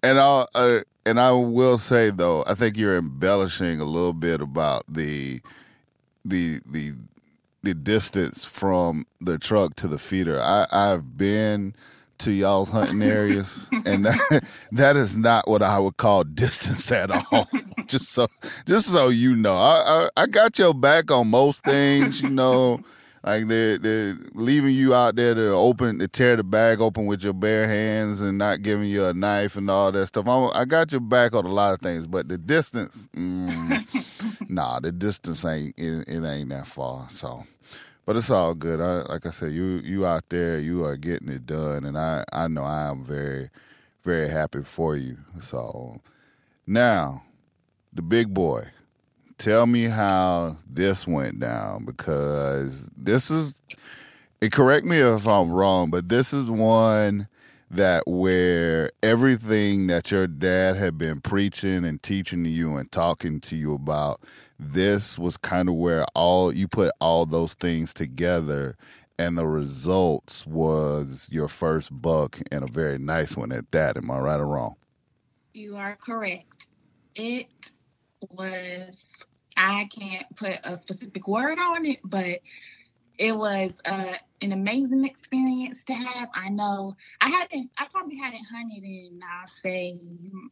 and 0.04 0.20
I 0.20 0.46
uh, 0.54 0.80
and 1.06 1.20
I 1.20 1.32
will 1.32 1.78
say 1.78 2.10
though, 2.10 2.44
I 2.48 2.56
think 2.56 2.78
you're 2.78 2.98
embellishing 2.98 3.80
a 3.80 3.86
little 3.86 4.14
bit 4.14 4.42
about 4.42 4.84
the 4.88 5.42
the 6.26 6.60
the 6.66 6.94
the 7.64 7.74
distance 7.74 8.46
from 8.46 9.06
the 9.22 9.38
truck 9.38 9.76
to 9.76 9.88
the 9.88 9.98
feeder. 9.98 10.40
I, 10.42 10.68
I've 10.72 11.18
been 11.18 11.76
to 12.20 12.32
y'all's 12.32 12.70
hunting 12.70 13.02
areas, 13.02 13.68
and 13.86 14.06
that, 14.06 14.44
that 14.72 14.96
is 14.96 15.16
not 15.16 15.48
what 15.48 15.62
I 15.62 15.80
would 15.80 15.98
call 15.98 16.24
distance 16.24 16.92
at 16.92 17.12
all. 17.12 17.50
just 17.88 18.10
so, 18.10 18.28
just 18.66 18.92
so 18.92 19.10
you 19.10 19.36
know, 19.36 19.56
I, 19.56 20.10
I 20.16 20.24
I 20.24 20.26
got 20.28 20.58
your 20.58 20.74
back 20.74 21.12
on 21.12 21.28
most 21.28 21.64
things. 21.64 22.22
You 22.22 22.30
know, 22.30 22.80
like 23.26 23.47
they're 23.47 23.80
they're 23.80 24.17
leaving 24.34 24.76
you 24.76 24.93
out 24.93 25.15
there 25.15 25.34
to 25.34 25.49
open 25.49 25.97
to 25.99 26.07
tear 26.07 26.36
the 26.36 26.43
bag 26.43 26.80
open 26.80 27.07
with 27.07 27.23
your 27.23 27.34
bare 27.34 27.67
hands 27.67 28.21
and 28.21 28.38
not 28.38 28.61
giving 28.61 28.88
you 28.88 29.03
a 29.03 29.13
knife 29.13 29.57
and 29.57 29.69
all 29.69 29.91
that 29.91 30.07
stuff. 30.07 30.28
I, 30.28 30.45
I 30.53 30.65
got 30.65 30.91
your 30.91 31.01
back 31.01 31.34
on 31.34 31.45
a 31.45 31.51
lot 31.51 31.73
of 31.73 31.82
things, 31.82 32.05
but 32.05 32.30
the 32.30 32.38
distance, 32.38 33.09
mm, 33.15 34.49
nah, 34.49 34.80
the 34.80 34.91
distance 34.91 35.43
ain't 35.43 35.73
it, 35.78 36.07
it 36.07 36.23
ain't 36.23 36.49
that 36.49 36.67
far. 36.67 37.09
So. 37.09 37.45
But 38.05 38.17
it's 38.17 38.30
all 38.30 38.53
good. 38.53 38.80
I, 38.80 39.01
like 39.11 39.26
I 39.26 39.32
said, 39.32 39.51
you 39.53 39.82
you 39.84 40.05
out 40.05 40.30
there, 40.30 40.59
you 40.59 40.86
are 40.86 40.95
getting 40.95 41.28
it 41.28 41.47
done, 41.47 41.86
and 41.86 41.97
I 41.97 42.23
I 42.32 42.47
know 42.47 42.61
I 42.61 42.88
am 42.88 43.03
very 43.03 43.49
very 44.03 44.30
happy 44.30 44.61
for 44.61 44.95
you. 44.95 45.17
So 45.41 45.99
now, 46.67 47.23
the 47.91 48.03
big 48.03 48.32
boy, 48.32 48.65
tell 49.38 49.66
me 49.66 49.86
how 49.86 50.58
this 50.70 51.08
went 51.08 51.40
down 51.40 51.86
because 51.86 52.90
this 52.98 53.32
is. 53.32 53.62
Correct 54.52 54.86
me 54.86 54.98
if 55.00 55.28
I'm 55.28 55.52
wrong, 55.52 55.90
but 55.90 56.10
this 56.10 56.32
is 56.32 56.50
one 56.52 57.28
that 57.72 58.08
where 58.08 58.92
everything 59.02 59.88
that 59.88 60.12
your 60.12 60.28
dad 60.28 60.76
had 60.78 60.98
been 60.98 61.22
preaching 61.22 61.84
and 61.84 62.02
teaching 62.04 62.44
to 62.44 62.50
you 62.50 62.78
and 62.78 62.92
talking 62.92 63.40
to 63.42 63.56
you 63.56 63.74
about 63.74 64.22
this 64.60 65.18
was 65.18 65.38
kind 65.38 65.68
of 65.70 65.76
where 65.76 66.06
all 66.14 66.54
you 66.54 66.68
put 66.68 66.92
all 67.02 67.26
those 67.26 67.56
things 67.56 67.94
together 67.94 68.78
and 69.18 69.38
the 69.38 69.48
results 69.48 70.46
was 70.46 71.28
your 71.32 71.48
first 71.48 71.90
buck 72.02 72.40
and 72.52 72.64
a 72.64 72.72
very 72.72 72.98
nice 72.98 73.36
one 73.36 73.52
at 73.52 73.72
that. 73.72 73.98
Am 73.98 74.12
I 74.12 74.20
right 74.20 74.40
or 74.40 74.48
wrong? 74.48 74.76
You 75.54 75.76
are 75.78 75.98
correct. 75.98 76.68
It 77.16 77.48
was, 78.30 79.06
I 79.58 79.88
can't 79.91 80.26
put 80.36 80.60
a 80.64 80.76
specific 80.76 81.28
word 81.28 81.58
on 81.60 81.86
it, 81.86 81.99
but 82.03 82.41
it 83.18 83.36
was 83.36 83.80
uh, 83.86 84.16
an 84.41 84.51
amazing 84.51 85.06
experience 85.06 85.84
to 85.86 85.93
have. 85.93 86.30
I 86.34 86.49
know 86.49 86.95
I 87.22 87.30
hadn't, 87.30 87.72
I 87.78 87.88
probably 87.89 88.18
hadn't 88.18 88.45
hunted 88.45 88.84
in, 88.84 89.20
I'll 89.24 89.47
say, 89.47 89.97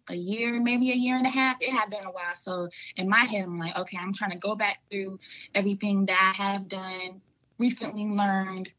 a 0.09 0.15
year, 0.15 0.59
maybe 0.61 0.91
a 0.91 0.95
year 0.95 1.17
and 1.17 1.27
a 1.27 1.29
half. 1.29 1.57
It 1.59 1.71
had 1.71 1.89
been 1.89 2.05
a 2.05 2.11
while. 2.11 2.33
So 2.35 2.69
in 2.95 3.09
my 3.09 3.21
head, 3.25 3.43
I'm 3.43 3.57
like, 3.57 3.77
okay, 3.77 3.97
I'm 3.99 4.13
trying 4.13 4.31
to 4.31 4.37
go 4.37 4.55
back 4.55 4.79
through 4.89 5.19
everything 5.53 6.05
that 6.05 6.33
I 6.37 6.43
have 6.43 6.67
done, 6.67 7.21
recently 7.57 8.05
learned. 8.05 8.69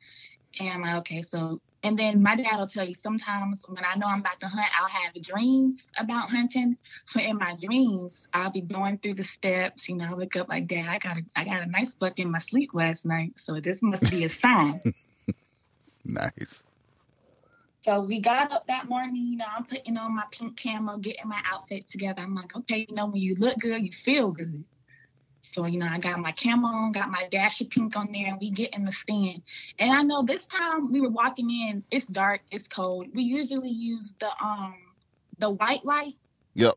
And 0.61 0.71
I'm 0.71 0.83
like, 0.83 0.97
okay, 0.97 1.23
so 1.23 1.61
and 1.85 1.99
then 1.99 2.23
my 2.23 2.35
dad 2.35 2.57
will 2.57 2.67
tell 2.67 2.89
you 2.89 2.95
sometimes 2.95 3.67
when 3.69 3.85
I 3.85 3.95
know 3.97 4.07
I'm 4.07 4.21
about 4.21 4.41
to 4.41 4.49
hunt, 4.49 4.67
I'll 4.81 4.89
have 4.89 5.13
dreams 5.23 5.93
about 5.99 6.31
hunting. 6.31 6.79
So 7.05 7.21
in 7.21 7.37
my 7.37 7.55
dreams, 7.61 8.27
I'll 8.33 8.51
be 8.51 8.63
going 8.63 8.97
through 8.99 9.15
the 9.15 9.23
steps. 9.23 9.87
You 9.87 9.97
know, 9.97 10.07
I 10.11 10.15
wake 10.15 10.35
up 10.35 10.49
like, 10.49 10.67
Dad, 10.67 10.87
I 10.89 10.99
got 10.99 11.19
a, 11.19 11.23
I 11.37 11.45
got 11.45 11.63
a 11.63 11.67
nice 11.67 11.95
buck 11.95 12.19
in 12.19 12.31
my 12.31 12.39
sleep 12.39 12.71
last 12.73 13.05
night. 13.05 13.35
So 13.37 13.61
this 13.61 13.83
must 13.83 14.11
be 14.11 14.25
a 14.25 14.31
sign. 14.31 14.81
nice. 16.07 16.65
So 17.83 18.01
we 18.01 18.19
got 18.19 18.51
up 18.51 18.67
that 18.69 18.89
morning, 18.89 19.17
you 19.17 19.37
know, 19.37 19.45
I'm 19.55 19.67
putting 19.67 19.99
on 19.99 20.17
my 20.17 20.25
pink 20.31 20.59
camo, 20.59 20.97
getting 20.97 21.29
my 21.29 21.43
outfit 21.53 21.87
together. 21.87 22.23
I'm 22.23 22.35
like, 22.35 22.57
okay, 22.57 22.87
you 22.89 22.95
know, 22.95 23.07
when 23.07 23.21
you 23.21 23.35
look 23.35 23.59
good, 23.59 23.83
you 23.83 23.93
feel 23.93 24.31
good. 24.31 24.65
So, 25.53 25.67
you 25.67 25.79
know, 25.79 25.87
I 25.87 25.99
got 25.99 26.19
my 26.19 26.33
camo 26.33 26.67
on, 26.67 26.93
got 26.93 27.11
my 27.11 27.29
dash 27.31 27.61
of 27.61 27.71
pink 27.71 27.97
on 27.97 28.11
there, 28.13 28.29
and 28.29 28.39
we 28.41 28.51
get 28.51 28.75
in 28.75 28.85
the 28.85 28.93
stand. 28.93 29.43
And 29.79 29.93
I 29.93 30.03
know 30.03 30.23
this 30.23 30.47
time 30.47 30.91
we 30.91 31.01
were 31.01 31.11
walking 31.11 31.51
in, 31.51 31.85
it's 31.91 32.07
dark, 32.07 32.41
it's 32.51 32.67
cold. 32.67 33.09
We 33.15 33.23
usually 33.23 33.71
use 33.71 34.15
the 34.19 34.31
um 34.43 34.75
the 35.39 35.51
white 35.51 35.85
light. 35.85 36.15
Yep. 36.55 36.75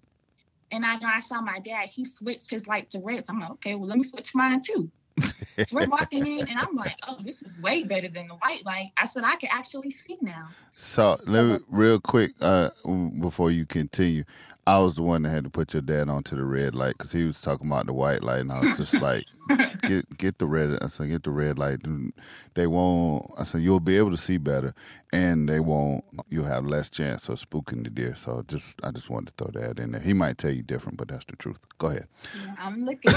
And 0.71 0.85
I 0.85 0.97
know 0.97 1.07
I 1.07 1.21
saw 1.21 1.41
my 1.41 1.59
dad, 1.59 1.89
he 1.89 2.03
switched 2.03 2.51
his 2.51 2.67
light 2.67 2.91
to 2.91 2.99
red. 2.99 3.25
So 3.25 3.33
I'm 3.33 3.39
like, 3.39 3.51
okay, 3.51 3.75
well 3.75 3.87
let 3.87 3.97
me 3.97 4.03
switch 4.03 4.35
mine 4.35 4.61
too. 4.61 4.91
so 5.19 5.33
we're 5.71 5.87
walking 5.87 6.27
in 6.27 6.47
and 6.47 6.59
I'm 6.59 6.75
like, 6.75 6.95
oh, 7.07 7.17
this 7.21 7.41
is 7.41 7.57
way 7.59 7.83
better 7.83 8.09
than 8.09 8.27
the 8.27 8.35
white 8.35 8.65
light. 8.65 8.91
I 8.97 9.07
said 9.07 9.23
I 9.23 9.37
can 9.37 9.49
actually 9.51 9.91
see 9.91 10.17
now. 10.21 10.49
So 10.75 11.17
let 11.25 11.45
me 11.45 11.59
real 11.69 11.99
quick 11.99 12.33
uh, 12.41 12.69
before 13.19 13.49
you 13.49 13.65
continue. 13.65 14.25
I 14.67 14.79
was 14.79 14.95
the 14.95 15.01
one 15.01 15.23
that 15.23 15.29
had 15.29 15.45
to 15.45 15.49
put 15.49 15.73
your 15.73 15.81
dad 15.81 16.09
onto 16.09 16.35
the 16.35 16.43
red 16.43 16.75
light 16.75 16.97
because 16.97 17.13
he 17.13 17.23
was 17.23 17.39
talking 17.39 17.67
about 17.67 17.85
the 17.85 17.93
white 17.93 18.21
light, 18.21 18.41
and 18.41 18.51
I 18.51 18.59
was 18.59 18.77
just 18.77 18.95
like, 19.01 19.23
"Get 19.83 20.17
get 20.17 20.39
the 20.39 20.45
red." 20.45 20.77
I 20.81 20.87
said, 20.87 21.07
"Get 21.07 21.23
the 21.23 21.31
red 21.31 21.57
light." 21.57 21.79
They 22.53 22.67
won't. 22.67 23.31
I 23.37 23.45
said, 23.45 23.61
"You'll 23.61 23.79
be 23.79 23.95
able 23.95 24.11
to 24.11 24.17
see 24.17 24.35
better, 24.35 24.75
and 25.13 25.47
they 25.47 25.61
won't. 25.61 26.03
You'll 26.29 26.43
have 26.43 26.65
less 26.65 26.89
chance 26.89 27.29
of 27.29 27.39
spooking 27.39 27.85
the 27.85 27.89
deer." 27.89 28.17
So 28.17 28.43
just, 28.45 28.77
I 28.83 28.91
just 28.91 29.09
wanted 29.09 29.37
to 29.37 29.45
throw 29.45 29.61
that 29.61 29.79
in 29.79 29.93
there. 29.93 30.01
He 30.01 30.11
might 30.13 30.37
tell 30.37 30.51
you 30.51 30.63
different, 30.63 30.97
but 30.97 31.07
that's 31.07 31.23
the 31.23 31.37
truth. 31.37 31.59
Go 31.77 31.87
ahead. 31.87 32.07
Yeah, 32.43 32.55
I'm 32.59 32.83
looking, 32.83 33.13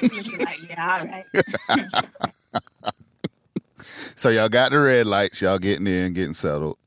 looking 0.00 0.38
like, 0.38 0.70
yeah, 0.70 1.00
all 1.00 1.06
right. 1.06 2.04
so 4.16 4.30
y'all 4.30 4.48
got 4.48 4.70
the 4.70 4.78
red 4.78 5.06
lights. 5.06 5.42
Y'all 5.42 5.58
getting 5.58 5.86
in, 5.86 6.14
getting 6.14 6.32
settled. 6.32 6.78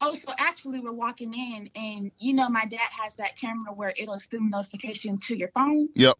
Oh, 0.00 0.14
so 0.14 0.32
actually, 0.60 0.80
we're 0.80 0.92
walking 0.92 1.32
in, 1.32 1.70
and 1.74 2.10
you 2.18 2.34
know, 2.34 2.48
my 2.50 2.66
dad 2.66 2.90
has 2.90 3.16
that 3.16 3.34
camera 3.36 3.72
where 3.72 3.94
it'll 3.96 4.20
send 4.20 4.50
notification 4.50 5.16
to 5.16 5.34
your 5.34 5.48
phone. 5.54 5.88
Yep. 5.94 6.16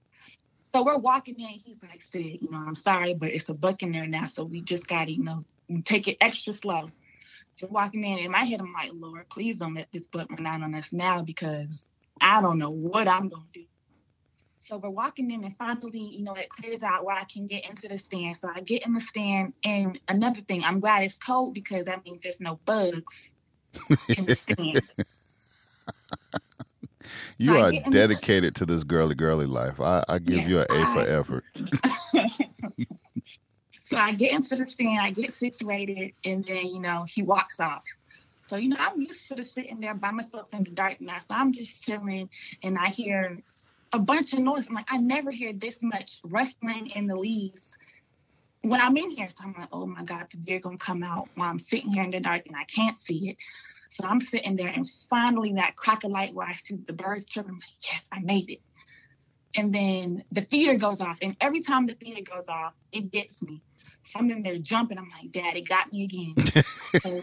So 0.74 0.82
we're 0.82 0.97
walking 0.97 1.38
in. 1.38 1.49
He's 1.49 1.76
like, 1.82 2.01
"Sid, 2.03 2.38
you 2.41 2.49
know, 2.51 2.57
I'm 2.57 2.74
sorry, 2.74 3.12
but 3.12 3.30
it's 3.30 3.51
a 3.51 3.55
buck 3.55 3.82
in 3.82 3.93
there 3.93 4.07
now, 4.07 4.24
so 4.24 4.45
we 4.45 4.62
just 4.62 4.86
got 4.86 5.09
to, 5.09 5.12
you 5.12 5.22
know, 5.22 5.45
take 5.84 6.09
it 6.09 6.16
extra 6.22 6.55
slow." 6.55 6.91
So 7.55 7.66
walking 7.66 8.03
in, 8.03 8.18
in 8.18 8.30
my 8.30 8.45
head, 8.45 8.61
I'm 8.61 8.72
like, 8.72 8.93
"Lord, 8.95 9.28
please 9.28 9.59
don't 9.59 9.74
let 9.74 9.93
this 9.93 10.07
buck 10.07 10.30
run 10.30 10.47
out 10.47 10.62
on 10.62 10.74
us 10.74 10.91
now, 10.91 11.22
because 11.22 11.91
I 12.22 12.41
don't 12.41 12.59
know 12.59 12.70
what 12.70 13.09
I'm 13.09 13.28
gonna 13.28 13.45
do." 13.53 13.66
So 14.61 14.78
we're 14.78 14.88
walking 14.88 15.30
in, 15.30 15.45
and 15.45 15.57
finally, 15.59 16.01
you 16.01 16.24
know, 16.24 16.32
it 16.32 16.49
clears 16.49 16.82
out 16.82 17.05
where 17.05 17.16
I 17.16 17.24
can 17.24 17.47
get 17.47 17.68
into 17.68 17.88
the 17.88 17.99
stand. 17.99 18.38
So 18.38 18.51
I 18.55 18.61
get 18.61 18.86
in 18.86 18.95
the 18.95 19.03
stand, 19.03 19.53
and 19.64 20.01
another 20.09 20.41
thing, 20.41 20.64
I'm 20.64 20.80
glad 20.80 21.03
it's 21.03 21.18
cold 21.18 21.53
because 21.53 21.84
that 21.86 22.07
means 22.07 22.22
there's 22.22 22.41
no 22.41 22.59
bugs 22.64 23.34
you 27.39 27.55
so 27.55 27.59
are 27.59 27.73
dedicated 27.91 28.55
to 28.57 28.66
this 28.66 28.85
girly 28.85 29.14
girly 29.14 29.47
life. 29.47 29.81
I, 29.81 30.05
I 30.09 30.18
give 30.18 30.49
you 30.49 30.61
an 30.61 30.66
A 30.71 30.87
for 30.87 31.01
effort. 31.01 31.45
so 33.85 33.97
I 33.97 34.12
get 34.12 34.33
into 34.33 34.57
the 34.57 34.66
stand, 34.66 35.01
I 35.01 35.11
get 35.11 35.35
situated, 35.35 36.12
and 36.25 36.45
then 36.45 36.66
you 36.66 36.81
know 36.81 37.05
he 37.09 37.23
walks 37.23 37.61
off. 37.61 37.85
So 38.41 38.57
you 38.57 38.68
know 38.68 38.77
I'm 38.79 39.01
used 39.01 39.29
to 39.29 39.35
the 39.35 39.45
sitting 39.45 39.81
there 39.81 39.95
by 39.95 40.11
myself 40.11 40.49
in 40.53 40.64
the 40.64 40.71
dark 40.71 41.01
now. 41.01 41.18
So 41.21 41.29
I'm 41.31 41.53
just 41.53 41.85
chilling, 41.85 42.29
and 42.62 42.77
I 42.79 42.89
hear 42.89 43.39
a 43.93 43.99
bunch 43.99 44.33
of 44.33 44.41
noise. 44.41 44.66
I'm 44.68 44.75
like, 44.75 44.87
I 44.89 44.99
never 44.99 45.31
hear 45.31 45.53
this 45.53 45.83
much 45.83 46.21
rustling 46.25 46.89
in 46.89 47.07
the 47.07 47.16
leaves 47.16 47.77
when 48.62 48.80
I'm 48.80 48.96
in 48.96 49.11
here, 49.11 49.28
so 49.28 49.44
I'm 49.44 49.54
like, 49.56 49.68
oh 49.72 49.86
my 49.86 50.04
God, 50.04 50.26
the 50.30 50.36
deer 50.38 50.61
gonna 50.61 50.76
come 50.76 51.02
out 51.02 51.28
while 51.34 51.50
I'm 51.50 51.58
sitting 51.58 51.90
here 51.90 52.04
in 52.04 52.11
the 52.11 52.20
dark 52.20 52.46
and 52.46 52.56
I 52.56 52.64
can't 52.64 53.00
see 53.00 53.30
it. 53.30 53.36
So 53.88 54.04
I'm 54.04 54.20
sitting 54.20 54.56
there 54.56 54.68
and 54.68 54.88
finally 55.08 55.52
that 55.54 55.76
crack 55.76 56.04
of 56.04 56.11
light 56.11 56.34
where 56.34 56.46
I 56.46 56.52
see 56.52 56.76
the 56.86 56.92
birds 56.92 57.26
chirping, 57.26 57.50
I'm 57.50 57.56
like, 57.56 57.92
yes, 57.92 58.08
I 58.12 58.20
made 58.20 58.50
it. 58.50 58.61
And 59.56 59.74
then 59.74 60.24
the 60.30 60.42
feeder 60.42 60.76
goes 60.76 61.00
off. 61.00 61.18
And 61.22 61.36
every 61.40 61.61
time 61.61 61.86
the 61.86 61.94
feeder 61.94 62.22
goes 62.22 62.48
off, 62.48 62.74
it 62.92 63.11
gets 63.11 63.42
me. 63.42 63.62
So 64.04 64.20
I'm 64.20 64.30
in 64.30 64.42
there 64.42 64.58
jumping. 64.58 64.98
I'm 64.98 65.11
like, 65.11 65.32
Dad, 65.32 65.56
it 65.56 65.68
got 65.68 65.92
me 65.92 66.04
again. 66.04 66.34
so, 67.02 67.22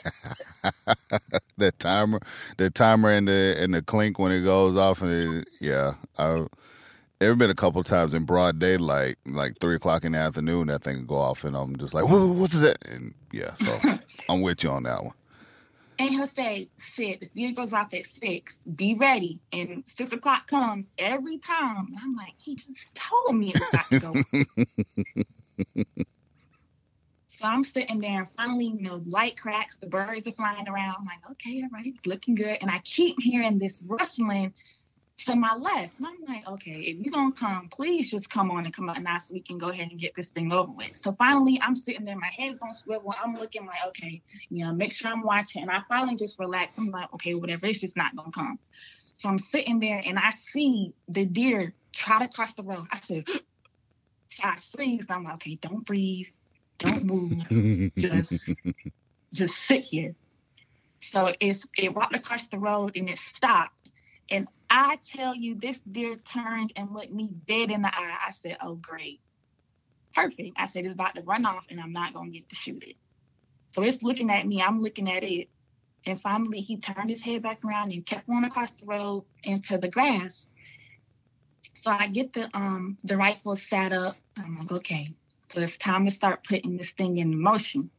the 1.57 1.71
timer, 1.79 2.19
the 2.57 2.69
timer 2.69 3.11
and 3.11 3.27
the 3.27 3.55
and 3.59 3.73
the 3.73 3.81
clink 3.81 4.19
when 4.19 4.31
it 4.31 4.41
goes 4.41 4.75
off, 4.75 5.01
and 5.01 5.39
it, 5.39 5.47
yeah, 5.61 5.93
I 6.17 6.45
there 7.19 7.35
been 7.35 7.49
a 7.49 7.55
couple 7.55 7.83
times 7.83 8.13
in 8.13 8.25
broad 8.25 8.59
daylight, 8.59 9.15
like 9.25 9.57
three 9.59 9.75
o'clock 9.75 10.05
in 10.05 10.11
the 10.11 10.17
afternoon, 10.19 10.67
that 10.67 10.83
thing 10.83 11.05
go 11.05 11.15
off, 11.15 11.43
and 11.43 11.55
I'm 11.55 11.75
just 11.77 11.93
like, 11.93 12.05
"What's 12.05 12.59
that?" 12.59 12.77
And 12.87 13.13
yeah, 13.31 13.53
so 13.55 13.77
I'm 14.29 14.41
with 14.41 14.63
you 14.63 14.69
on 14.69 14.83
that 14.83 15.03
one. 15.03 15.13
And 15.99 16.11
he'll 16.11 16.27
say, 16.27 16.69
"Sid, 16.77 17.21
the 17.21 17.25
feeder 17.27 17.55
goes 17.55 17.73
off 17.73 17.93
at 17.93 18.05
six. 18.05 18.59
Be 18.75 18.93
ready." 18.93 19.39
And 19.51 19.83
six 19.87 20.13
o'clock 20.13 20.47
comes 20.47 20.91
every 20.99 21.39
time. 21.39 21.87
And 21.87 21.97
I'm 22.01 22.15
like, 22.15 22.35
"He 22.37 22.55
just 22.55 22.93
told 22.93 23.35
me 23.35 23.53
it 23.53 23.59
was 23.59 23.69
about 23.73 23.89
to 23.89 23.99
go." 23.99 25.83
so 27.29 27.45
I'm 27.45 27.63
sitting 27.63 27.99
there, 27.99 28.19
and 28.19 28.29
finally, 28.29 28.65
you 28.65 28.81
know, 28.81 29.01
light 29.07 29.39
cracks. 29.39 29.75
The 29.77 29.87
birds 29.87 30.27
are 30.27 30.33
flying 30.33 30.69
around. 30.69 30.97
I'm 30.99 31.05
like, 31.05 31.31
"Okay, 31.31 31.63
all 31.63 31.69
right, 31.73 31.87
it's 31.87 32.05
looking 32.05 32.35
good." 32.35 32.59
And 32.61 32.69
I 32.69 32.77
keep 32.83 33.19
hearing 33.19 33.57
this 33.57 33.81
rustling 33.87 34.53
to 35.17 35.35
my 35.35 35.55
left. 35.55 35.97
And 35.97 36.07
I'm 36.07 36.23
like, 36.27 36.47
okay, 36.47 36.79
if 36.79 36.97
you're 36.97 37.11
gonna 37.11 37.31
come, 37.31 37.69
please 37.69 38.11
just 38.11 38.29
come 38.29 38.51
on 38.51 38.65
and 38.65 38.73
come 38.73 38.89
out 38.89 39.01
now 39.01 39.17
so 39.17 39.33
we 39.33 39.41
can 39.41 39.57
go 39.57 39.69
ahead 39.69 39.89
and 39.89 39.99
get 39.99 40.13
this 40.15 40.29
thing 40.29 40.51
over 40.51 40.71
with. 40.71 40.95
So 40.95 41.11
finally 41.13 41.59
I'm 41.61 41.75
sitting 41.75 42.05
there, 42.05 42.15
my 42.15 42.29
head's 42.35 42.61
on 42.61 42.71
swivel, 42.71 43.13
I'm 43.23 43.33
looking 43.33 43.65
like, 43.65 43.79
okay, 43.87 44.21
you 44.49 44.65
know, 44.65 44.73
make 44.73 44.91
sure 44.91 45.09
I'm 45.09 45.23
watching. 45.23 45.63
And 45.63 45.71
I 45.71 45.81
finally 45.89 46.15
just 46.15 46.37
relax. 46.39 46.77
I'm 46.77 46.91
like, 46.91 47.11
okay, 47.15 47.33
whatever, 47.33 47.65
it's 47.65 47.81
just 47.81 47.97
not 47.97 48.15
gonna 48.15 48.31
come. 48.31 48.59
So 49.15 49.29
I'm 49.29 49.39
sitting 49.39 49.79
there 49.79 50.01
and 50.05 50.19
I 50.19 50.29
see 50.31 50.93
the 51.09 51.25
deer 51.25 51.73
try 51.91 52.19
to 52.19 52.27
cross 52.27 52.53
the 52.53 52.63
road. 52.63 52.85
I 52.91 52.99
said, 53.01 53.27
so 53.27 53.39
I 54.43 54.57
freeze. 54.75 55.07
I'm 55.09 55.23
like, 55.23 55.35
okay, 55.35 55.55
don't 55.55 55.83
breathe, 55.83 56.27
don't 56.77 57.03
move, 57.03 57.91
just 57.97 58.51
just 59.33 59.57
sit 59.57 59.83
here. 59.83 60.13
So 60.99 61.33
it's 61.39 61.65
it 61.75 61.95
walked 61.95 62.15
across 62.15 62.47
the 62.47 62.59
road 62.59 62.95
and 62.95 63.09
it 63.09 63.17
stopped. 63.17 63.91
And 64.29 64.47
I 64.69 64.97
tell 65.15 65.35
you, 65.35 65.55
this 65.55 65.79
deer 65.79 66.17
turned 66.17 66.73
and 66.75 66.91
looked 66.93 67.11
me 67.11 67.29
dead 67.47 67.71
in 67.71 67.81
the 67.81 67.87
eye. 67.87 68.17
I 68.27 68.31
said, 68.33 68.57
Oh, 68.61 68.75
great. 68.75 69.21
Perfect. 70.13 70.57
I 70.57 70.67
said, 70.67 70.85
It's 70.85 70.93
about 70.93 71.15
to 71.15 71.21
run 71.23 71.45
off 71.45 71.67
and 71.69 71.79
I'm 71.79 71.93
not 71.93 72.13
going 72.13 72.31
to 72.31 72.37
get 72.37 72.49
to 72.49 72.55
shoot 72.55 72.83
it. 72.83 72.95
So 73.73 73.83
it's 73.83 74.01
looking 74.01 74.31
at 74.31 74.47
me. 74.47 74.61
I'm 74.61 74.81
looking 74.81 75.09
at 75.09 75.23
it. 75.23 75.49
And 76.05 76.19
finally, 76.19 76.61
he 76.61 76.77
turned 76.77 77.09
his 77.09 77.21
head 77.21 77.43
back 77.43 77.63
around 77.65 77.91
and 77.91 78.05
kept 78.05 78.29
on 78.29 78.45
across 78.45 78.71
the 78.71 78.85
road 78.85 79.25
into 79.43 79.77
the 79.77 79.89
grass. 79.89 80.51
So 81.73 81.91
I 81.91 82.07
get 82.07 82.33
the 82.33 82.49
um 82.53 82.97
the 83.03 83.17
rifle 83.17 83.55
set 83.55 83.93
up. 83.93 84.15
I'm 84.37 84.57
like, 84.57 84.71
okay, 84.71 85.09
so 85.49 85.59
it's 85.59 85.77
time 85.77 86.05
to 86.05 86.11
start 86.11 86.43
putting 86.43 86.77
this 86.77 86.91
thing 86.91 87.17
in 87.17 87.39
motion. 87.39 87.89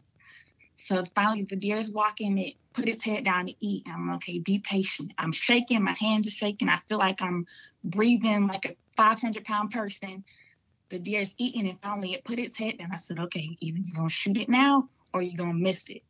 So 0.89 1.05
finally, 1.14 1.43
the 1.43 1.55
deer 1.55 1.76
is 1.76 1.91
walking. 1.91 2.39
It 2.39 2.55
put 2.72 2.89
its 2.89 3.03
head 3.03 3.22
down 3.22 3.45
to 3.45 3.55
eat. 3.61 3.86
I'm 3.93 4.09
like, 4.09 4.16
okay. 4.16 4.39
Be 4.39 4.59
patient. 4.59 5.12
I'm 5.18 5.32
shaking. 5.32 5.84
My 5.84 5.95
hands 6.01 6.26
are 6.26 6.30
shaking. 6.30 6.70
I 6.70 6.78
feel 6.89 6.97
like 6.97 7.20
I'm 7.20 7.45
breathing 7.84 8.47
like 8.47 8.64
a 8.64 8.74
500 8.97 9.45
pound 9.45 9.70
person. 9.70 10.24
The 10.89 10.99
deer 10.99 11.20
is 11.20 11.34
eating, 11.36 11.68
and 11.68 11.78
finally, 11.82 12.14
it 12.14 12.24
put 12.24 12.39
its 12.39 12.57
head 12.57 12.78
down. 12.78 12.89
I 12.91 12.97
said, 12.97 13.18
okay, 13.18 13.59
either 13.61 13.78
you're 13.84 13.97
gonna 13.97 14.09
shoot 14.09 14.39
it 14.39 14.49
now 14.49 14.89
or 15.12 15.20
you're 15.20 15.36
gonna 15.36 15.53
miss 15.53 15.84
it. 15.91 16.01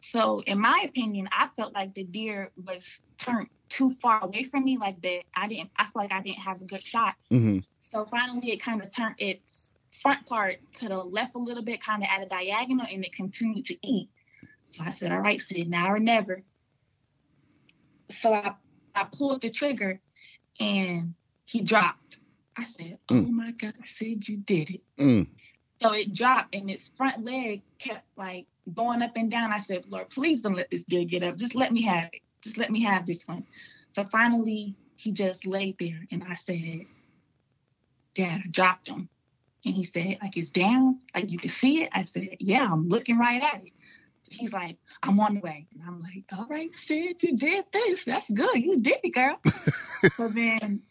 So, 0.00 0.40
in 0.46 0.58
my 0.58 0.82
opinion, 0.86 1.28
I 1.30 1.50
felt 1.54 1.74
like 1.74 1.92
the 1.92 2.04
deer 2.04 2.50
was 2.64 3.02
turned 3.18 3.48
too 3.68 3.90
far 4.00 4.24
away 4.24 4.44
from 4.44 4.64
me, 4.64 4.78
like 4.78 5.02
that. 5.02 5.24
I 5.36 5.48
didn't. 5.48 5.68
I 5.76 5.84
feel 5.84 5.92
like 5.96 6.12
I 6.12 6.22
didn't 6.22 6.38
have 6.38 6.62
a 6.62 6.64
good 6.64 6.82
shot. 6.82 7.14
Mm-hmm. 7.30 7.58
So 7.80 8.06
finally, 8.06 8.52
it 8.52 8.62
kind 8.62 8.80
of 8.80 8.90
turned. 8.90 9.16
its 9.18 9.68
front 10.00 10.26
part 10.26 10.56
to 10.78 10.88
the 10.88 10.96
left 10.96 11.34
a 11.34 11.38
little 11.38 11.62
bit, 11.62 11.82
kind 11.82 12.02
of 12.02 12.08
at 12.10 12.22
a 12.22 12.26
diagonal, 12.26 12.86
and 12.90 13.04
it 13.04 13.12
continued 13.12 13.66
to 13.66 13.76
eat. 13.86 14.08
So 14.74 14.82
I 14.84 14.90
said, 14.90 15.12
all 15.12 15.20
right, 15.20 15.40
Sid, 15.40 15.70
now 15.70 15.92
or 15.92 16.00
never. 16.00 16.42
So 18.10 18.34
I, 18.34 18.54
I 18.94 19.04
pulled 19.04 19.42
the 19.42 19.50
trigger 19.50 20.00
and 20.58 21.14
he 21.44 21.60
dropped. 21.60 22.18
I 22.56 22.64
said, 22.64 22.98
oh 23.08 23.14
Mm. 23.14 23.30
my 23.30 23.50
God, 23.52 23.74
Sid, 23.84 24.28
you 24.28 24.38
did 24.38 24.70
it. 24.70 24.80
Mm. 24.98 25.28
So 25.80 25.92
it 25.92 26.12
dropped 26.12 26.56
and 26.56 26.68
its 26.68 26.90
front 26.96 27.24
leg 27.24 27.62
kept 27.78 28.04
like 28.16 28.46
going 28.74 29.02
up 29.02 29.12
and 29.16 29.30
down. 29.30 29.52
I 29.52 29.60
said, 29.60 29.84
Lord, 29.88 30.10
please 30.10 30.42
don't 30.42 30.56
let 30.56 30.70
this 30.70 30.82
deer 30.82 31.04
get 31.04 31.22
up. 31.22 31.36
Just 31.36 31.54
let 31.54 31.72
me 31.72 31.82
have 31.82 32.10
it. 32.12 32.22
Just 32.42 32.58
let 32.58 32.70
me 32.70 32.82
have 32.82 33.06
this 33.06 33.28
one. 33.28 33.44
So 33.94 34.04
finally, 34.04 34.74
he 34.96 35.12
just 35.12 35.46
laid 35.46 35.78
there 35.78 36.00
and 36.10 36.24
I 36.28 36.34
said, 36.34 36.80
Dad, 38.14 38.42
I 38.44 38.48
dropped 38.48 38.88
him. 38.88 39.08
And 39.64 39.74
he 39.74 39.84
said, 39.84 40.18
like, 40.20 40.36
it's 40.36 40.50
down? 40.50 40.98
Like, 41.14 41.30
you 41.30 41.38
can 41.38 41.48
see 41.48 41.82
it? 41.82 41.88
I 41.92 42.04
said, 42.04 42.36
yeah, 42.40 42.68
I'm 42.70 42.88
looking 42.88 43.18
right 43.18 43.42
at 43.42 43.64
it. 43.64 43.72
He's 44.34 44.52
like, 44.52 44.76
I'm 45.02 45.18
on 45.20 45.34
the 45.34 45.40
way. 45.40 45.66
And 45.72 45.82
I'm 45.86 46.02
like, 46.02 46.24
all 46.36 46.46
right, 46.48 46.70
Sid, 46.74 47.22
you 47.22 47.36
did 47.36 47.64
this. 47.72 48.04
That's 48.04 48.30
good. 48.30 48.56
You 48.56 48.80
did 48.80 48.98
it, 49.02 49.10
girl. 49.10 49.38
so 50.16 50.28
then 50.28 50.82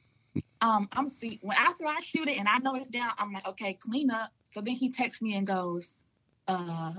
um, 0.62 0.88
I'm 0.92 1.10
see 1.10 1.40
when 1.42 1.58
after 1.58 1.86
I 1.86 2.00
shoot 2.02 2.28
it 2.28 2.38
and 2.38 2.48
I 2.48 2.58
know 2.60 2.76
it's 2.76 2.90
down, 2.90 3.12
I'm 3.18 3.32
like, 3.34 3.48
okay, 3.48 3.74
clean 3.74 4.10
up. 4.10 4.32
So 4.52 4.62
then 4.62 4.76
he 4.76 4.92
texts 4.92 5.22
me 5.22 5.36
and 5.36 5.46
goes, 5.46 6.04
uh, 6.48 6.94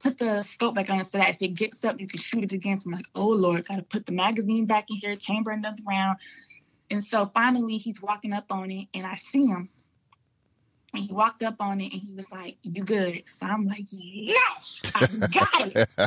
put 0.00 0.18
the 0.18 0.42
scope 0.42 0.74
back 0.74 0.90
on 0.90 1.04
so 1.04 1.18
that 1.18 1.30
if 1.30 1.42
it 1.42 1.54
gets 1.54 1.84
up, 1.84 2.00
you 2.00 2.06
can 2.06 2.18
shoot 2.18 2.44
it 2.44 2.52
again. 2.52 2.80
So 2.80 2.88
I'm 2.88 2.96
like, 2.96 3.06
oh 3.14 3.28
Lord, 3.28 3.66
gotta 3.66 3.82
put 3.82 4.06
the 4.06 4.12
magazine 4.12 4.66
back 4.66 4.90
in 4.90 4.96
here, 4.96 5.14
chamber 5.14 5.50
another 5.50 5.82
round. 5.86 6.18
And 6.90 7.04
so 7.04 7.30
finally 7.32 7.76
he's 7.76 8.02
walking 8.02 8.32
up 8.32 8.46
on 8.50 8.70
it 8.70 8.88
and 8.94 9.06
I 9.06 9.14
see 9.14 9.46
him. 9.46 9.68
And 10.94 11.02
he 11.02 11.12
walked 11.12 11.42
up 11.42 11.56
on 11.60 11.80
it 11.80 11.92
and 11.92 12.02
he 12.02 12.12
was 12.12 12.30
like, 12.30 12.56
You 12.62 12.84
good? 12.84 13.22
So 13.32 13.46
I'm 13.46 13.66
like, 13.66 13.84
Yes, 13.90 14.82
I 14.94 15.06
got 15.06 15.76
it. 15.76 15.88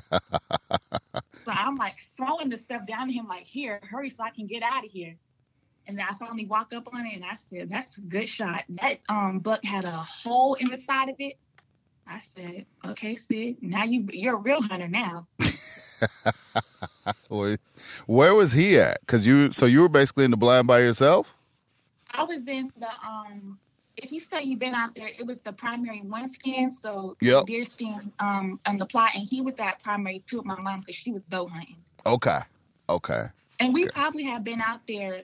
so 1.44 1.52
I'm 1.52 1.76
like 1.76 1.96
throwing 2.16 2.50
the 2.50 2.58
stuff 2.58 2.86
down 2.86 3.08
to 3.08 3.14
him, 3.14 3.28
like, 3.28 3.46
Here, 3.46 3.80
hurry 3.84 4.10
so 4.10 4.24
I 4.24 4.30
can 4.30 4.46
get 4.46 4.64
out 4.64 4.86
of 4.86 4.92
here. 4.92 5.16
And 5.88 5.98
then 5.98 6.06
I 6.10 6.14
finally 6.16 6.46
walk 6.46 6.74
up 6.74 6.88
on 6.94 7.06
it 7.06 7.16
and 7.16 7.26
I 7.26 7.36
said, 7.36 7.70
That's 7.70 7.98
a 7.98 8.02
good 8.02 8.30
shot. 8.30 8.64
That 8.70 9.00
um 9.10 9.40
buck 9.40 9.64
had 9.64 9.86
a 9.86 9.92
hole 9.92 10.56
in 10.56 10.70
the 10.70 10.78
side 10.78 11.10
of 11.10 11.16
it. 11.20 11.38
I 12.08 12.22
said, 12.22 12.66
Okay, 12.86 13.16
Sid, 13.16 13.58
now 13.62 13.84
you 13.84 14.06
you're 14.12 14.36
a 14.36 14.40
real 14.40 14.62
hunter 14.62 14.88
now. 14.88 15.28
Where, 17.30 18.36
was 18.36 18.54
he 18.54 18.80
at? 18.80 18.98
Cause 19.08 19.26
you, 19.26 19.52
so 19.52 19.66
you 19.66 19.82
were 19.82 19.90
basically 19.90 20.26
in 20.26 20.32
the 20.32 20.38
blind 20.38 20.68
by 20.68 20.80
yourself. 20.80 21.34
I 22.12 22.24
was 22.24 22.48
in 22.48 22.72
the 22.78 22.88
um 23.06 23.60
if 23.98 24.12
you 24.12 24.20
say 24.20 24.44
you've 24.44 24.60
been 24.60 24.76
out 24.76 24.96
there, 24.96 25.08
it 25.08 25.26
was 25.26 25.42
the 25.42 25.54
primary 25.54 26.02
one 26.02 26.30
scan, 26.30 26.72
so 26.72 27.16
Yep. 27.22 27.46
deer 27.46 27.64
stand 27.64 28.12
um 28.20 28.60
on 28.66 28.78
the 28.78 28.86
plot 28.86 29.12
and 29.16 29.28
he 29.28 29.42
was 29.42 29.56
at 29.56 29.82
primary 29.84 30.24
two 30.30 30.38
with 30.38 30.46
my 30.46 30.60
mom 30.60 30.82
because 30.82 30.96
she 30.96 31.12
was 31.12 31.24
bow 31.24 31.48
hunting. 31.48 31.78
Okay. 32.06 32.40
Okay. 32.90 33.26
And 33.60 33.74
we 33.74 33.84
Okay. 33.86 33.92
probably 33.94 34.24
have 34.24 34.44
been 34.44 34.62
out 34.62 34.86
there 34.88 35.24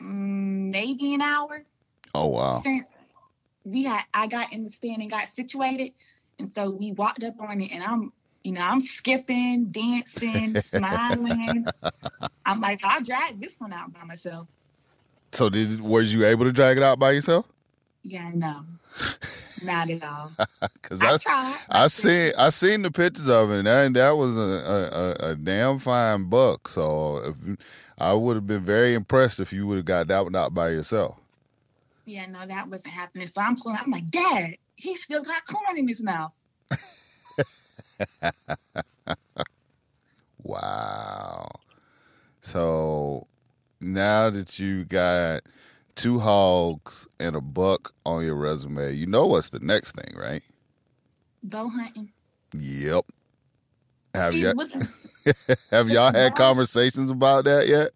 mm, 0.00 0.70
maybe 0.70 1.14
an 1.14 1.22
hour 1.22 1.64
Oh 2.14 2.28
wow. 2.28 2.60
since 2.62 2.86
we 3.64 3.84
had 3.84 4.04
I 4.14 4.26
got 4.26 4.52
in 4.52 4.64
the 4.64 4.70
stand 4.70 5.02
and 5.02 5.10
got 5.10 5.28
situated. 5.28 5.92
And 6.38 6.50
so 6.50 6.70
we 6.70 6.92
walked 6.92 7.22
up 7.24 7.34
on 7.40 7.60
it 7.60 7.72
and 7.72 7.82
I'm 7.82 8.12
you 8.44 8.52
know, 8.52 8.62
I'm 8.62 8.80
skipping, 8.80 9.66
dancing, 9.66 10.56
smiling. 10.60 11.70
I'm 12.44 12.60
like, 12.60 12.80
I'll 12.82 13.00
drag 13.02 13.40
this 13.40 13.56
one 13.60 13.72
out 13.72 13.92
by 13.92 14.02
myself. 14.04 14.48
So 15.32 15.48
did 15.48 15.80
was 15.80 16.12
you 16.12 16.24
able 16.26 16.44
to 16.44 16.52
drag 16.52 16.76
it 16.76 16.82
out 16.82 16.98
by 16.98 17.12
yourself? 17.12 17.46
Yeah, 18.02 18.30
no. 18.34 18.64
Not 19.64 19.90
at 19.90 20.02
all. 20.02 20.32
Cause 20.82 21.02
I 21.02 21.14
I, 21.14 21.16
tried. 21.18 21.56
I 21.68 21.86
seen 21.86 22.32
I 22.36 22.48
seen 22.48 22.82
the 22.82 22.90
pictures 22.90 23.28
of 23.28 23.50
it, 23.52 23.66
and 23.66 23.96
that, 23.96 24.10
was 24.16 24.36
a, 24.36 24.40
a, 24.40 25.28
a, 25.28 25.30
a 25.30 25.36
damn 25.36 25.78
fine 25.78 26.24
buck. 26.24 26.68
So 26.68 27.18
if, 27.18 27.36
I 27.98 28.12
would 28.12 28.36
have 28.36 28.46
been 28.46 28.64
very 28.64 28.94
impressed 28.94 29.38
if 29.38 29.52
you 29.52 29.66
would 29.68 29.76
have 29.76 29.84
got 29.84 30.08
that 30.08 30.24
one 30.24 30.34
out 30.34 30.52
by 30.52 30.70
yourself. 30.70 31.16
Yeah, 32.04 32.26
no, 32.26 32.44
that 32.44 32.68
wasn't 32.68 32.92
happening. 32.92 33.28
So 33.28 33.40
I'm 33.40 33.56
pulling. 33.56 33.78
I'm 33.80 33.90
like, 33.90 34.10
Dad, 34.10 34.56
he 34.74 34.96
still 34.96 35.22
got 35.22 35.46
corn 35.46 35.78
in 35.78 35.86
his 35.86 36.02
mouth. 36.02 36.34
Wow. 40.42 41.48
So 42.40 43.26
now 43.80 44.30
that 44.30 44.58
you 44.58 44.84
got 44.84 45.42
two 45.94 46.18
hogs 46.18 47.06
and 47.20 47.36
a 47.36 47.40
buck 47.40 47.92
on 48.04 48.24
your 48.24 48.34
resume, 48.36 48.92
you 48.94 49.06
know 49.06 49.26
what's 49.26 49.50
the 49.50 49.60
next 49.60 49.94
thing, 49.94 50.16
right? 50.16 50.42
Bow 51.42 51.68
hunting. 51.68 52.10
Yep. 52.56 53.06
Have 54.14 54.34
you 54.34 54.52
have 55.70 55.88
y'all 55.88 56.12
had 56.12 56.34
conversations 56.34 57.10
about 57.10 57.44
that 57.44 57.66
yet? 57.68 57.90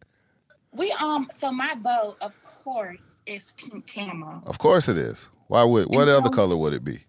we 0.73 0.91
um. 0.93 1.29
So 1.35 1.51
my 1.53 1.75
bow, 1.75 2.17
of 2.21 2.39
course, 2.43 3.17
is 3.27 3.53
pink 3.57 3.91
camo. 3.93 4.43
Of 4.47 4.59
course 4.59 4.89
it 4.89 4.97
is. 4.99 5.27
Why 5.49 5.63
would 5.65 5.87
what 5.89 6.03
And 6.03 6.11
other 6.11 6.27
so- 6.27 6.31
color 6.31 6.57
would 6.57 6.73
it 6.75 6.85
be? 6.85 7.01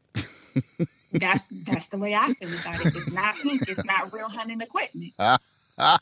That's 1.14 1.48
that's 1.66 1.88
the 1.88 1.98
way 1.98 2.14
I 2.16 2.34
feel 2.34 2.50
about 2.50 2.86
it. 2.86 2.88
It's 2.88 3.12
not 3.12 3.36
pink. 3.36 3.68
It's 3.70 3.86
not 3.86 4.12
real 4.14 4.28
hunting 4.30 4.60
equipment. 4.62 5.14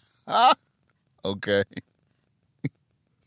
okay. 1.26 1.64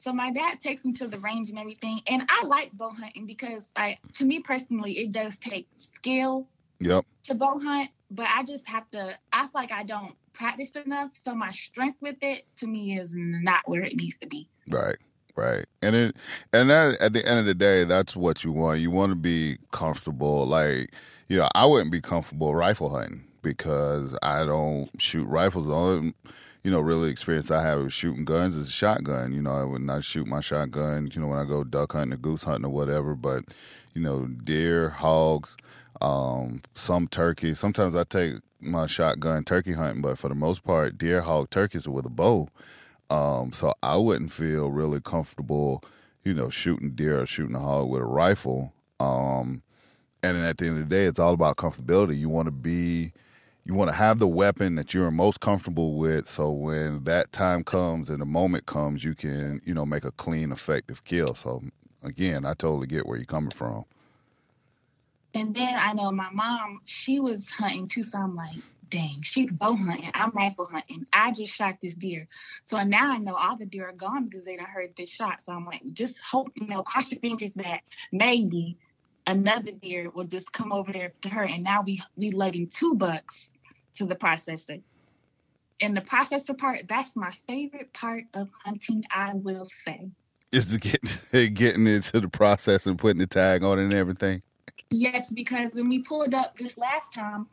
So 0.09 0.14
my 0.14 0.30
dad 0.30 0.59
takes 0.59 0.86
me 0.86 0.94
to 0.94 1.06
the 1.06 1.18
range 1.18 1.50
and 1.50 1.59
everything, 1.59 2.00
and 2.06 2.22
I 2.30 2.46
like 2.46 2.72
bow 2.72 2.88
hunting 2.88 3.26
because, 3.26 3.68
like, 3.76 3.98
to 4.14 4.24
me 4.24 4.40
personally, 4.40 4.92
it 5.00 5.12
does 5.12 5.38
take 5.38 5.68
skill 5.76 6.48
Yep. 6.80 7.04
to 7.24 7.34
bow 7.34 7.59
hunt, 7.59 7.90
but 8.11 8.26
I 8.26 8.42
just 8.42 8.66
have 8.66 8.90
to. 8.92 9.18
I 9.34 9.42
feel 9.42 9.50
like 9.52 9.70
I 9.70 9.82
don't 9.82 10.14
practice 10.32 10.70
enough, 10.76 11.11
so 11.22 11.34
my 11.34 11.50
strength 11.50 11.98
with 12.00 12.16
it 12.22 12.46
to 12.56 12.66
me 12.66 12.98
is 12.98 13.14
not 13.14 13.61
where 13.66 13.82
it 13.82 13.96
needs 13.96 14.16
to 14.22 14.26
be. 14.26 14.48
Right. 14.70 14.96
Right. 15.36 15.66
And 15.82 15.94
it 15.94 16.16
and 16.54 16.70
that 16.70 16.98
at 17.02 17.12
the 17.12 17.28
end 17.28 17.40
of 17.40 17.44
the 17.44 17.52
day, 17.52 17.84
that's 17.84 18.16
what 18.16 18.44
you 18.44 18.52
want. 18.52 18.80
You 18.80 18.90
want 18.90 19.12
to 19.12 19.16
be 19.16 19.59
comfortable. 19.72 20.46
Like, 20.46 20.90
you 21.28 21.36
know, 21.36 21.50
I 21.54 21.66
wouldn't 21.66 21.92
be 21.92 22.00
comfortable 22.00 22.54
rifle 22.54 22.88
hunting 22.88 23.24
because 23.42 24.16
I 24.22 24.46
don't 24.46 24.90
shoot 24.98 25.26
rifles. 25.26 25.66
The 25.66 25.74
only 25.74 26.14
you 26.68 26.74
know, 26.74 26.80
really 26.80 27.08
experience 27.08 27.50
I 27.50 27.62
have 27.62 27.82
with 27.82 27.94
shooting 27.94 28.26
guns 28.26 28.54
is 28.54 28.68
a 28.68 28.70
shotgun. 28.70 29.32
You 29.32 29.40
know, 29.40 29.52
I 29.52 29.64
would 29.64 29.80
not 29.80 30.04
shoot 30.04 30.26
my 30.26 30.42
shotgun, 30.42 31.10
you 31.14 31.18
know, 31.18 31.28
when 31.28 31.38
I 31.38 31.46
go 31.46 31.64
duck 31.64 31.94
hunting 31.94 32.12
or 32.12 32.18
goose 32.18 32.44
hunting 32.44 32.66
or 32.66 32.68
whatever, 32.68 33.14
but 33.14 33.44
you 33.94 34.02
know, 34.02 34.26
deer, 34.26 34.90
hogs, 34.90 35.56
um, 36.02 36.60
some 36.74 37.08
turkey. 37.08 37.54
Sometimes 37.54 37.96
I 37.96 38.04
take 38.04 38.34
my 38.60 38.84
shotgun 38.84 39.44
turkey 39.44 39.72
hunting, 39.72 40.02
but 40.02 40.18
for 40.18 40.28
the 40.28 40.34
most 40.34 40.62
part, 40.62 40.98
deer, 40.98 41.22
hog, 41.22 41.48
turkeys 41.48 41.86
are 41.86 41.90
with 41.90 42.04
a 42.04 42.10
bow. 42.10 42.50
Um, 43.08 43.54
so 43.54 43.72
I 43.82 43.96
wouldn't 43.96 44.30
feel 44.30 44.70
really 44.70 45.00
comfortable, 45.00 45.82
you 46.22 46.34
know, 46.34 46.50
shooting 46.50 46.90
deer 46.90 47.22
or 47.22 47.24
shooting 47.24 47.56
a 47.56 47.60
hog 47.60 47.88
with 47.88 48.02
a 48.02 48.04
rifle. 48.04 48.74
Um, 49.00 49.62
and 50.22 50.36
then 50.36 50.44
at 50.44 50.58
the 50.58 50.66
end 50.66 50.82
of 50.82 50.86
the 50.86 50.94
day, 50.94 51.06
it's 51.06 51.18
all 51.18 51.32
about 51.32 51.56
comfortability. 51.56 52.18
You 52.18 52.28
want 52.28 52.44
to 52.44 52.52
be, 52.52 53.14
you 53.68 53.74
want 53.74 53.90
to 53.90 53.96
have 53.96 54.18
the 54.18 54.26
weapon 54.26 54.76
that 54.76 54.94
you're 54.94 55.10
most 55.10 55.40
comfortable 55.40 55.98
with. 55.98 56.26
So 56.26 56.50
when 56.50 57.04
that 57.04 57.32
time 57.32 57.62
comes 57.62 58.08
and 58.08 58.18
the 58.18 58.26
moment 58.26 58.64
comes, 58.64 59.04
you 59.04 59.14
can, 59.14 59.60
you 59.62 59.74
know, 59.74 59.84
make 59.84 60.04
a 60.04 60.10
clean, 60.12 60.52
effective 60.52 61.04
kill. 61.04 61.34
So 61.34 61.62
again, 62.02 62.46
I 62.46 62.54
totally 62.54 62.86
get 62.86 63.06
where 63.06 63.18
you're 63.18 63.26
coming 63.26 63.50
from. 63.50 63.84
And 65.34 65.54
then 65.54 65.74
I 65.78 65.92
know 65.92 66.10
my 66.10 66.30
mom, 66.32 66.80
she 66.86 67.20
was 67.20 67.50
hunting 67.50 67.88
too, 67.88 68.02
so 68.02 68.16
I'm 68.18 68.34
like, 68.34 68.56
dang, 68.88 69.20
she's 69.20 69.52
bow 69.52 69.76
hunting. 69.76 70.10
I'm 70.14 70.30
rifle 70.30 70.64
hunting. 70.64 71.06
I 71.12 71.30
just 71.32 71.54
shot 71.54 71.74
this 71.82 71.94
deer. 71.94 72.26
So 72.64 72.82
now 72.82 73.12
I 73.12 73.18
know 73.18 73.34
all 73.34 73.58
the 73.58 73.66
deer 73.66 73.90
are 73.90 73.92
gone 73.92 74.24
because 74.24 74.46
they 74.46 74.56
done 74.56 74.64
heard 74.64 74.96
this 74.96 75.10
shot. 75.10 75.44
So 75.44 75.52
I'm 75.52 75.66
like, 75.66 75.82
just 75.92 76.18
hope, 76.20 76.50
you 76.54 76.68
know, 76.68 76.82
cross 76.82 77.12
your 77.12 77.20
fingers 77.20 77.52
that 77.54 77.82
maybe 78.12 78.78
another 79.26 79.72
deer 79.72 80.08
will 80.08 80.24
just 80.24 80.50
come 80.52 80.72
over 80.72 80.90
there 80.90 81.12
to 81.20 81.28
her. 81.28 81.44
And 81.44 81.62
now 81.62 81.82
we 81.82 82.00
we 82.16 82.30
letting 82.30 82.68
two 82.68 82.94
bucks 82.94 83.50
to 83.99 84.07
the 84.07 84.16
processor. 84.16 84.80
And 85.80 85.96
the 85.96 86.01
processor 86.01 86.57
part, 86.57 86.88
that's 86.88 87.14
my 87.14 87.32
favorite 87.46 87.92
part 87.92 88.24
of 88.34 88.49
hunting, 88.64 89.05
I 89.14 89.34
will 89.34 89.66
say. 89.66 90.11
Is 90.51 90.66
to 90.72 90.78
get 90.78 91.55
getting 91.55 91.86
into 91.86 92.20
the 92.20 92.28
process 92.28 92.86
and 92.86 92.99
putting 92.99 93.18
the 93.18 93.26
tag 93.26 93.62
on 93.62 93.78
and 93.78 93.92
everything. 93.92 94.42
Yes, 94.90 95.30
because 95.30 95.70
when 95.72 95.88
we 95.88 96.01
pulled 96.01 96.34
up 96.34 96.57
this 96.57 96.78
last 96.78 97.12
time, 97.12 97.46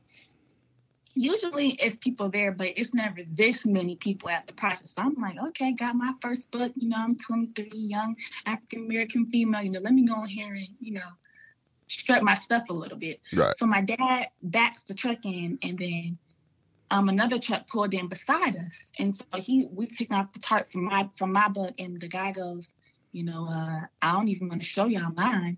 usually 1.16 1.72
it's 1.72 1.98
people 1.98 2.30
there, 2.30 2.52
but 2.52 2.68
it's 2.78 2.94
never 2.94 3.20
this 3.32 3.66
many 3.66 3.98
people 3.98 4.30
at 4.30 4.48
the 4.48 4.54
process. 4.54 4.92
So 4.92 5.02
I'm 5.02 5.16
like, 5.16 5.38
okay, 5.50 5.74
got 5.74 5.96
my 5.96 6.14
first 6.22 6.50
book. 6.52 6.72
You 6.76 6.90
know, 6.90 6.98
I'm 6.98 7.18
23, 7.18 7.70
young 7.74 8.16
African 8.46 8.86
American 8.86 9.26
female. 9.30 9.64
You 9.64 9.72
know, 9.72 9.82
let 9.82 9.94
me 9.94 10.06
go 10.06 10.24
in 10.24 10.30
here 10.30 10.54
and 10.54 10.68
you 10.80 10.94
know 10.94 11.10
strut 11.88 12.24
my 12.24 12.36
stuff 12.36 12.70
a 12.70 12.74
little 12.74 12.98
bit. 12.98 13.20
Right. 13.34 13.56
So 13.58 13.66
my 13.66 13.82
dad 13.82 14.30
backs 14.44 14.84
the 14.84 14.94
truck 14.94 15.26
in, 15.26 15.60
and 15.62 15.78
then 15.78 16.18
um 16.92 17.10
another 17.10 17.40
truck 17.40 17.68
pulled 17.68 17.94
in 17.94 18.08
beside 18.08 18.56
us, 18.56 18.92
and 19.00 19.16
so 19.16 19.26
he 19.36 19.68
we 19.72 19.88
taking 19.88 20.16
off 20.16 20.34
the 20.34 20.40
tarp 20.40 20.68
from 20.68 20.86
my 20.86 21.10
from 21.16 21.32
my 21.32 21.48
book, 21.48 21.74
and 21.80 22.00
the 22.00 22.08
guy 22.08 22.32
goes, 22.32 22.74
you 23.12 23.24
know, 23.24 23.48
uh, 23.50 23.82
I 24.02 24.12
don't 24.12 24.28
even 24.28 24.50
want 24.50 24.62
to 24.62 24.68
show 24.68 24.86
y'all 24.86 25.12
mine. 25.16 25.58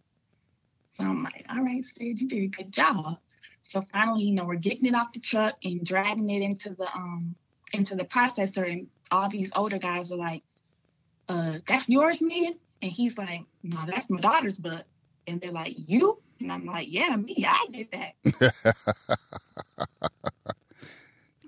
So 0.92 1.04
I'm 1.04 1.24
like, 1.24 1.46
all 1.50 1.64
right, 1.64 1.84
Sid, 1.84 2.20
you 2.20 2.28
did 2.28 2.44
a 2.44 2.48
good 2.48 2.72
job. 2.72 3.18
So 3.64 3.84
finally, 3.92 4.24
you 4.24 4.34
know, 4.34 4.46
we're 4.46 4.56
getting 4.56 4.86
it 4.86 4.96
off 4.96 5.12
the 5.12 5.20
truck 5.20 5.58
and 5.64 5.86
dragging 5.86 6.30
it 6.30 6.42
into 6.42 6.70
the 6.76 6.88
um 6.96 7.36
into 7.74 7.96
the 7.96 8.06
processor, 8.06 8.72
and 8.72 8.88
all 9.12 9.30
these 9.30 9.52
older 9.56 9.78
guys 9.78 10.12
are 10.12 10.18
like, 10.18 10.44
uh, 11.30 11.58
that's 11.68 11.90
yours, 11.90 12.22
man? 12.22 12.54
And 12.82 12.92
he's 12.92 13.18
like, 13.18 13.42
no, 13.64 13.80
that's 13.88 14.10
my 14.10 14.20
daughter's 14.20 14.58
butt. 14.58 14.86
And 15.26 15.42
they're 15.42 15.52
like, 15.52 15.76
you? 15.78 16.22
And 16.40 16.52
I'm 16.52 16.66
like, 16.66 16.88
yeah, 16.90 17.16
me, 17.16 17.46
I 17.48 17.66
did 17.72 17.90
that. 17.92 18.74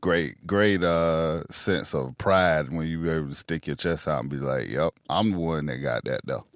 great, 0.10 0.48
great 0.48 0.84
uh 0.84 1.44
sense 1.52 1.94
of 1.94 2.18
pride 2.18 2.74
when 2.74 2.88
you 2.88 3.00
be 3.00 3.12
able 3.12 3.30
to 3.30 3.36
stick 3.36 3.68
your 3.68 3.76
chest 3.76 4.08
out 4.08 4.22
and 4.22 4.30
be 4.32 4.38
like, 4.38 4.68
yep, 4.68 4.92
I'm 5.08 5.30
the 5.30 5.38
one 5.38 5.68
that 5.68 5.78
got 5.78 6.04
that 6.06 6.22
though. 6.26 6.48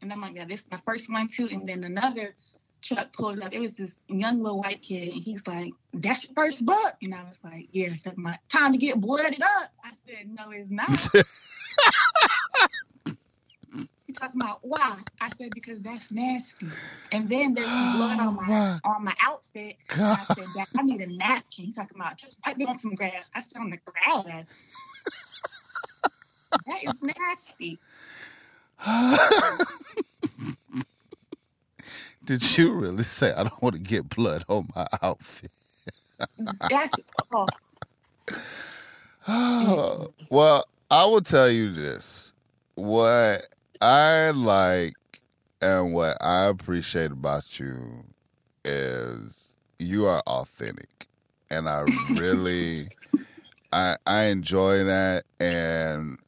And 0.00 0.12
I'm 0.12 0.20
like, 0.20 0.36
yeah, 0.36 0.44
this 0.44 0.60
is 0.60 0.66
my 0.70 0.78
first 0.86 1.10
one 1.10 1.26
too. 1.26 1.48
And 1.50 1.68
then 1.68 1.82
another 1.82 2.36
truck 2.80 3.12
pulled 3.12 3.40
up. 3.40 3.52
It 3.52 3.58
was 3.58 3.76
this 3.76 4.04
young 4.06 4.40
little 4.40 4.60
white 4.60 4.82
kid, 4.82 5.14
and 5.14 5.20
he's 5.20 5.44
like, 5.48 5.72
"That's 5.94 6.26
your 6.26 6.34
first 6.34 6.64
buck?" 6.64 6.96
And 7.02 7.12
I 7.12 7.24
was 7.24 7.40
like, 7.42 7.70
"Yeah." 7.72 7.88
My 8.14 8.38
time 8.48 8.70
to 8.70 8.78
get 8.78 9.00
blooded 9.00 9.42
up. 9.42 9.70
I 9.82 9.90
said, 10.06 10.28
"No, 10.28 10.50
it's 10.50 10.70
not." 10.70 10.90
Talking 14.24 14.40
about 14.40 14.60
why? 14.62 14.96
I 15.20 15.28
said 15.36 15.50
because 15.54 15.80
that's 15.80 16.10
nasty. 16.10 16.66
And 17.12 17.28
then 17.28 17.52
there's 17.52 17.66
blood 17.66 18.20
on 18.20 18.28
oh, 18.28 18.40
my 18.46 18.78
on 18.82 19.04
my 19.04 19.14
outfit. 19.22 19.76
I 19.90 20.24
said, 20.34 20.46
I 20.78 20.82
need 20.82 21.02
a 21.02 21.06
napkin. 21.06 21.66
He's 21.66 21.76
talking 21.76 22.00
about 22.00 22.16
just 22.16 22.38
wipe 22.46 22.56
me 22.56 22.64
on 22.64 22.78
some 22.78 22.94
grass. 22.94 23.30
I 23.34 23.42
said 23.42 23.60
on 23.60 23.68
the 23.68 23.76
grass. 23.84 24.46
that 26.66 26.84
is 26.84 27.02
nasty. 27.02 27.78
Did 32.24 32.56
you 32.56 32.72
really 32.72 33.02
say 33.02 33.30
I 33.30 33.42
don't 33.42 33.62
want 33.62 33.74
to 33.74 33.80
get 33.82 34.08
blood 34.08 34.42
on 34.48 34.70
my 34.74 34.86
outfit? 35.02 35.50
That's 36.70 36.94
oh. 39.28 39.28
well, 40.30 40.66
I 40.90 41.04
will 41.04 41.20
tell 41.20 41.50
you 41.50 41.70
this. 41.70 42.32
What 42.76 43.46
I 43.84 44.30
like 44.30 44.94
and 45.60 45.92
what 45.92 46.16
I 46.22 46.44
appreciate 46.46 47.10
about 47.10 47.58
you 47.60 48.04
is 48.64 49.54
you 49.78 50.06
are 50.06 50.20
authentic. 50.26 51.06
And 51.50 51.68
I 51.68 51.80
really 51.80 52.88
I 53.72 53.96
I 54.06 54.24
enjoy 54.24 54.84
that 54.84 55.24
and 55.40 56.18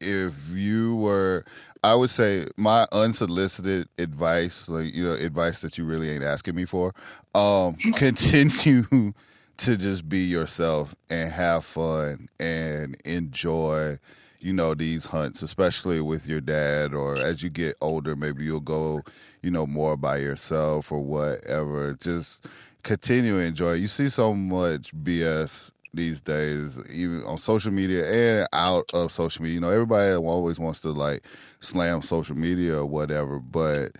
if 0.00 0.54
you 0.54 0.96
were 0.96 1.44
I 1.84 1.94
would 1.94 2.10
say 2.10 2.46
my 2.56 2.86
unsolicited 2.92 3.88
advice, 3.98 4.68
like 4.68 4.94
you 4.94 5.04
know, 5.04 5.12
advice 5.14 5.60
that 5.60 5.78
you 5.78 5.84
really 5.84 6.10
ain't 6.10 6.24
asking 6.24 6.54
me 6.56 6.64
for, 6.64 6.94
um, 7.34 7.76
continue 7.94 9.14
to 9.58 9.76
just 9.76 10.08
be 10.08 10.20
yourself 10.24 10.94
and 11.08 11.30
have 11.32 11.64
fun 11.64 12.28
and 12.38 12.96
enjoy, 13.04 13.98
you 14.40 14.52
know, 14.52 14.74
these 14.74 15.06
hunts, 15.06 15.42
especially 15.42 16.00
with 16.00 16.26
your 16.26 16.40
dad 16.40 16.94
or 16.94 17.18
as 17.18 17.42
you 17.42 17.50
get 17.50 17.76
older, 17.80 18.16
maybe 18.16 18.44
you'll 18.44 18.60
go, 18.60 19.02
you 19.42 19.50
know, 19.50 19.66
more 19.66 19.96
by 19.96 20.16
yourself 20.16 20.90
or 20.90 21.00
whatever. 21.00 21.94
Just 22.00 22.46
continue 22.82 23.36
to 23.36 23.44
enjoy. 23.44 23.74
You 23.74 23.88
see 23.88 24.08
so 24.08 24.34
much 24.34 24.94
BS 24.96 25.72
these 25.92 26.20
days, 26.20 26.78
even 26.90 27.24
on 27.24 27.36
social 27.36 27.72
media 27.72 28.40
and 28.40 28.48
out 28.52 28.90
of 28.94 29.12
social 29.12 29.42
media. 29.42 29.54
You 29.54 29.60
know, 29.60 29.70
everybody 29.70 30.14
always 30.14 30.58
wants 30.58 30.80
to 30.80 30.90
like 30.90 31.24
slam 31.60 32.02
social 32.02 32.36
media 32.36 32.78
or 32.78 32.86
whatever, 32.86 33.38
but 33.38 33.92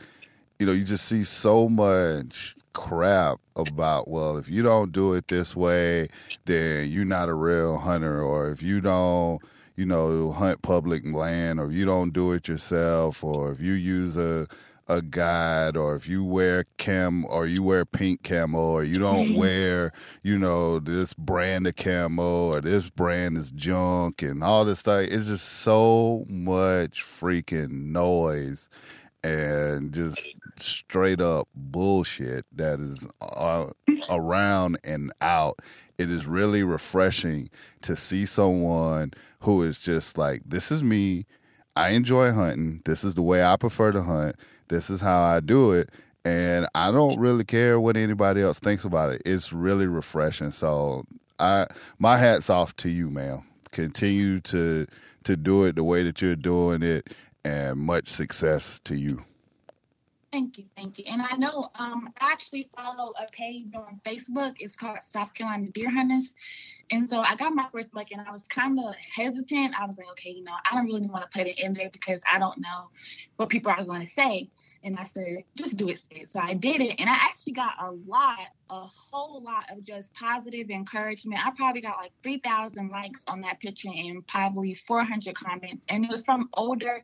you 0.58 0.66
know, 0.66 0.72
you 0.72 0.84
just 0.84 1.06
see 1.06 1.24
so 1.24 1.68
much 1.68 2.54
crap 2.72 3.40
about 3.56 4.08
well, 4.08 4.36
if 4.38 4.48
you 4.48 4.62
don't 4.62 4.92
do 4.92 5.14
it 5.14 5.28
this 5.28 5.56
way, 5.56 6.08
then 6.44 6.88
you're 6.90 7.04
not 7.04 7.28
a 7.28 7.34
real 7.34 7.78
hunter, 7.78 8.22
or 8.22 8.50
if 8.50 8.62
you 8.62 8.80
don't 8.80 9.40
you 9.76 9.86
know, 9.86 10.32
hunt 10.32 10.62
public 10.62 11.04
land, 11.04 11.60
or 11.60 11.70
you 11.70 11.84
don't 11.84 12.12
do 12.12 12.32
it 12.32 12.48
yourself, 12.48 13.24
or 13.24 13.52
if 13.52 13.60
you 13.60 13.72
use 13.72 14.16
a 14.16 14.46
a 14.90 15.00
guide 15.00 15.76
or 15.76 15.94
if 15.94 16.08
you 16.08 16.24
wear 16.24 16.64
cam 16.76 17.24
or 17.26 17.46
you 17.46 17.62
wear 17.62 17.84
pink 17.84 18.24
camo 18.24 18.58
or 18.58 18.82
you 18.82 18.98
don't 18.98 19.28
mm-hmm. 19.28 19.38
wear 19.38 19.92
you 20.24 20.36
know 20.36 20.80
this 20.80 21.14
brand 21.14 21.64
of 21.68 21.76
camo 21.76 22.48
or 22.48 22.60
this 22.60 22.90
brand 22.90 23.36
is 23.36 23.52
junk 23.52 24.20
and 24.20 24.42
all 24.42 24.64
this 24.64 24.80
stuff 24.80 25.02
it's 25.02 25.26
just 25.26 25.46
so 25.46 26.26
much 26.28 27.04
freaking 27.04 27.84
noise 27.84 28.68
and 29.22 29.92
just 29.92 30.34
straight 30.56 31.20
up 31.20 31.46
bullshit 31.54 32.44
that 32.52 32.80
is 32.80 33.06
uh, 33.20 33.66
around 34.10 34.76
and 34.82 35.12
out 35.20 35.60
it 36.00 36.10
is 36.10 36.26
really 36.26 36.62
refreshing 36.62 37.50
to 37.82 37.94
see 37.94 38.24
someone 38.26 39.12
who 39.40 39.62
is 39.62 39.78
just 39.78 40.16
like 40.16 40.42
this 40.46 40.72
is 40.72 40.82
me 40.82 41.26
I 41.76 41.90
enjoy 41.90 42.32
hunting. 42.32 42.82
This 42.84 43.04
is 43.04 43.14
the 43.14 43.22
way 43.22 43.44
I 43.44 43.56
prefer 43.56 43.92
to 43.92 44.02
hunt. 44.02 44.36
This 44.68 44.90
is 44.90 45.00
how 45.00 45.22
I 45.22 45.40
do 45.40 45.72
it. 45.72 45.90
And 46.24 46.66
I 46.74 46.90
don't 46.90 47.18
really 47.18 47.44
care 47.44 47.80
what 47.80 47.96
anybody 47.96 48.42
else 48.42 48.58
thinks 48.58 48.84
about 48.84 49.10
it. 49.10 49.22
It's 49.24 49.52
really 49.52 49.86
refreshing. 49.86 50.52
So 50.52 51.04
I 51.38 51.66
my 51.98 52.18
hat's 52.18 52.50
off 52.50 52.76
to 52.76 52.90
you, 52.90 53.08
ma'am. 53.08 53.42
Continue 53.70 54.40
to 54.40 54.86
to 55.24 55.36
do 55.36 55.64
it 55.64 55.76
the 55.76 55.84
way 55.84 56.02
that 56.02 56.20
you're 56.20 56.36
doing 56.36 56.82
it 56.82 57.14
and 57.44 57.78
much 57.78 58.08
success 58.08 58.80
to 58.84 58.96
you. 58.96 59.24
Thank 60.32 60.58
you, 60.58 60.64
thank 60.76 60.96
you. 60.96 61.04
And 61.08 61.20
I 61.20 61.36
know 61.36 61.70
um, 61.74 62.08
I 62.20 62.30
actually 62.30 62.70
follow 62.76 63.12
a 63.20 63.28
page 63.32 63.66
on 63.74 64.00
Facebook. 64.04 64.54
It's 64.60 64.76
called 64.76 64.98
South 65.02 65.34
Carolina 65.34 65.68
Deer 65.70 65.90
Hunters. 65.90 66.34
And 66.92 67.10
so 67.10 67.18
I 67.18 67.34
got 67.34 67.52
my 67.52 67.66
first 67.72 67.90
buck, 67.92 68.12
and 68.12 68.20
I 68.20 68.30
was 68.30 68.46
kind 68.46 68.78
of 68.78 68.94
hesitant. 68.94 69.74
I 69.76 69.86
was 69.86 69.98
like, 69.98 70.08
okay, 70.12 70.30
you 70.30 70.44
know, 70.44 70.52
I 70.70 70.76
don't 70.76 70.86
really 70.86 71.08
want 71.08 71.28
to 71.28 71.36
put 71.36 71.48
it 71.48 71.58
in 71.58 71.72
there 71.72 71.90
because 71.90 72.22
I 72.32 72.38
don't 72.38 72.58
know 72.60 72.90
what 73.36 73.48
people 73.48 73.72
are 73.72 73.82
going 73.82 74.02
to 74.02 74.06
say. 74.06 74.48
And 74.84 74.96
I 74.96 75.04
said, 75.04 75.44
just 75.56 75.76
do 75.76 75.88
it. 75.88 76.04
So 76.28 76.38
I 76.38 76.54
did 76.54 76.80
it. 76.80 77.00
And 77.00 77.10
I 77.10 77.14
actually 77.14 77.54
got 77.54 77.74
a 77.80 77.90
lot, 77.90 78.38
a 78.70 78.82
whole 78.82 79.42
lot 79.42 79.64
of 79.72 79.82
just 79.82 80.14
positive 80.14 80.70
encouragement. 80.70 81.44
I 81.44 81.50
probably 81.56 81.80
got 81.80 81.96
like 81.98 82.12
3,000 82.22 82.88
likes 82.88 83.24
on 83.26 83.40
that 83.40 83.58
picture 83.58 83.88
and 83.88 84.24
probably 84.28 84.74
400 84.74 85.34
comments. 85.34 85.84
And 85.88 86.04
it 86.04 86.10
was 86.10 86.22
from 86.22 86.48
older 86.54 87.02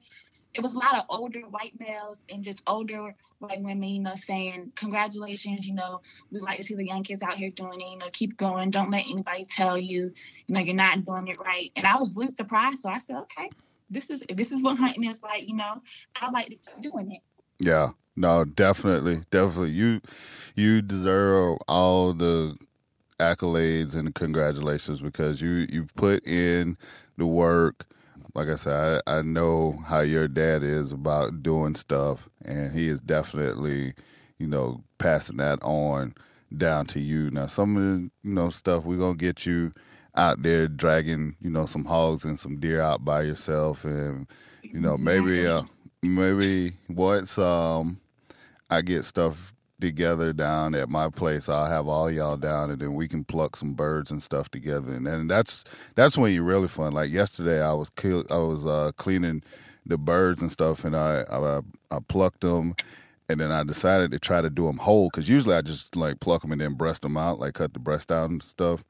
it 0.57 0.63
was 0.63 0.75
a 0.75 0.79
lot 0.79 0.97
of 0.97 1.05
older 1.09 1.41
white 1.41 1.75
males 1.79 2.23
and 2.31 2.43
just 2.43 2.63
older 2.67 3.15
white 3.39 3.61
women, 3.61 3.89
you 3.89 4.01
know, 4.01 4.15
saying, 4.15 4.73
Congratulations, 4.77 5.67
you 5.67 5.75
know, 5.75 6.01
we 6.31 6.41
like 6.41 6.59
to 6.59 6.65
see 6.65 6.75
the 6.75 6.87
young 6.87 7.03
kids 7.03 7.23
out 7.23 7.35
here 7.35 7.51
doing 7.51 7.81
it, 7.81 7.91
you 7.91 7.99
know, 7.99 8.09
keep 8.13 8.37
going. 8.37 8.71
Don't 8.71 8.91
let 8.91 9.07
anybody 9.07 9.45
tell 9.45 9.77
you, 9.77 10.13
you 10.47 10.55
know, 10.55 10.61
you're 10.61 10.75
not 10.75 11.05
doing 11.05 11.29
it 11.29 11.39
right. 11.39 11.71
And 11.77 11.87
I 11.87 11.97
was 11.97 12.15
really 12.17 12.33
surprised. 12.33 12.81
So 12.81 12.89
I 12.89 12.99
said, 12.99 13.17
Okay, 13.17 13.51
this 13.91 14.11
is 14.11 14.23
this 14.35 14.51
is 14.51 14.63
what 14.63 14.79
hunting 14.79 15.05
is 15.05 15.23
like, 15.23 15.49
you 15.49 15.55
know. 15.55 15.83
I 16.15 16.31
like 16.31 16.47
to 16.47 16.57
keep 16.57 16.91
doing 16.91 17.13
it. 17.13 17.21
Yeah. 17.59 17.91
No, 18.17 18.45
definitely. 18.45 19.21
Definitely. 19.31 19.73
You 19.73 20.01
you 20.55 20.81
deserve 20.81 21.59
all 21.69 22.15
the 22.15 22.57
accolades 23.21 23.95
and 23.95 24.15
congratulations 24.15 25.01
because 25.01 25.41
you 25.41 25.67
you've 25.71 25.95
put 25.95 26.27
in 26.27 26.77
the 27.17 27.27
work 27.27 27.87
like 28.37 28.49
I 28.49 28.57
said, 28.57 29.03
I, 29.07 29.19
I 29.19 29.23
know 29.23 29.79
how 29.87 30.01
your 30.01 30.29
dad 30.29 30.63
is 30.63 30.93
about 30.93 31.43
doing 31.43 31.75
stuff, 31.75 32.29
and 32.45 32.71
he 32.71 32.87
is 32.87 33.01
definitely, 33.01 33.95
you 34.39 34.47
know, 34.47 34.85
passing 34.99 35.39
that 35.39 35.59
on 35.63 36.15
down 36.55 36.85
to 36.89 37.01
you. 37.01 37.31
Now, 37.31 37.47
some 37.47 37.77
of 37.79 37.83
the, 37.83 38.11
you 38.29 38.35
know, 38.35 38.51
stuff 38.51 38.85
we're 38.85 38.99
gonna 38.99 39.15
get 39.15 39.47
you 39.47 39.73
out 40.15 40.43
there 40.43 40.69
dragging, 40.69 41.35
you 41.41 41.49
know, 41.49 41.65
some 41.65 41.87
hogs 41.87 42.27
and 42.27 42.39
some 42.39 42.61
deer 42.61 42.83
out 42.83 43.07
by 43.07 43.23
yourself, 43.23 43.87
and 43.87 44.27
you 44.63 44.81
know, 44.81 44.99
maybe, 44.99 45.47
uh, 45.47 45.63
maybe 46.03 46.75
once 46.91 47.39
um, 47.39 47.99
I 48.69 48.83
get 48.83 49.07
stuff 49.07 49.55
together 49.81 50.33
down 50.33 50.75
at 50.75 50.89
my 50.89 51.09
place. 51.11 51.49
I'll 51.49 51.71
have 51.71 51.89
all 51.89 52.11
y'all 52.11 52.37
down, 52.37 52.71
and 52.71 52.81
then 52.81 52.95
we 52.95 53.09
can 53.09 53.25
pluck 53.25 53.57
some 53.57 53.75
birds 53.75 54.11
and 54.11 54.23
stuff 54.23 54.51
together. 54.51 54.93
And 54.93 55.07
then 55.07 55.29
that's 55.29 55.65
that's 55.95 56.17
when 56.17 56.33
you're 56.33 56.43
really 56.43 56.69
fun. 56.69 56.93
Like 56.93 57.11
yesterday, 57.11 57.61
I 57.61 57.73
was 57.73 57.91
I 58.05 58.37
was 58.39 58.67
uh, 58.67 58.93
cleaning 58.97 59.43
the 59.85 59.99
birds 59.99 60.43
and 60.43 60.53
stuff, 60.53 60.85
and 60.85 60.97
I 60.97 61.25
I, 61.31 61.61
I 61.91 61.99
plucked 62.09 62.41
them. 62.41 62.75
And 63.29 63.41
then 63.41 63.51
I 63.51 63.65
decided 63.65 64.13
to 64.13 64.21
try 64.21 64.41
to 64.41 64.49
do 64.49 64.67
them 64.67 64.77
whole 64.79 65.11
because 65.11 65.29
usually 65.29 65.57
I 65.57 65.61
just 65.61 65.97
like 65.97 66.21
pluck 66.21 66.43
them 66.43 66.53
and 66.53 66.61
then 66.61 66.75
breast 66.75 67.03
them 67.03 67.17
out, 67.17 67.41
like 67.41 67.55
cut 67.55 67.73
the 67.73 67.81
breast 67.81 68.13
out 68.13 68.31
and 68.31 68.41
stuff, 68.41 68.85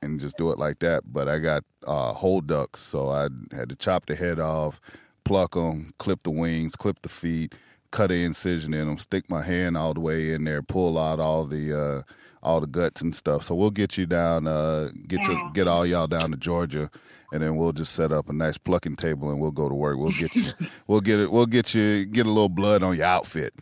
and 0.00 0.18
just 0.18 0.38
do 0.38 0.50
it 0.50 0.58
like 0.58 0.78
that. 0.78 1.12
But 1.12 1.28
I 1.28 1.38
got 1.38 1.64
uh, 1.86 2.14
whole 2.14 2.40
ducks, 2.40 2.80
so 2.80 3.10
I 3.10 3.28
had 3.54 3.68
to 3.68 3.76
chop 3.76 4.06
the 4.06 4.16
head 4.16 4.40
off, 4.40 4.80
pluck 5.24 5.52
them, 5.54 5.92
clip 5.98 6.22
the 6.22 6.30
wings, 6.30 6.76
clip 6.76 7.02
the 7.02 7.10
feet, 7.10 7.54
cut 7.94 8.10
an 8.10 8.18
incision 8.18 8.74
in 8.74 8.88
them, 8.88 8.98
stick 8.98 9.30
my 9.30 9.40
hand 9.40 9.76
all 9.76 9.94
the 9.94 10.00
way 10.00 10.32
in 10.32 10.42
there, 10.42 10.62
pull 10.62 10.98
out 10.98 11.20
all 11.20 11.44
the 11.44 11.80
uh, 11.80 12.02
all 12.42 12.60
the 12.60 12.66
guts 12.66 13.00
and 13.00 13.14
stuff. 13.14 13.44
So 13.44 13.54
we'll 13.54 13.70
get 13.70 13.96
you 13.96 14.04
down, 14.04 14.48
uh, 14.48 14.90
get 15.06 15.22
you, 15.28 15.50
get 15.54 15.68
all 15.68 15.86
y'all 15.86 16.08
down 16.08 16.32
to 16.32 16.36
Georgia, 16.36 16.90
and 17.32 17.40
then 17.40 17.56
we'll 17.56 17.72
just 17.72 17.94
set 17.94 18.10
up 18.10 18.28
a 18.28 18.32
nice 18.32 18.58
plucking 18.58 18.96
table 18.96 19.30
and 19.30 19.40
we'll 19.40 19.52
go 19.52 19.68
to 19.68 19.74
work. 19.74 19.96
We'll 19.96 20.10
get 20.10 20.34
you, 20.34 20.50
we'll 20.88 21.00
get 21.00 21.20
it, 21.20 21.30
we'll 21.30 21.46
get 21.46 21.72
you, 21.72 22.04
get 22.04 22.26
a 22.26 22.30
little 22.30 22.48
blood 22.48 22.82
on 22.82 22.96
your 22.96 23.06
outfit. 23.06 23.54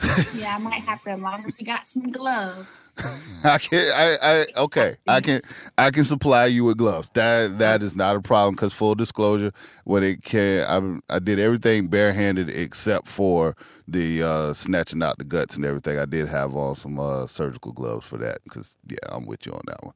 yeah, 0.34 0.56
I 0.56 0.58
might 0.58 0.82
have 0.82 1.02
to. 1.04 1.10
As 1.10 1.20
long 1.20 1.44
as 1.44 1.54
we 1.58 1.64
got 1.64 1.86
some 1.86 2.10
gloves. 2.10 2.72
I 3.44 3.58
can. 3.58 3.92
I. 3.94 4.16
I. 4.22 4.46
Okay. 4.56 4.96
I 5.06 5.20
can. 5.20 5.42
I 5.76 5.90
can 5.90 6.04
supply 6.04 6.46
you 6.46 6.64
with 6.64 6.78
gloves. 6.78 7.10
That. 7.14 7.58
That 7.58 7.82
is 7.82 7.94
not 7.96 8.16
a 8.16 8.20
problem. 8.20 8.54
Because 8.54 8.72
full 8.72 8.94
disclosure, 8.94 9.52
when 9.84 10.02
it 10.02 10.22
can, 10.22 11.00
I. 11.08 11.16
I 11.16 11.18
did 11.18 11.38
everything 11.38 11.88
barehanded 11.88 12.50
except 12.50 13.08
for 13.08 13.56
the 13.88 14.22
uh, 14.22 14.52
snatching 14.54 15.02
out 15.02 15.18
the 15.18 15.24
guts 15.24 15.56
and 15.56 15.64
everything. 15.64 15.98
I 15.98 16.06
did 16.06 16.28
have 16.28 16.56
on 16.56 16.76
some 16.76 16.98
uh, 16.98 17.26
surgical 17.26 17.72
gloves 17.72 18.06
for 18.06 18.18
that. 18.18 18.38
Because 18.44 18.76
yeah, 18.88 18.98
I'm 19.08 19.26
with 19.26 19.46
you 19.46 19.52
on 19.52 19.62
that 19.66 19.82
one. 19.84 19.94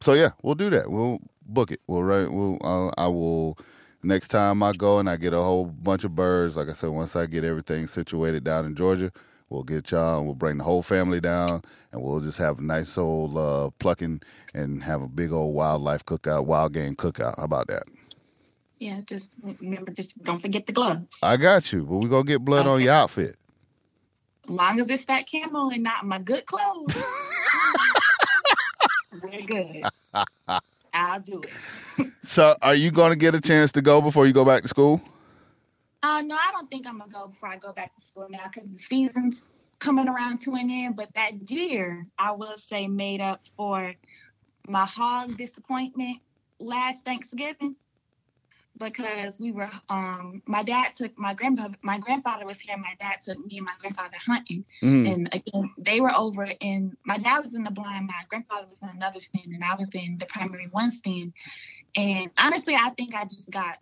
So 0.00 0.14
yeah, 0.14 0.30
we'll 0.42 0.54
do 0.54 0.70
that. 0.70 0.90
We'll 0.90 1.20
book 1.46 1.72
it. 1.72 1.80
We'll 1.86 2.04
write. 2.04 2.32
We'll. 2.32 2.58
Uh, 2.62 2.92
I 2.96 3.08
will. 3.08 3.58
Next 4.02 4.28
time 4.28 4.62
I 4.62 4.72
go 4.72 4.98
and 4.98 5.10
I 5.10 5.16
get 5.16 5.34
a 5.34 5.38
whole 5.38 5.66
bunch 5.66 6.04
of 6.04 6.14
birds, 6.14 6.56
like 6.56 6.70
I 6.70 6.72
said, 6.72 6.90
once 6.90 7.16
I 7.16 7.26
get 7.26 7.44
everything 7.44 7.86
situated 7.86 8.44
down 8.44 8.64
in 8.64 8.74
Georgia, 8.74 9.12
we'll 9.50 9.64
get 9.64 9.90
y'all 9.90 10.18
and 10.18 10.26
we'll 10.26 10.34
bring 10.34 10.58
the 10.58 10.64
whole 10.64 10.82
family 10.82 11.20
down 11.20 11.62
and 11.92 12.00
we'll 12.00 12.20
just 12.20 12.38
have 12.38 12.58
a 12.58 12.62
nice 12.62 12.96
old 12.96 13.36
uh, 13.36 13.70
plucking 13.78 14.22
and 14.54 14.82
have 14.82 15.02
a 15.02 15.08
big 15.08 15.32
old 15.32 15.54
wildlife 15.54 16.04
cookout, 16.06 16.46
wild 16.46 16.72
game 16.72 16.96
cookout. 16.96 17.36
How 17.36 17.44
about 17.44 17.66
that? 17.66 17.82
Yeah, 18.78 19.00
just 19.04 19.36
remember, 19.42 19.92
just 19.92 20.20
don't 20.22 20.40
forget 20.40 20.64
the 20.64 20.72
gloves. 20.72 21.18
I 21.22 21.36
got 21.36 21.70
you, 21.72 21.82
but 21.82 21.96
we're 21.98 22.08
gonna 22.08 22.24
get 22.24 22.44
blood 22.44 22.60
okay. 22.60 22.70
on 22.70 22.80
your 22.80 22.94
outfit. 22.94 23.36
As 24.44 24.50
long 24.50 24.80
as 24.80 24.88
it's 24.88 25.04
that 25.04 25.26
camo 25.30 25.68
and 25.68 25.82
not 25.82 26.06
my 26.06 26.18
good 26.18 26.46
clothes, 26.46 27.04
we're 29.22 29.42
good. 29.42 29.82
I'll 30.92 31.20
do 31.20 31.42
it. 31.42 32.12
so, 32.22 32.56
are 32.62 32.74
you 32.74 32.90
going 32.90 33.10
to 33.10 33.16
get 33.16 33.34
a 33.34 33.40
chance 33.40 33.70
to 33.72 33.82
go 33.82 34.00
before 34.00 34.26
you 34.26 34.32
go 34.32 34.44
back 34.44 34.62
to 34.62 34.68
school? 34.68 35.00
Uh, 36.02 36.22
no, 36.22 36.34
I 36.34 36.50
don't 36.52 36.70
think 36.70 36.86
I'm 36.86 36.98
gonna 36.98 37.10
go 37.10 37.28
before 37.28 37.48
I 37.48 37.56
go 37.56 37.72
back 37.72 37.94
to 37.94 38.02
school 38.02 38.26
now 38.30 38.48
because 38.52 38.70
the 38.70 38.78
season's 38.78 39.46
coming 39.78 40.08
around 40.08 40.40
to 40.42 40.54
an 40.54 40.70
end. 40.70 40.96
But 40.96 41.12
that 41.14 41.44
deer, 41.44 42.06
I 42.18 42.32
will 42.32 42.56
say, 42.56 42.86
made 42.88 43.20
up 43.20 43.42
for 43.56 43.94
my 44.66 44.86
hog 44.86 45.36
disappointment 45.36 46.18
last 46.58 47.04
Thanksgiving 47.04 47.76
because 48.80 49.38
we 49.38 49.52
were 49.52 49.70
um 49.88 50.42
my 50.46 50.62
dad 50.62 50.94
took 50.94 51.16
my 51.18 51.34
grandpa 51.34 51.68
my 51.82 51.98
grandfather 51.98 52.46
was 52.46 52.58
here 52.58 52.76
my 52.78 52.94
dad 52.98 53.16
took 53.22 53.38
me 53.44 53.58
and 53.58 53.66
my 53.66 53.74
grandfather 53.78 54.16
hunting 54.24 54.64
mm. 54.82 55.12
and 55.12 55.28
again 55.34 55.70
they 55.78 56.00
were 56.00 56.14
over 56.16 56.48
in 56.60 56.96
my 57.04 57.18
dad 57.18 57.40
was 57.40 57.54
in 57.54 57.62
the 57.62 57.70
blind 57.70 58.06
my 58.06 58.22
grandfather 58.28 58.66
was 58.70 58.80
in 58.82 58.88
another 58.88 59.20
stand 59.20 59.52
and 59.52 59.62
I 59.62 59.74
was 59.74 59.90
in 59.94 60.16
the 60.18 60.26
primary 60.26 60.66
one 60.70 60.90
stand 60.90 61.34
and 61.94 62.30
honestly 62.38 62.74
I 62.74 62.90
think 62.96 63.14
I 63.14 63.24
just 63.24 63.50
got 63.50 63.78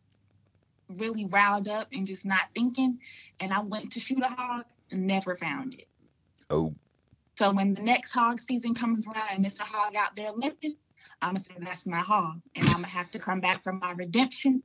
really 0.97 1.25
riled 1.27 1.69
up 1.69 1.89
and 1.93 2.07
just 2.07 2.25
not 2.25 2.49
thinking 2.55 2.99
and 3.41 3.53
I 3.53 3.61
went 3.61 3.93
to 3.93 4.01
shoot 4.01 4.23
a 4.23 4.29
hog 4.29 4.65
and 4.91 5.07
never 5.07 5.37
found 5.37 5.75
it 5.75 5.89
oh 6.51 6.75
so 7.37 7.53
when 7.53 7.75
the 7.75 7.83
next 7.83 8.13
hog 8.13 8.41
season 8.41 8.75
comes 8.75 9.07
around 9.07 9.29
and 9.33 9.47
it's 9.47 9.61
a 9.61 9.65
hog 9.65 9.95
out 9.95 10.17
there 10.17 10.33
limping 10.33 10.77
I'm 11.21 11.35
gonna 11.35 11.45
say 11.45 11.55
that's 11.59 11.85
my 11.85 11.99
hog, 11.99 12.41
and 12.55 12.65
I'm 12.69 12.75
gonna 12.75 12.87
have 12.87 13.11
to 13.11 13.19
come 13.19 13.41
back 13.41 13.65
for 13.65 13.73
my 13.73 13.91
redemption 13.91 14.63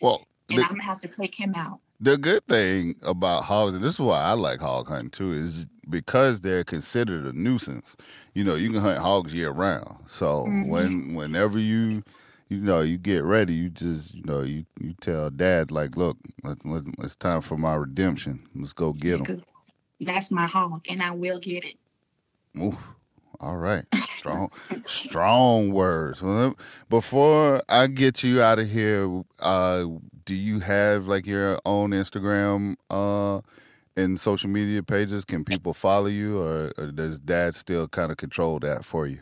well, 0.00 0.26
and 0.48 0.58
the, 0.58 0.62
I'm 0.62 0.70
gonna 0.70 0.82
have 0.82 1.00
to 1.00 1.08
take 1.08 1.34
him 1.34 1.54
out. 1.54 1.80
The 2.00 2.16
good 2.16 2.46
thing 2.46 2.96
about 3.02 3.44
hogs, 3.44 3.74
and 3.74 3.82
this 3.82 3.94
is 3.94 4.00
why 4.00 4.20
I 4.20 4.32
like 4.32 4.60
hog 4.60 4.88
hunting 4.88 5.10
too, 5.10 5.32
is 5.32 5.66
because 5.88 6.40
they're 6.40 6.64
considered 6.64 7.26
a 7.26 7.32
nuisance. 7.32 7.96
You 8.34 8.44
know, 8.44 8.54
you 8.54 8.70
can 8.70 8.80
hunt 8.80 8.98
hogs 8.98 9.34
year 9.34 9.50
round. 9.50 9.96
So 10.06 10.44
mm-hmm. 10.44 10.68
when 10.68 11.14
whenever 11.14 11.58
you 11.58 12.02
you 12.50 12.58
know 12.58 12.80
you 12.80 12.98
get 12.98 13.22
ready, 13.24 13.54
you 13.54 13.70
just 13.70 14.14
you 14.14 14.22
know 14.24 14.42
you 14.42 14.66
you 14.80 14.94
tell 15.00 15.30
dad 15.30 15.70
like, 15.70 15.96
look, 15.96 16.18
let, 16.42 16.64
let, 16.66 16.82
it's 16.98 17.16
time 17.16 17.40
for 17.40 17.56
my 17.56 17.74
redemption. 17.74 18.46
Let's 18.54 18.72
go 18.72 18.92
get 18.92 19.20
him. 19.20 19.42
That's 20.00 20.30
my 20.30 20.46
hog, 20.46 20.84
and 20.88 21.00
I 21.00 21.12
will 21.12 21.38
get 21.38 21.64
it. 21.64 21.76
Oof. 22.60 22.76
All 23.40 23.56
right. 23.56 23.84
Strong, 23.94 24.52
strong 24.86 25.72
words. 25.72 26.22
Before 26.90 27.62
I 27.70 27.86
get 27.86 28.22
you 28.22 28.42
out 28.42 28.58
of 28.58 28.68
here, 28.68 29.22
uh, 29.38 29.86
do 30.26 30.34
you 30.34 30.60
have 30.60 31.08
like 31.08 31.26
your 31.26 31.58
own 31.64 31.90
Instagram 31.92 32.76
uh, 32.90 33.40
and 33.96 34.20
social 34.20 34.50
media 34.50 34.82
pages? 34.82 35.24
Can 35.24 35.44
people 35.44 35.72
follow 35.72 36.06
you, 36.06 36.38
or, 36.38 36.72
or 36.76 36.92
does 36.92 37.18
Dad 37.18 37.54
still 37.54 37.88
kind 37.88 38.10
of 38.10 38.18
control 38.18 38.58
that 38.60 38.84
for 38.84 39.06
you? 39.06 39.20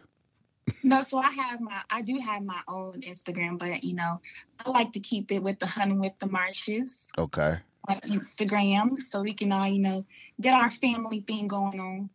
No, 0.83 1.03
so 1.03 1.19
I 1.19 1.31
have 1.31 1.61
my, 1.61 1.81
I 1.91 2.03
do 2.03 2.19
have 2.19 2.43
my 2.43 2.61
own 2.69 2.95
Instagram, 3.03 3.59
but 3.59 3.85
you 3.85 3.95
know, 3.95 4.21
I 4.65 4.71
like 4.71 4.93
to 4.93 5.01
keep 5.01 5.33
it 5.33 5.43
with 5.43 5.59
the 5.59 5.67
hunting 5.67 6.01
with 6.01 6.19
the 6.19 6.29
marshes. 6.29 7.07
Okay. 7.17 7.57
On 7.89 8.01
Instagram, 8.01 9.01
so 9.01 9.23
we 9.23 9.33
can 9.33 9.51
all, 9.53 9.67
you 9.67 9.81
know, 9.81 10.05
get 10.41 10.55
our 10.55 10.71
family 10.71 11.21
thing 11.21 11.49
going 11.49 11.81
on. 11.81 12.11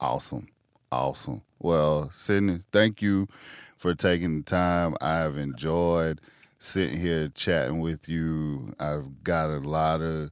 Awesome. 0.00 0.48
Awesome. 0.90 1.42
Well, 1.58 2.10
Sydney, 2.10 2.60
thank 2.72 3.00
you 3.00 3.28
for 3.78 3.94
taking 3.94 4.38
the 4.38 4.42
time. 4.42 4.94
I've 5.00 5.38
enjoyed 5.38 6.20
sitting 6.58 7.00
here 7.00 7.28
chatting 7.28 7.80
with 7.80 8.08
you. 8.08 8.74
I've 8.78 9.24
got 9.24 9.50
a 9.50 9.58
lot 9.58 10.02
of 10.02 10.30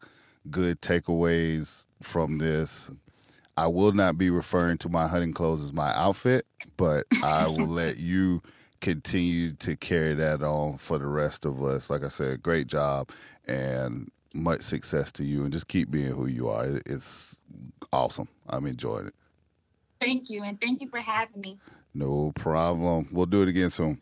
good 0.51 0.81
takeaways 0.81 1.87
from 2.03 2.39
this. 2.39 2.91
I 3.61 3.67
will 3.67 3.93
not 3.93 4.17
be 4.17 4.31
referring 4.31 4.79
to 4.79 4.89
my 4.89 5.07
hunting 5.07 5.35
clothes 5.35 5.63
as 5.63 5.75
my 5.75 5.95
outfit, 5.95 6.47
but 6.79 7.05
I 7.23 7.47
will 7.47 7.67
let 7.67 7.99
you 7.99 8.41
continue 8.81 9.53
to 9.57 9.77
carry 9.77 10.15
that 10.15 10.43
on 10.43 10.79
for 10.79 10.99
the 10.99 11.07
rest 11.07 11.45
of 11.45 11.63
us. 11.63 11.91
Like 11.91 12.03
I 12.03 12.09
said, 12.09 12.43
great 12.43 12.69
job 12.69 13.11
and 13.47 14.11
much 14.33 14.63
success 14.63 15.13
to 15.13 15.25
you, 15.25 15.45
and 15.45 15.53
just 15.53 15.69
keep 15.69 15.91
being 15.91 16.13
who 16.13 16.27
you 16.27 16.49
are. 16.49 16.81
It's 16.87 17.37
awesome. 17.93 18.29
I'm 18.49 18.65
enjoying 18.65 19.09
it. 19.09 19.15
Thank 20.01 20.31
you, 20.31 20.43
and 20.43 20.59
thank 20.59 20.81
you 20.81 20.89
for 20.89 21.01
having 21.01 21.43
me. 21.43 21.59
No 21.93 22.33
problem. 22.35 23.09
We'll 23.13 23.27
do 23.27 23.43
it 23.43 23.49
again 23.51 23.69
soon. 23.69 24.01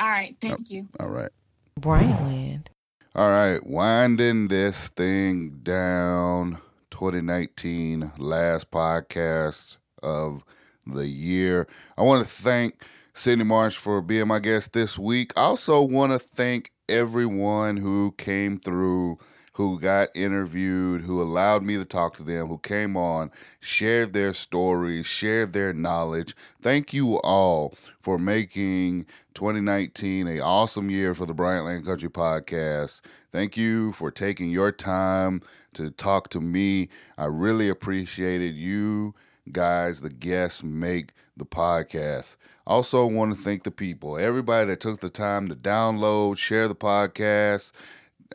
All 0.00 0.08
right. 0.08 0.34
Thank 0.40 0.70
you. 0.70 0.88
All 0.98 1.10
right. 1.10 1.30
Bryant 1.78 2.22
Land. 2.22 2.70
All 3.14 3.28
right. 3.28 3.58
Winding 3.66 4.48
this 4.48 4.88
thing 4.88 5.60
down. 5.62 6.58
2019, 7.02 8.12
last 8.18 8.70
podcast 8.70 9.76
of 10.04 10.44
the 10.86 11.08
year. 11.08 11.66
I 11.98 12.02
want 12.02 12.24
to 12.24 12.32
thank 12.32 12.84
Sydney 13.12 13.44
Marsh 13.44 13.76
for 13.76 14.00
being 14.00 14.28
my 14.28 14.38
guest 14.38 14.72
this 14.72 14.96
week. 14.96 15.32
I 15.36 15.40
also 15.40 15.82
want 15.82 16.12
to 16.12 16.20
thank 16.20 16.70
everyone 16.88 17.76
who 17.76 18.14
came 18.18 18.60
through 18.60 19.18
who 19.54 19.78
got 19.78 20.08
interviewed, 20.14 21.02
who 21.02 21.20
allowed 21.20 21.62
me 21.62 21.76
to 21.76 21.84
talk 21.84 22.14
to 22.14 22.22
them, 22.22 22.46
who 22.46 22.58
came 22.58 22.96
on, 22.96 23.30
shared 23.60 24.12
their 24.12 24.32
stories, 24.32 25.04
shared 25.04 25.52
their 25.52 25.74
knowledge. 25.74 26.34
Thank 26.62 26.94
you 26.94 27.20
all 27.20 27.74
for 28.00 28.16
making 28.16 29.06
2019 29.34 30.26
a 30.26 30.40
awesome 30.40 30.88
year 30.90 31.14
for 31.14 31.26
the 31.26 31.34
Bryant 31.34 31.66
Land 31.66 31.84
Country 31.84 32.08
podcast. 32.08 33.02
Thank 33.32 33.56
you 33.56 33.92
for 33.92 34.10
taking 34.10 34.50
your 34.50 34.70
time 34.72 35.40
to 35.72 35.90
talk 35.90 36.28
to 36.30 36.40
me. 36.40 36.90
I 37.16 37.24
really 37.24 37.70
appreciated 37.70 38.54
you 38.54 39.14
guys, 39.50 40.02
the 40.02 40.10
guests 40.10 40.62
make 40.62 41.12
the 41.36 41.46
podcast. 41.46 42.36
Also, 42.66 43.06
want 43.06 43.34
to 43.34 43.40
thank 43.40 43.64
the 43.64 43.70
people, 43.70 44.18
everybody 44.18 44.68
that 44.68 44.80
took 44.80 45.00
the 45.00 45.08
time 45.08 45.48
to 45.48 45.56
download, 45.56 46.36
share 46.36 46.68
the 46.68 46.74
podcast, 46.74 47.72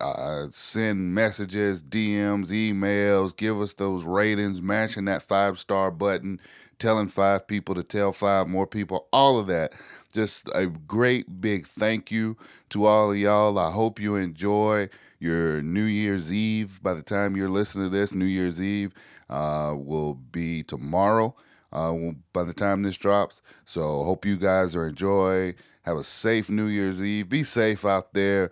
uh, 0.02 0.48
send 0.50 1.14
messages, 1.14 1.84
DMs, 1.84 2.50
emails, 2.50 3.36
give 3.36 3.60
us 3.60 3.74
those 3.74 4.04
ratings, 4.04 4.62
mashing 4.62 5.06
that 5.06 5.24
five 5.24 5.60
star 5.60 5.92
button, 5.92 6.40
telling 6.80 7.08
five 7.08 7.48
people 7.48 7.76
to 7.76 7.84
tell 7.84 8.12
five 8.12 8.48
more 8.48 8.68
people, 8.68 9.08
all 9.12 9.40
of 9.40 9.48
that. 9.48 9.74
Just 10.14 10.50
a 10.56 10.68
great 10.68 11.42
big 11.42 11.68
thank 11.68 12.12
you 12.12 12.38
to 12.70 12.86
all 12.86 13.12
of 13.12 13.18
y'all. 13.18 13.58
I 13.60 13.72
hope 13.72 14.00
you 14.00 14.16
enjoy 14.16 14.90
your 15.20 15.62
New 15.62 15.84
Year's 15.84 16.32
Eve. 16.32 16.82
By 16.82 16.94
the 16.94 17.04
time 17.04 17.36
you're 17.36 17.50
listening 17.50 17.90
to 17.92 17.98
this, 17.98 18.14
New 18.14 18.26
Year's 18.26 18.62
Eve 18.62 18.94
uh, 19.30 19.74
will 19.78 20.16
be 20.16 20.64
tomorrow. 20.64 21.36
Uh, 21.74 21.94
by 22.32 22.44
the 22.44 22.54
time 22.54 22.82
this 22.82 22.96
drops, 22.96 23.42
so 23.66 24.04
hope 24.04 24.26
you 24.26 24.38
guys 24.38 24.74
are 24.74 24.88
enjoy. 24.88 25.54
Have 25.84 25.98
a 25.98 26.04
safe 26.04 26.50
New 26.50 26.68
Year's 26.68 27.02
Eve. 27.04 27.28
Be 27.28 27.44
safe 27.44 27.84
out 27.84 28.14
there 28.14 28.52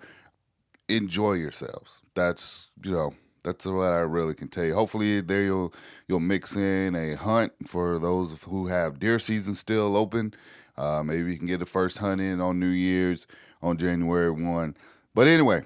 enjoy 0.90 1.34
yourselves. 1.34 1.92
That's 2.14 2.72
you 2.84 2.92
know 2.92 3.14
that's 3.44 3.66
what 3.66 3.94
I 3.94 4.00
really 4.00 4.34
can 4.34 4.48
tell 4.48 4.66
you. 4.66 4.74
Hopefully, 4.74 5.22
there 5.22 5.44
you'll 5.44 5.74
you'll 6.08 6.20
mix 6.20 6.56
in 6.56 6.96
a 6.96 7.16
hunt 7.16 7.54
for 7.68 8.00
those 8.00 8.42
who 8.44 8.68
have 8.68 9.00
deer 9.00 9.20
season 9.20 9.56
still 9.56 9.96
open. 9.96 10.34
Uh, 10.78 11.04
maybe 11.04 11.32
you 11.32 11.38
can 11.38 11.48
get 11.48 11.60
the 11.60 11.66
first 11.66 12.00
hunt 12.00 12.20
in 12.20 12.42
on 12.42 12.60
New 12.60 12.68
Year's 12.68 13.28
on 13.62 13.78
January 13.78 14.32
one. 14.32 14.76
But 15.14 15.28
anyway, 15.28 15.64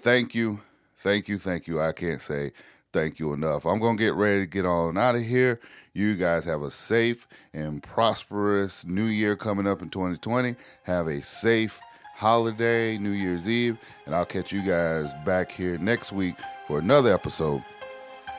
thank 0.00 0.34
you, 0.34 0.60
thank 0.98 1.28
you, 1.28 1.38
thank 1.38 1.66
you. 1.66 1.80
I 1.80 1.92
can't 1.92 2.20
say 2.20 2.52
thank 2.92 3.18
you 3.18 3.32
enough. 3.32 3.64
I'm 3.64 3.80
gonna 3.80 3.96
get 3.96 4.14
ready 4.14 4.40
to 4.40 4.46
get 4.46 4.66
on 4.66 4.98
out 4.98 5.14
of 5.14 5.22
here. 5.22 5.60
You 5.94 6.16
guys 6.16 6.44
have 6.44 6.62
a 6.62 6.70
safe 6.70 7.26
and 7.54 7.82
prosperous 7.82 8.84
New 8.84 9.06
Year 9.06 9.36
coming 9.36 9.66
up 9.66 9.80
in 9.82 9.88
2020. 9.88 10.56
Have 10.84 11.06
a 11.06 11.22
safe 11.22 11.80
holiday, 12.22 12.96
New 12.98 13.10
Year's 13.10 13.48
Eve, 13.48 13.76
and 14.06 14.14
I'll 14.14 14.24
catch 14.24 14.52
you 14.52 14.62
guys 14.62 15.12
back 15.26 15.50
here 15.50 15.76
next 15.78 16.12
week 16.12 16.36
for 16.68 16.78
another 16.78 17.12
episode 17.12 17.64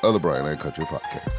of 0.04 0.14
the 0.14 0.20
Bryant 0.20 0.46
Land 0.46 0.62
Country 0.62 0.86
Podcast. 0.86 1.34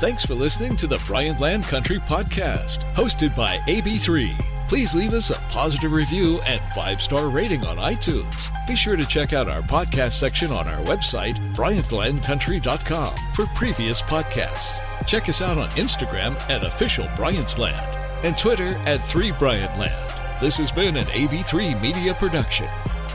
Thanks 0.00 0.24
for 0.24 0.34
listening 0.34 0.76
to 0.76 0.86
the 0.86 1.02
Bryant 1.04 1.40
Land 1.40 1.64
Country 1.64 1.98
Podcast, 1.98 2.84
hosted 2.94 3.36
by 3.36 3.58
AB3. 3.66 4.68
Please 4.68 4.94
leave 4.94 5.14
us 5.14 5.30
a 5.30 5.40
positive 5.50 5.90
review 5.90 6.40
and 6.42 6.60
five 6.74 7.02
star 7.02 7.28
rating 7.28 7.64
on 7.66 7.76
iTunes. 7.76 8.48
Be 8.68 8.76
sure 8.76 8.94
to 8.96 9.04
check 9.04 9.32
out 9.32 9.48
our 9.48 9.62
podcast 9.62 10.12
section 10.12 10.52
on 10.52 10.68
our 10.68 10.80
website, 10.84 11.34
BryantLandCountry.com, 11.56 13.14
for 13.34 13.46
previous 13.56 14.00
podcasts. 14.00 14.80
Check 15.06 15.28
us 15.28 15.42
out 15.42 15.58
on 15.58 15.68
Instagram 15.70 16.36
at 16.48 16.64
Official 16.64 17.08
Bryant 17.16 17.58
Land 17.58 18.24
and 18.24 18.38
Twitter 18.38 18.76
at 18.86 19.00
3BryantLand. 19.00 20.21
This 20.42 20.58
has 20.58 20.72
been 20.72 20.96
an 20.96 21.06
AB3 21.06 21.80
Media 21.80 22.14
Production. 22.14 22.66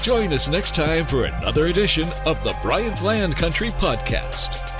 Join 0.02 0.32
us 0.32 0.48
next 0.48 0.74
time 0.76 1.06
for 1.06 1.26
another 1.26 1.66
edition 1.66 2.08
of 2.26 2.42
the 2.46 2.56
Bryant 2.62 3.02
Land 3.02 3.36
Country 3.36 3.68
Podcast. 3.72 4.77